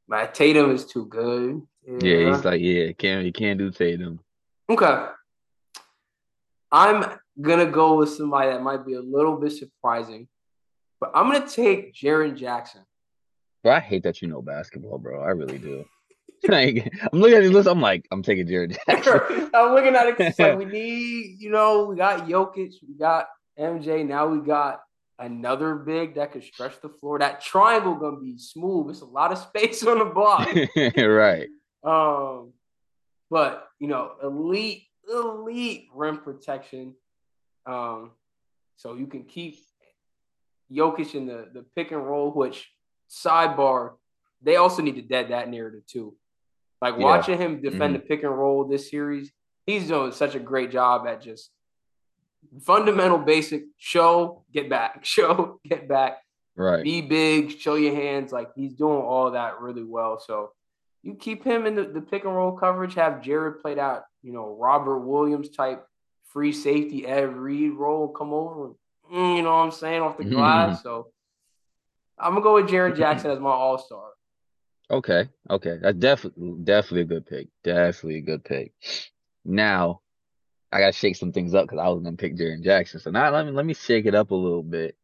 [0.06, 1.62] My Tatum is too good.
[1.88, 4.20] Yeah, he's like, yeah, can't you can't do Tatum.
[4.68, 5.06] Okay.
[6.70, 10.28] I'm gonna go with somebody that might be a little bit surprising,
[11.00, 12.82] but I'm gonna take Jaren Jackson.
[13.62, 15.22] Bro, I hate that you know basketball, bro.
[15.22, 15.86] I really do.
[16.48, 17.68] like, I'm looking at this list.
[17.68, 19.50] I'm like, I'm taking Jared Jackson.
[19.54, 20.16] I'm looking at it.
[20.20, 23.28] It's like we need, you know, we got Jokic, we got
[23.58, 24.06] MJ.
[24.06, 24.82] Now we got
[25.18, 27.18] another big that could stretch the floor.
[27.18, 28.90] That triangle gonna be smooth.
[28.90, 30.48] It's a lot of space on the block.
[30.96, 31.48] right.
[31.84, 32.52] Um,
[33.30, 36.94] but you know, elite, elite rim protection.
[37.66, 38.12] Um,
[38.76, 39.58] so you can keep
[40.72, 42.30] Jokic in the the pick and roll.
[42.30, 42.70] Which
[43.10, 43.92] sidebar,
[44.42, 46.16] they also need to dead that narrative too.
[46.80, 47.04] Like Yeah.
[47.04, 49.32] watching him defend the pick and roll this series,
[49.66, 51.50] he's doing such a great job at just
[52.62, 56.18] fundamental, basic show, get back, show, get back
[56.56, 56.82] Right.
[56.82, 58.32] be big, show your hands.
[58.32, 60.18] Like he's doing all that really well.
[60.18, 60.50] So
[61.08, 64.32] you keep him in the, the pick and roll coverage, have Jared played out, you
[64.32, 65.84] know, Robert Williams type
[66.24, 68.74] free safety, Ed Reed role, come over
[69.12, 70.82] mm, you know what I'm saying, off the glass.
[70.82, 71.08] So
[72.18, 74.10] I'm going to go with Jared Jackson as my all star.
[74.90, 75.28] Okay.
[75.50, 75.78] Okay.
[75.80, 77.48] That's definitely definitely a good pick.
[77.62, 78.72] Definitely a good pick.
[79.44, 80.00] Now,
[80.72, 82.98] I gotta shake some things up because I was gonna pick Jaren Jackson.
[82.98, 84.96] So now let me let me shake it up a little bit.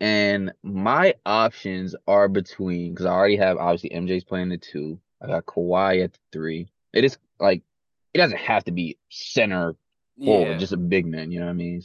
[0.00, 4.98] And my options are between because I already have obviously MJ's playing the two.
[5.22, 6.68] I got Kawhi at the three.
[6.92, 7.62] It is like
[8.14, 9.74] it doesn't have to be center
[10.24, 10.58] forward, Yeah.
[10.58, 11.82] just a big man, you know what I mean?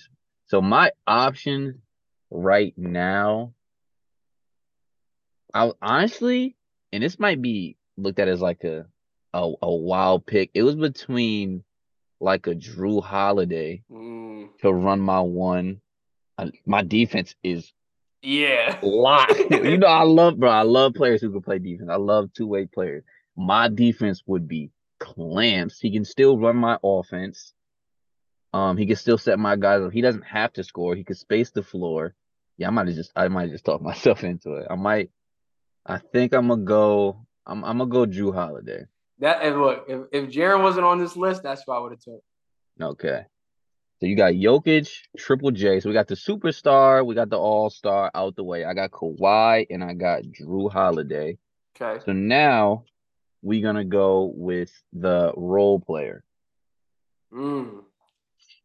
[0.47, 1.81] So my option
[2.29, 3.53] right now,
[5.53, 6.55] I honestly,
[6.93, 8.85] and this might be looked at as like a
[9.33, 10.51] a, a wild pick.
[10.53, 11.63] It was between
[12.19, 15.81] like a Jrue Holiday Mm, to run my one.
[16.37, 17.71] Uh, my defense is
[18.21, 18.77] yeah.
[18.81, 19.39] locked.
[19.49, 20.49] you know, I love, bro.
[20.49, 21.89] I love players who can play defense.
[21.89, 23.03] I love two way players.
[23.35, 25.79] My defense would be clamps.
[25.79, 27.53] He can still run my offense.
[28.53, 29.91] Um, he can still set my guys up.
[29.91, 30.95] He doesn't have to score.
[30.95, 32.13] He can space the floor.
[32.57, 34.67] Yeah, I might have just, I might just talk myself into it.
[34.69, 35.11] I might.
[35.85, 37.25] I think I'm gonna go.
[37.45, 38.85] I'm I'm gonna go Jrue Holiday.
[39.19, 42.01] That and look, if, if Jaren wasn't on this list, that's what I would have
[42.01, 42.23] took.
[42.79, 43.25] Okay.
[43.99, 45.79] So you got Jokic, Triple J.
[45.79, 48.65] So we got the superstar, we got the all star out the way.
[48.65, 51.37] I got Kawhi and I got Jrue Holiday.
[51.79, 52.03] Okay.
[52.03, 52.85] So now
[53.41, 56.23] we're gonna go with the role player.
[57.33, 57.83] Mm.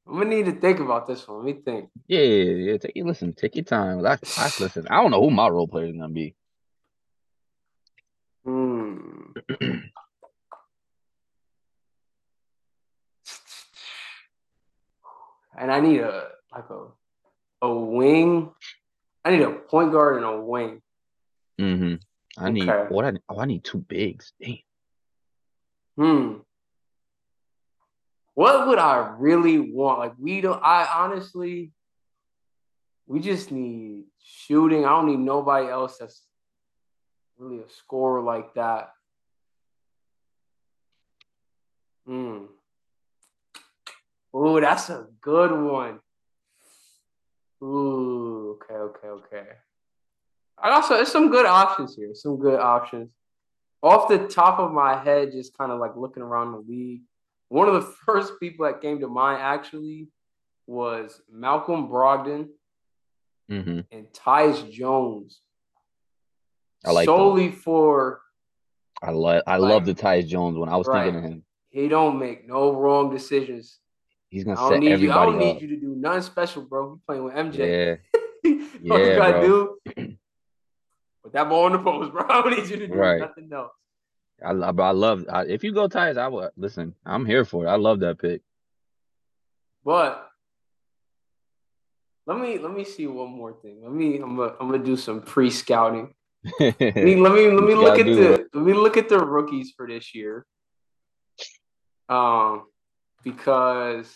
[0.07, 1.39] I'm gonna need to think about this one.
[1.39, 1.91] Let me think.
[2.07, 2.79] Yeah, yeah, yeah.
[2.79, 4.07] Take, listen, take your time.
[4.07, 4.87] I, I listen.
[4.89, 6.35] I don't know who my role player is gonna be.
[8.45, 9.33] Hmm.
[15.59, 16.87] and I need a like a
[17.63, 18.51] a wing.
[19.25, 20.83] I need a point guard and a wing.
[21.61, 21.95] Mm-hmm.
[22.39, 22.95] I need Okay.
[22.95, 24.33] what I oh I need two bigs.
[24.41, 24.59] Damn.
[25.97, 26.33] Hmm.
[28.35, 29.99] What would I really want?
[30.01, 30.63] Like we don't.
[30.63, 31.73] I honestly,
[33.07, 34.85] we just need shooting.
[34.85, 36.23] I don't need nobody else that's
[37.39, 38.91] really a scorer like that.
[42.07, 42.45] Hmm.
[44.37, 46.01] Ooh, that's a good one.
[47.63, 49.47] Ooh, okay, okay, okay.
[50.59, 52.11] I also there's some good options here.
[52.15, 53.11] Some good options.
[53.83, 57.03] Off the top of my head, just kind of like looking around the league.
[57.49, 60.09] One of the first people that came to mind actually
[60.67, 62.49] was Malcolm Brogdon
[63.49, 63.81] Mm-hmm.
[63.93, 65.41] and Tyus Jones.
[66.85, 68.21] I like solely for
[69.01, 70.69] I love I Like- love the Tyus Jones one.
[70.69, 71.05] I was Right.
[71.05, 71.45] thinking of him.
[71.71, 73.79] he don't make no wrong decisions.
[74.31, 75.13] He's gonna don't set need you.
[75.13, 76.87] I don't everybody need you to do nothing special, bro.
[76.95, 77.59] You playing with MJ.
[77.59, 77.97] Yeah,
[78.51, 79.77] you Yeah, gotta bro.
[79.95, 80.16] do
[81.27, 82.25] put that ball in the post, bro.
[82.29, 83.21] I don't need you to do Right.
[83.21, 83.73] nothing else.
[84.45, 84.79] I love.
[84.79, 85.25] I love.
[85.29, 86.95] I, if you go Tyus, I would listen.
[87.05, 87.69] I'm here for it.
[87.69, 88.43] I love that pick.
[89.85, 90.29] But
[92.27, 93.81] let me let me see one more thing.
[93.83, 96.13] Let me I'm gonna I'm gonna do some pre scouting.
[96.61, 99.73] Let me let me let me look at the let me look at the rookies
[99.77, 100.45] for this year.
[102.09, 102.67] Um,
[103.25, 104.15] because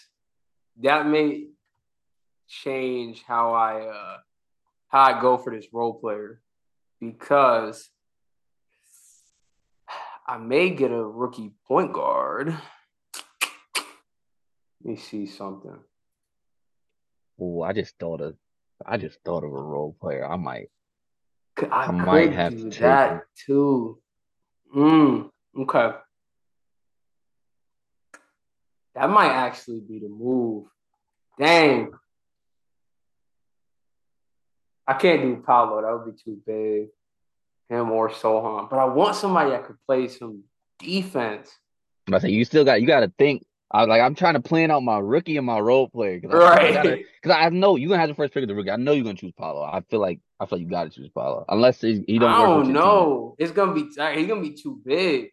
[0.81, 1.47] that may
[2.47, 4.17] change how I uh
[4.89, 6.43] how I go for this role player.
[7.01, 7.89] Because
[10.27, 12.49] I may get a rookie point guard.
[14.83, 15.77] Let me see something.
[17.41, 18.37] Oh, I just thought of.
[18.85, 20.27] I just thought of a role player.
[20.27, 20.69] I might.
[21.71, 23.21] I, I might have do to that him.
[23.47, 23.99] too.
[24.75, 25.97] Mm, okay.
[28.95, 30.67] That might actually be the move.
[31.39, 31.93] Dang.
[34.91, 35.83] I can't do Paolo.
[35.83, 36.89] That would be too big.
[37.69, 38.69] Him or Sochan.
[38.69, 40.43] But I want somebody that could play some
[40.81, 41.49] defense.
[42.13, 42.81] I say you still got.
[42.81, 43.47] You got to think.
[43.71, 44.01] I like.
[44.01, 46.21] I'm trying to plan out my rookie and my role player.
[46.21, 47.05] Cause I, Right.
[47.23, 48.73] Because I, know you're gonna have the first pick of the rookie.
[48.73, 49.63] I know you're gonna choose Paolo.
[49.63, 50.19] I feel like.
[50.41, 53.37] I feel like you got to choose Paolo unless he, don't I don't know.
[53.39, 55.29] It's gonna be he's gonna be too big.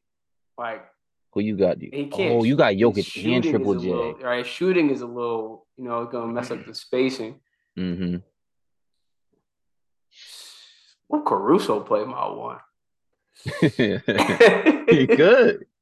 [0.56, 0.86] Like
[1.32, 1.78] Who you got?
[2.12, 3.88] Oh, you got Jokic and Triple J.
[3.88, 7.40] little- right, shooting is a little, you know, gonna mess up the spacing.
[7.76, 8.18] Mm-hmm.
[11.10, 12.60] Well, Caruso played my one.
[14.90, 15.66] he could.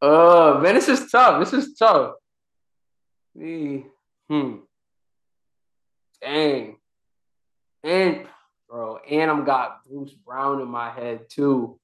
[0.00, 1.40] Uh, man, this is tough.
[1.40, 2.14] This is tough.
[3.34, 3.84] Me,
[4.28, 4.58] hmm.
[6.22, 6.76] Dang.
[7.82, 8.26] And
[8.68, 11.80] bro, and I'm got Bruce Brown in my head too.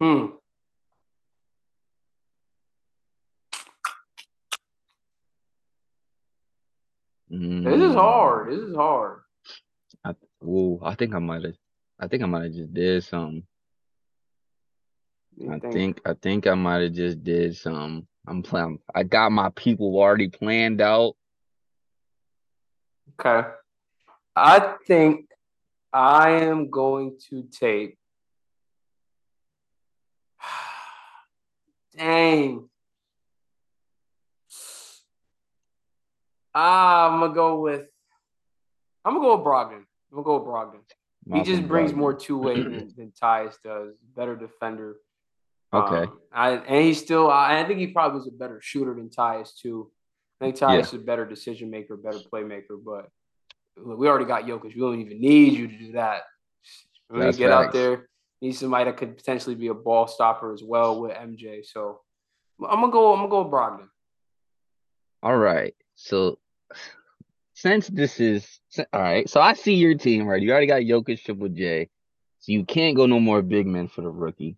[0.00, 0.26] Hmm.
[7.32, 7.88] This Mm.
[7.88, 8.52] is hard.
[8.52, 9.20] This is hard.
[10.44, 11.54] Ooh, I think I might have.
[11.98, 13.46] I think I might have just did something.
[15.38, 18.06] Let me I think I think I might have just did some.
[18.26, 18.80] I'm playing.
[18.94, 21.14] I got my people already planned out.
[23.18, 23.48] Okay.
[24.36, 25.28] I think
[25.92, 27.96] I am going to take.
[31.96, 32.68] Dang.
[36.54, 37.86] I'm gonna go with.
[39.04, 39.84] I'm gonna go with Brogdon.
[39.84, 40.80] I'm gonna go with Brogdon.
[41.32, 41.96] he just brings Brogdon.
[41.96, 43.94] more two way than, than Tyus does.
[44.16, 44.96] Better defender.
[45.72, 46.02] Okay.
[46.02, 47.30] Um, I, and he's still.
[47.30, 49.90] I, I think he probably was a better shooter than Tyus too.
[50.40, 52.76] I think Tyus is a better decision maker, better playmaker.
[52.84, 53.08] But
[53.76, 54.74] look, we already got Jokic.
[54.74, 56.22] We don't even need you to do that.
[57.08, 58.08] We get out there,
[58.40, 61.64] need somebody that could potentially be a ball stopper as well with MJ.
[61.64, 62.00] So
[62.60, 63.12] I'm gonna go.
[63.12, 63.88] I'm gonna go with Brogdon.
[65.22, 65.74] All right.
[65.94, 66.38] So
[67.54, 68.60] since this is
[68.92, 70.40] all right, so I see your team right.
[70.42, 71.88] You already got Jokic, Triple J,
[72.40, 74.56] so you can't go no more big men for the rookie.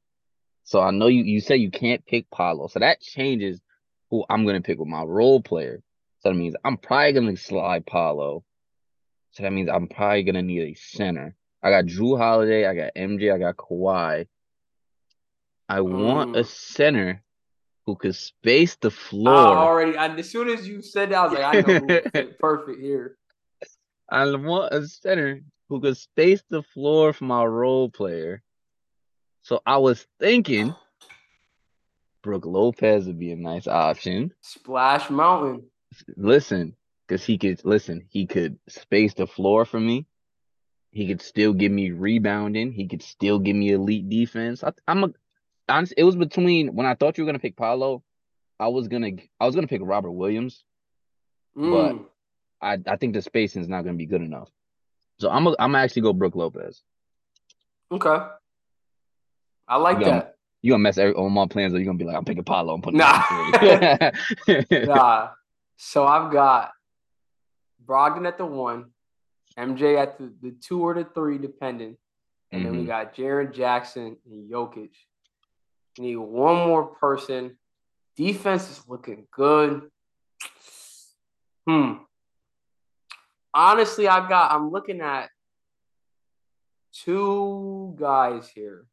[0.65, 1.23] So I know you.
[1.25, 3.61] You say you can't pick Paolo, so that changes
[4.11, 5.83] who I'm gonna pick with my role player.
[6.21, 8.45] So that means I'm probably gonna slide Paolo.
[9.33, 11.35] So that means I'm probably gonna need a center.
[11.63, 14.27] I got Jrue Holiday, I got MJ, I got Kawhi.
[15.69, 16.47] I want a Mm.
[16.47, 17.23] center
[17.87, 19.57] who could space the floor.
[19.57, 22.81] I already, I, as soon as you said that, I was like, I know perfect
[22.81, 23.17] here.
[24.09, 28.43] I want a center who could space the floor for my role player.
[29.43, 30.75] So I was thinking
[32.23, 34.33] Brook Lopez would be a nice option.
[34.41, 35.65] Splash Mountain.
[36.17, 36.75] Listen,
[37.07, 40.07] because he could listen, he could space the floor for me.
[40.91, 42.73] He could still give me rebounding.
[42.73, 44.65] He could still give me elite defense.
[44.65, 45.11] I, I'm a
[45.69, 45.95] honest.
[45.97, 48.03] It was between when I thought you were gonna pick Paolo.
[48.61, 49.11] I was gonna
[49.41, 50.65] I was gonna pick Robert Williams.
[51.57, 51.63] But-
[51.95, 52.07] Mm.
[52.61, 54.51] I I think the spacing is not gonna be good enough.
[55.21, 56.83] So I'm a, I'm gonna actually go Brook Lopez.
[57.93, 58.17] Okay.
[59.69, 60.31] I like You got- that.
[60.63, 62.73] You gonna mess every, all my plans, or you gonna be like, I'm picking Paolo.
[62.75, 63.21] I'm putting Nah.
[63.23, 64.67] him in three.
[64.87, 65.29] Nah.
[65.77, 66.73] So I've got
[67.85, 68.87] Brogdon at the one,
[69.59, 71.99] MJ at the, the two or the three, depending.
[72.51, 72.87] And then we Mhm.
[72.87, 74.91] got Jaren Jackson and Jokic.
[75.99, 77.57] Need one more person.
[78.17, 79.91] Defense is looking good.
[81.67, 81.95] Hmm.
[83.53, 85.31] Honestly, I got I'm looking at
[86.93, 88.87] two guys here.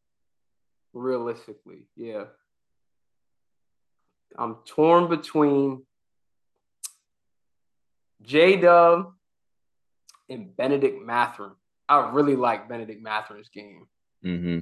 [0.94, 2.26] Realistically, yeah.
[4.38, 5.86] I'm torn between
[8.22, 9.14] J Dub
[10.30, 11.54] and Bennedict Mathurin.
[11.90, 13.88] I really like Bennedict Mathurin's game.
[14.22, 14.60] hmm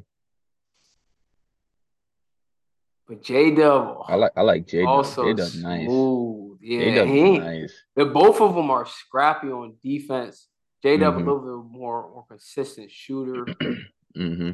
[3.09, 4.87] But J Dub I like I like J Dub.
[4.87, 5.85] also J Dub nice.
[5.87, 6.59] smooth.
[6.61, 7.73] Yeah, J Dub he ain't- nice.
[7.95, 10.47] the both of them are scrappy on defense.
[10.83, 11.17] J Dub Mhm.
[11.17, 13.45] a little bit more more consistent shooter.
[14.15, 14.51] mm-hmm.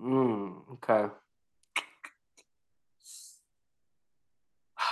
[0.00, 1.12] Mm, okay.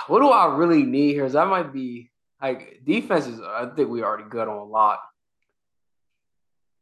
[0.07, 1.25] What do I really need here?
[1.25, 2.11] Is that might be
[2.41, 3.39] like defenses.
[3.41, 4.99] I think we already good on a lot.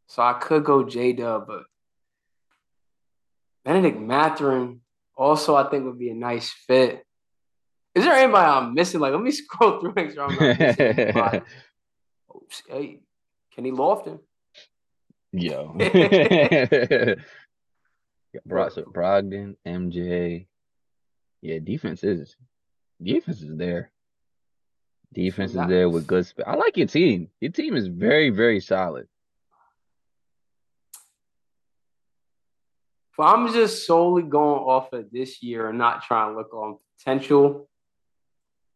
[0.07, 1.63] So I could go J Dub, but
[3.63, 4.81] Bennedict Mathurin
[5.21, 7.05] also I think would be a nice fit.
[7.93, 8.99] Is there anybody I'm missing?
[8.99, 11.11] Like, let me scroll through make sure I'm not missing.
[12.33, 12.99] Oh, hey,
[13.55, 14.19] Kenny Lofton.
[15.33, 15.73] Yo.
[18.47, 20.47] Brogdon, MJ.
[21.41, 22.35] Yeah, defense is
[23.01, 23.91] defense is there.
[25.13, 26.25] Defense is there with good.
[26.25, 27.29] Sp- I like your team.
[27.41, 29.07] Your team is very, very solid.
[33.21, 36.79] If I'm just solely going off of this year and not trying to look on
[36.97, 37.69] potential,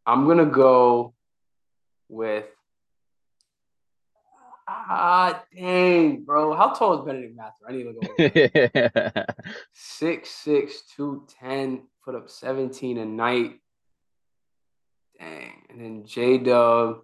[0.06, 1.14] I'm gonna go
[2.08, 2.44] with
[4.68, 6.54] ah dang, bro.
[6.54, 7.54] How tall is Benedict Mather?
[7.68, 9.26] I need to look over.
[9.72, 13.58] Six six two ten, put up 17 a night.
[15.18, 15.62] Dang.
[15.70, 17.00] And then J Dub.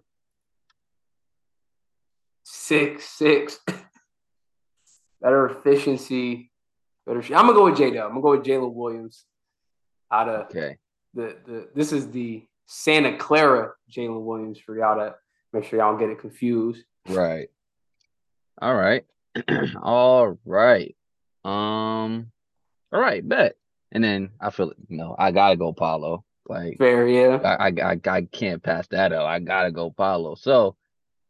[2.43, 3.59] Six six.
[5.21, 6.52] Better efficiency.
[7.07, 8.05] I'm gonna go with J Dub.
[8.05, 9.25] I'm gonna go with Jalen Williams.
[10.11, 10.77] Out of okay.
[11.13, 15.15] the the this is the Santa Clara Jalen Williams for y'all to
[15.51, 16.83] make sure y'all don't get it confused.
[17.09, 17.49] Right.
[18.61, 19.05] All right.
[19.81, 20.95] All right.
[21.43, 22.31] Um.
[22.91, 23.27] All right.
[23.27, 23.55] Bet.
[23.91, 26.23] And then I feel you know I gotta go Paolo.
[26.47, 27.39] Like Fair, yeah.
[27.43, 29.25] I, I I I can't pass that up.
[29.25, 30.35] I gotta go Paolo.
[30.35, 30.75] So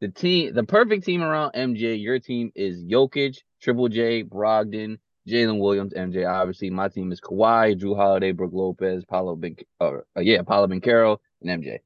[0.01, 2.01] the team, the perfect team around MJ.
[2.01, 4.97] Your team is Jokic, Triple J, Brogdon,
[5.27, 6.29] Jalen Williams, MJ.
[6.29, 10.67] Obviously, my team is Kawhi, Jrue Holiday, Brook Lopez, Paolo Ben, uh, uh, yeah, Paolo
[10.67, 11.79] Banchero, and MJ.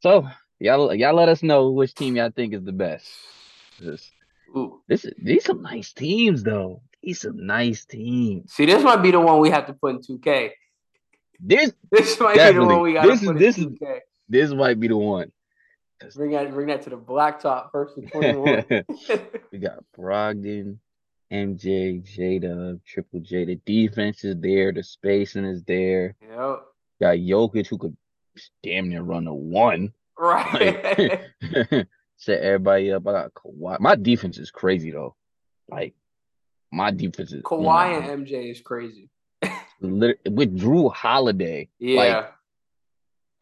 [0.00, 0.28] So
[0.60, 3.06] y'all y'all let us know which team y'all think is the best.
[3.80, 4.10] This
[4.56, 4.80] Ooh.
[4.88, 6.82] this is these some nice teams though.
[7.02, 8.52] These some nice teams.
[8.52, 10.50] See, this might be the one we have to put in 2K.
[11.40, 14.00] This This might be the one we This is- put this in 2K.
[14.28, 15.32] this might be the one.
[16.14, 18.64] Bring that, bring that to the blacktop first and 21.
[19.52, 20.76] We got Brogdon,
[21.32, 23.44] MJ, Jada, Triple J.
[23.44, 24.72] The defense is there.
[24.72, 26.14] The spacing is there.
[26.22, 26.64] yep.
[27.00, 27.96] Got Jokic who could
[28.62, 29.92] damn near run a one.
[30.18, 31.20] Right.
[32.16, 33.06] Set everybody up.
[33.06, 33.78] I got Kawhi.
[33.78, 35.14] My defense is crazy though.
[35.68, 35.94] Like
[36.72, 39.10] my defense is Kawhi and MJ is crazy.
[39.80, 41.68] With Jrue Holiday.
[41.78, 41.96] Yeah.
[42.00, 42.32] Like,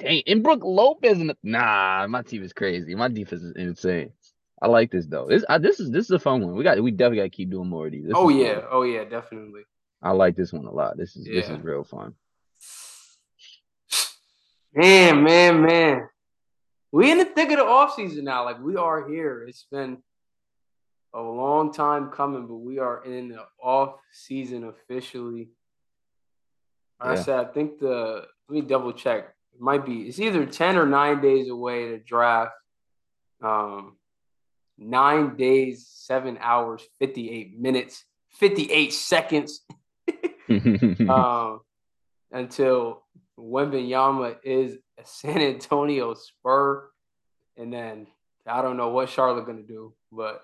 [0.01, 1.19] dang, and Brook Lopez.
[1.19, 2.95] The, nah, my team is crazy.
[2.95, 4.13] My defense is insane.
[4.61, 5.27] I like this though.
[5.29, 6.55] This I, this is this is a fun one.
[6.55, 8.05] We got we definitely got to keep doing more of these.
[8.05, 8.61] This oh yeah.
[8.61, 8.65] fun.
[8.71, 9.63] Oh yeah, definitely.
[10.03, 10.97] I like this one a lot.
[10.97, 12.15] This is this is real fun.
[14.73, 16.09] Man, man, man.
[16.93, 18.45] We in the thick of the off season now.
[18.45, 19.45] Like we are here.
[19.47, 19.99] It's been
[21.13, 25.49] a long time coming, but we are in the off season officially.
[27.01, 29.35] Like I said, I think the let me double check.
[29.55, 32.53] It might be it's either 10 or 9 days away to draft.
[33.43, 33.97] Um
[34.79, 39.61] nine days, seven hours, 58 minutes, 58 seconds
[41.09, 41.61] um,
[42.31, 43.03] until
[43.39, 46.89] Wembanyama is a San Antonio Spur.
[47.57, 48.07] And then
[48.47, 50.43] I don't know what Charlotte going to do, but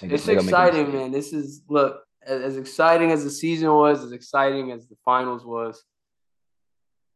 [0.00, 1.12] it's exciting, man.
[1.12, 5.44] This is, look, as, as exciting as the season was, as exciting as the finals
[5.44, 5.82] was,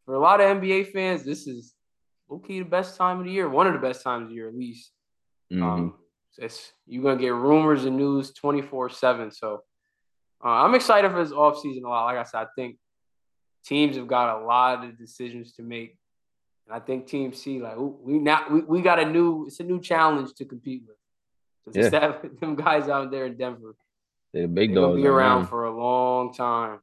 [0.05, 1.75] for a lot of NBA fans, this is
[2.31, 4.49] okay the best time of the year, one of the best times of the year
[4.49, 4.93] at least.
[5.53, 5.63] Mm-hmm.
[5.63, 5.95] Um,
[6.39, 9.31] it's you're gonna get rumors and news 24 seven.
[9.31, 9.63] So
[10.45, 12.05] uh, I'm excited for this offseason a lot.
[12.05, 12.77] Like I said, I think
[13.65, 15.97] teams have got a lot of decisions to make,
[16.67, 19.65] and I think Team C like we now we, we got a new it's a
[19.65, 21.75] new challenge to compete with.
[21.75, 22.01] So yeah.
[22.01, 23.75] Have them guys out there in Denver.
[24.33, 25.01] They're the big dogs.
[25.01, 26.81] Be around for a long time.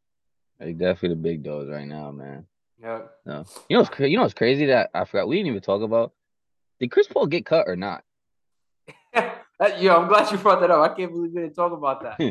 [0.60, 2.46] They definitely the big dogs right now, man.
[2.82, 3.02] Yeah.
[3.26, 3.46] No.
[3.70, 6.14] You know, you know what's crazy that I forgot we didn't even talk about.
[6.80, 8.04] Did Chris Paul get cut or not?
[9.80, 10.80] Yo, I'm glad you brought that up.
[10.80, 12.16] I can't believe we didn't talk about that.
[12.18, 12.30] Hmm.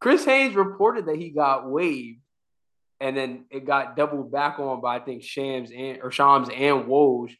[0.00, 2.20] Chris Haynes reported that he got waived,
[3.00, 6.86] and then it got doubled back on by I think Shams and or Shams and
[6.86, 7.36] Woj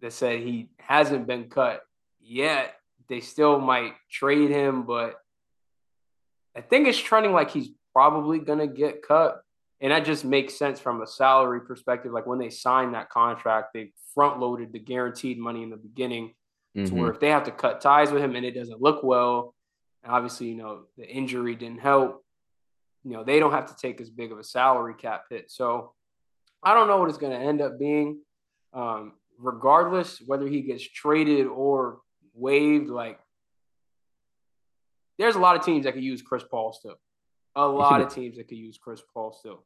[0.00, 1.82] that said he hasn't been cut
[2.20, 2.74] yet.
[3.08, 5.16] They still might trade him, but
[6.56, 9.42] I think it's trending like he's probably gonna get cut.
[9.80, 12.12] And that just makes sense from a salary perspective.
[12.12, 16.32] Like when they signed that contract, they front loaded the guaranteed money in the beginning
[16.76, 16.86] mm-hmm.
[16.86, 19.54] to where if they have to cut ties with him and it doesn't look well,
[20.02, 22.24] and obviously, you know, the injury didn't help,
[23.04, 25.50] you know, they don't have to take as big of a salary cap hit.
[25.50, 25.92] So
[26.62, 28.20] I don't know what it's going to end up being.
[28.72, 31.98] Um, regardless, whether he gets traded or
[32.34, 33.18] waived, like
[35.18, 36.96] there's a lot of teams that could use Chris Paul still.
[37.56, 39.64] A lot of teams that could use Chris Paul still.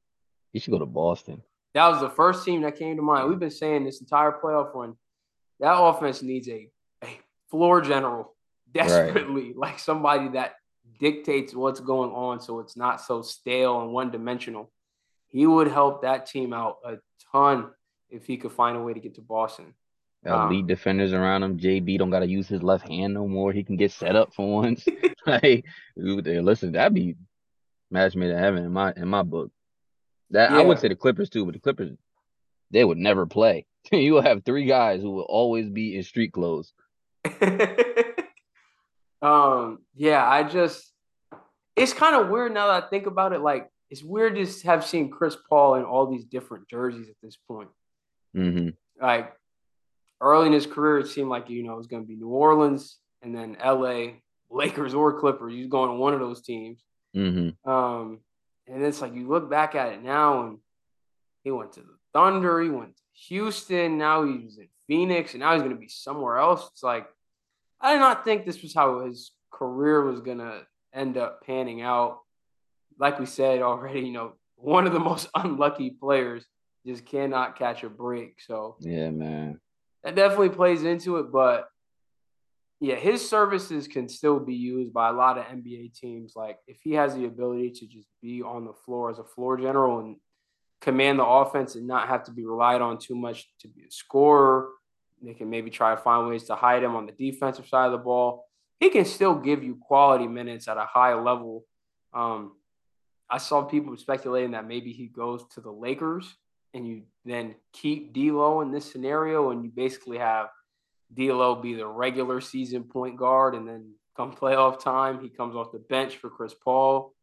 [0.52, 1.43] He should go to Boston.
[1.74, 3.28] That was the first team that came to mind.
[3.28, 4.94] We've been saying this entire playoff run.
[5.60, 6.68] That offense needs a
[7.51, 8.35] floor general
[8.73, 9.57] desperately, right.
[9.57, 10.55] like somebody that
[10.99, 14.70] dictates what's going on so it's not so stale and one dimensional.
[15.29, 16.97] He would help that team out a
[17.33, 17.70] ton
[18.11, 19.75] if he could find a way to get to Boston.
[20.27, 21.59] Um, lead defenders around him.
[21.59, 23.53] JB don't got to use his left hand no more.
[23.53, 24.85] He can get set up for once.
[25.27, 25.65] like,
[25.97, 27.16] listen, that'd be
[27.91, 29.51] match made in heaven in my in my book.
[30.31, 30.59] That yeah.
[30.59, 31.97] I would say the Clippers too, but the Clippers
[32.70, 33.66] they would never play.
[33.93, 36.73] you will have three guys who will always be in street clothes.
[39.23, 40.93] um, yeah, I just
[41.77, 43.40] it's kind of weird now that I think about it.
[43.40, 47.36] Like it's weird to have seen Chris Paul in all these different jerseys at this
[47.49, 47.69] point.
[48.36, 48.70] Mm-hmm.
[49.01, 49.32] Like
[50.20, 52.28] early in his career, it seemed like you know it was going to be New
[52.28, 54.23] Orleans and then L.A.
[54.51, 55.53] Lakers or Clippers.
[55.53, 56.81] He's going to one of those teams.
[57.16, 57.70] Mm-hmm.
[57.70, 58.20] Um,
[58.66, 60.59] and it's like you look back at it now, and
[61.43, 65.52] he went to the Thunder, he went to Houston, now he's in Phoenix, and now
[65.52, 66.69] he's going to be somewhere else.
[66.73, 67.06] It's like
[67.81, 71.82] I did not think this was how his career was going to end up panning
[71.82, 72.20] out.
[72.98, 76.44] Like we said already, you know, one of the most unlucky players
[76.86, 78.40] just cannot catch a break.
[78.40, 79.60] So yeah, man,
[80.02, 81.31] that definitely plays into it.
[81.31, 81.69] But
[82.81, 86.32] yeah, his services can still be used by a lot of NBA teams.
[86.35, 89.56] Like if he has the ability to just be on the floor as a floor
[89.56, 90.16] general and
[90.81, 93.90] command the offense and not have to be relied on too much to be a
[93.90, 94.69] scorer
[95.23, 97.93] they can maybe try to find ways to hide him on the defensive side of
[97.93, 98.47] the ball.
[98.81, 101.65] He can still give you quality minutes at a high level.
[102.15, 102.53] Um,
[103.28, 106.35] I saw people speculating that maybe he goes to the Lakers
[106.74, 110.49] and you then keep D'Lo in this scenario, and you basically have
[111.15, 115.73] D'Lo be the regular season point guard, and then come playoff time, he comes off
[115.73, 117.15] the bench for Chris Paul.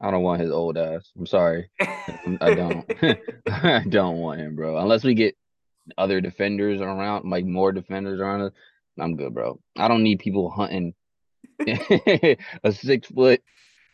[0.00, 1.10] I don't want his old ass.
[1.18, 2.92] I'm sorry, I don't.
[3.48, 4.78] I don't want him, bro.
[4.78, 5.36] Unless we get
[5.96, 8.52] other defenders around, like more defenders around us,
[8.98, 9.60] I'm good, bro.
[9.76, 10.94] I don't need people hunting
[11.66, 13.42] a six foot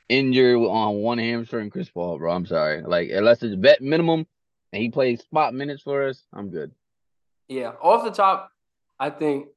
[0.09, 2.33] injured on one hamstring Chris Paul, bro.
[2.33, 2.83] I'm sorry.
[2.83, 4.27] Like unless it's vet minimum
[4.73, 6.73] and he plays spot minutes for us, I'm good.
[7.49, 8.51] Yeah, off the top,
[8.99, 9.49] I think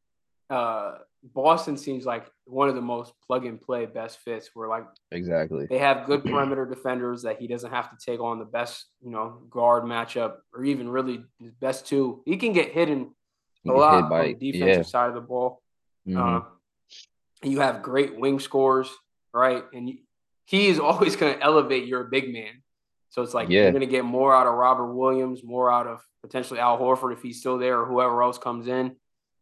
[0.49, 4.85] uh Boston seems like one of the most plug and play best fits where like
[5.11, 5.67] exactly.
[5.69, 9.11] they have good perimeter defenders that he doesn't have to take on the best you
[9.11, 12.21] know guard matchup or even really his best two.
[12.25, 13.13] He can get hidden
[13.67, 14.81] a lot by, on the defensive yeah.
[14.83, 15.61] side of the ball.
[16.07, 16.37] Mm-hmm.
[16.37, 16.41] uh,
[17.43, 18.89] you have great wing scores
[19.37, 19.63] right?
[19.73, 19.93] And
[20.45, 22.63] he is always going to elevate your big man.
[23.09, 23.63] So it's like yeah.
[23.63, 27.13] you're going to get more out of Robert Williams more out of potentially Al Horford
[27.13, 28.95] if he's still there or whoever else comes in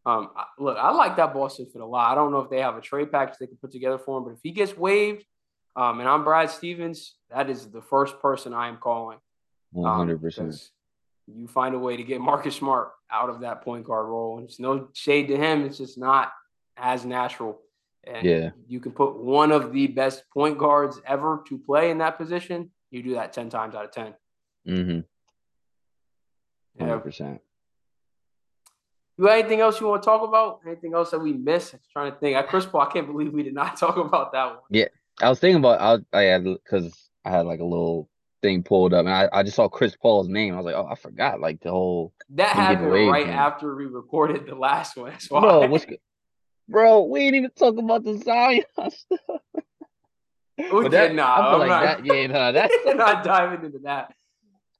[0.05, 0.29] um,
[0.59, 2.11] look, I like that Boston fit a lot.
[2.11, 4.23] I don't know if they have a trade package they can put together for him,
[4.23, 5.25] but if he gets waived,
[5.75, 9.17] um, and I'm Brad Stevens, that is the first person I am calling.
[9.71, 10.53] One hundred percent.
[11.27, 14.37] Um, you find a way to get Marcus Smart out of that point guard role,
[14.37, 15.65] and it's no shade to him.
[15.65, 16.31] It's just not
[16.77, 17.59] as natural.
[18.03, 18.49] And Yeah.
[18.67, 22.69] you can put one of the best point guards ever to play in that position.
[22.91, 24.13] You do that 10 times out of 10.
[24.67, 24.99] Mm-hmm.
[26.79, 27.41] Hundred percent.
[29.17, 30.59] You got anything else you want to talk about?
[30.65, 31.73] Anything else that we missed?
[31.73, 32.35] I'm trying to think.
[32.35, 34.59] At Chris Paul, I can't believe we did not talk about that one.
[34.69, 34.87] Yeah,
[35.21, 38.09] I was thinking about I I had because I had like a little
[38.41, 40.53] thing pulled up and I, I just saw Chris Paul's name.
[40.53, 44.45] I was like, oh, I forgot like the whole That happened right after we recorded
[44.47, 45.11] the last one.
[45.11, 45.41] That's why.
[45.41, 45.67] bro.
[45.67, 45.99] What's good?
[46.67, 48.95] Bro, we ain't even talk about the Zion stuff.
[50.57, 51.39] we But that, did not.
[51.39, 52.05] I feel I'm like not, that.
[52.05, 52.71] Yeah, nah, that.
[52.85, 54.14] we're not diving into that.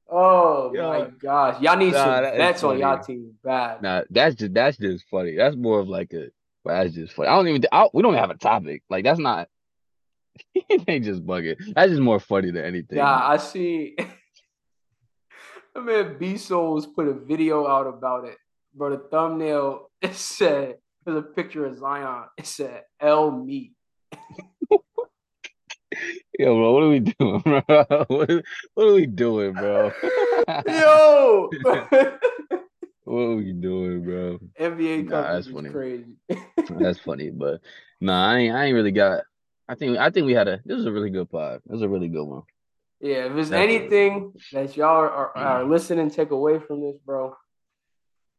[0.10, 0.88] Oh Yo.
[0.88, 1.62] my gosh.
[1.62, 3.82] Y'all need Nah, some that is vets on y'all team bad.
[3.82, 5.36] Nah, that's just that's just funny.
[5.36, 6.30] That's more of like a.
[6.64, 7.30] Well, that's just funny.
[7.30, 7.64] I don't even.
[7.72, 8.84] I, we don't have a topic.
[8.90, 9.50] Like that's not.
[10.54, 11.56] it ain't just bugging.
[11.74, 12.98] That's just more funny than anything.
[12.98, 13.96] Nah, I see.
[15.76, 18.38] I mean, B Souls put a video out about it.
[18.74, 20.76] Bro, the thumbnail it said
[21.06, 22.26] there's a picture of Zion.
[22.38, 23.74] It said L meat.
[26.40, 27.62] Yo, bro, what are we doing, bro?
[28.08, 28.44] What, are-
[28.74, 29.92] what are we doing, bro?
[30.68, 31.50] Yo,
[33.04, 34.40] What are we doing, bro?
[34.60, 35.70] NBA Nah, that's is funny.
[35.70, 36.18] crazy.
[36.70, 37.62] That's funny, but
[38.02, 38.56] nah, I ain't.
[38.56, 39.24] I ain't really got.
[39.70, 39.98] I think.
[39.98, 40.60] I think we had a.
[40.66, 41.62] This was a really good pod.
[41.66, 42.44] This was a really good one.
[43.02, 45.70] Yeah, if there's anything that y'all are, are mm.
[45.70, 47.36] listening, take away from this, bro,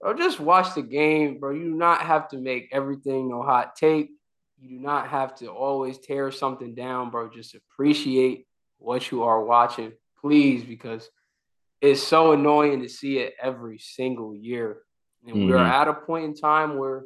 [0.00, 1.52] bro, just watch the game, bro.
[1.52, 4.10] You do not have to make everything no hot take.
[4.58, 7.28] You do not have to always tear something down, bro.
[7.28, 8.46] Just appreciate
[8.78, 11.10] what you are watching, please, because
[11.80, 14.82] it's so annoying to see it every single year.
[15.26, 15.68] And we're Mhm.
[15.68, 17.04] at a point in time where,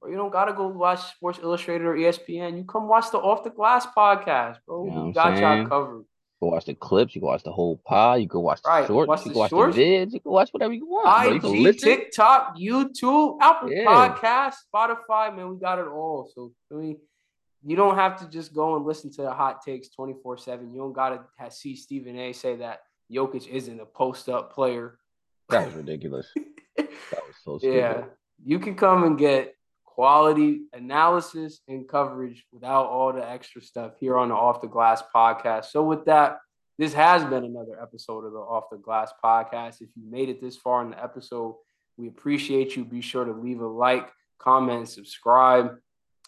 [0.00, 2.56] where you don't gotta go watch Sports Illustrated or ESPN.
[2.56, 4.84] You come watch the Off the Glass podcast, bro.
[4.84, 6.04] You know we got y'all covered.
[6.40, 7.14] You can watch the clips.
[7.14, 8.20] You can watch the whole pod.
[8.22, 9.08] You can watch the Right, shorts.
[9.08, 9.76] watch you can watch shorts.
[9.76, 10.12] the vids.
[10.12, 11.40] You can watch whatever you want.
[11.42, 11.52] bro.
[11.52, 11.78] You IG.
[11.78, 13.84] TikTok, YouTube, Apple Yeah.
[13.84, 16.30] Podcast, Spotify, man, we got it all.
[16.34, 16.98] So I mean,
[17.62, 20.72] you don't have to just go and listen to the hot takes 24-7.
[20.72, 22.80] You don't gotta have, see Stephen A say that
[23.12, 24.98] Jokic isn't a post-up player.
[25.50, 26.26] That was ridiculous.
[26.76, 27.76] That was so stupid.
[27.76, 28.04] yeah.
[28.44, 29.54] You can come and get
[30.00, 35.02] quality analysis and coverage without all the extra stuff here on the Off the Glass
[35.14, 35.66] podcast.
[35.66, 36.38] So with that,
[36.78, 39.82] this has been another episode of the Off the Glass podcast.
[39.82, 41.56] If you made it this far in the episode,
[41.98, 42.84] we appreciate you.
[42.86, 44.08] Be sure to leave a like,
[44.38, 45.76] comment, subscribe.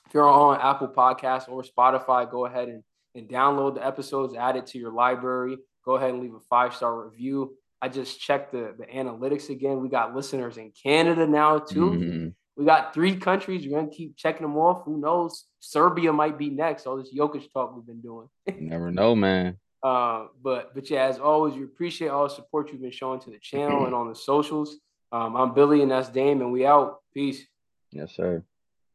[0.07, 2.83] If you're on Apple Podcasts or Spotify, go ahead and,
[3.15, 5.57] and download the episodes, add it to your library.
[5.87, 7.57] Go ahead and leave a five-star review.
[7.81, 9.81] I just checked the, the analytics again.
[9.81, 11.91] We got listeners in Canada now, too.
[11.91, 12.35] Mhm.
[12.63, 13.67] We got three countries.
[13.67, 14.85] We're gonna keep checking them off.
[14.85, 15.47] Who knows?
[15.59, 16.87] Serbia might be next.
[16.87, 18.29] All this Jokic talk we've been doing.
[18.57, 19.59] Never know, man.
[19.85, 23.31] Uh, but but yeah, as always, we appreciate all the support you've been showing to
[23.31, 24.77] the channel and on the socials.
[25.11, 27.01] Um, I'm Billy and that's Dame, and we out.
[27.13, 27.45] Peace.
[27.91, 28.45] Yes, sir.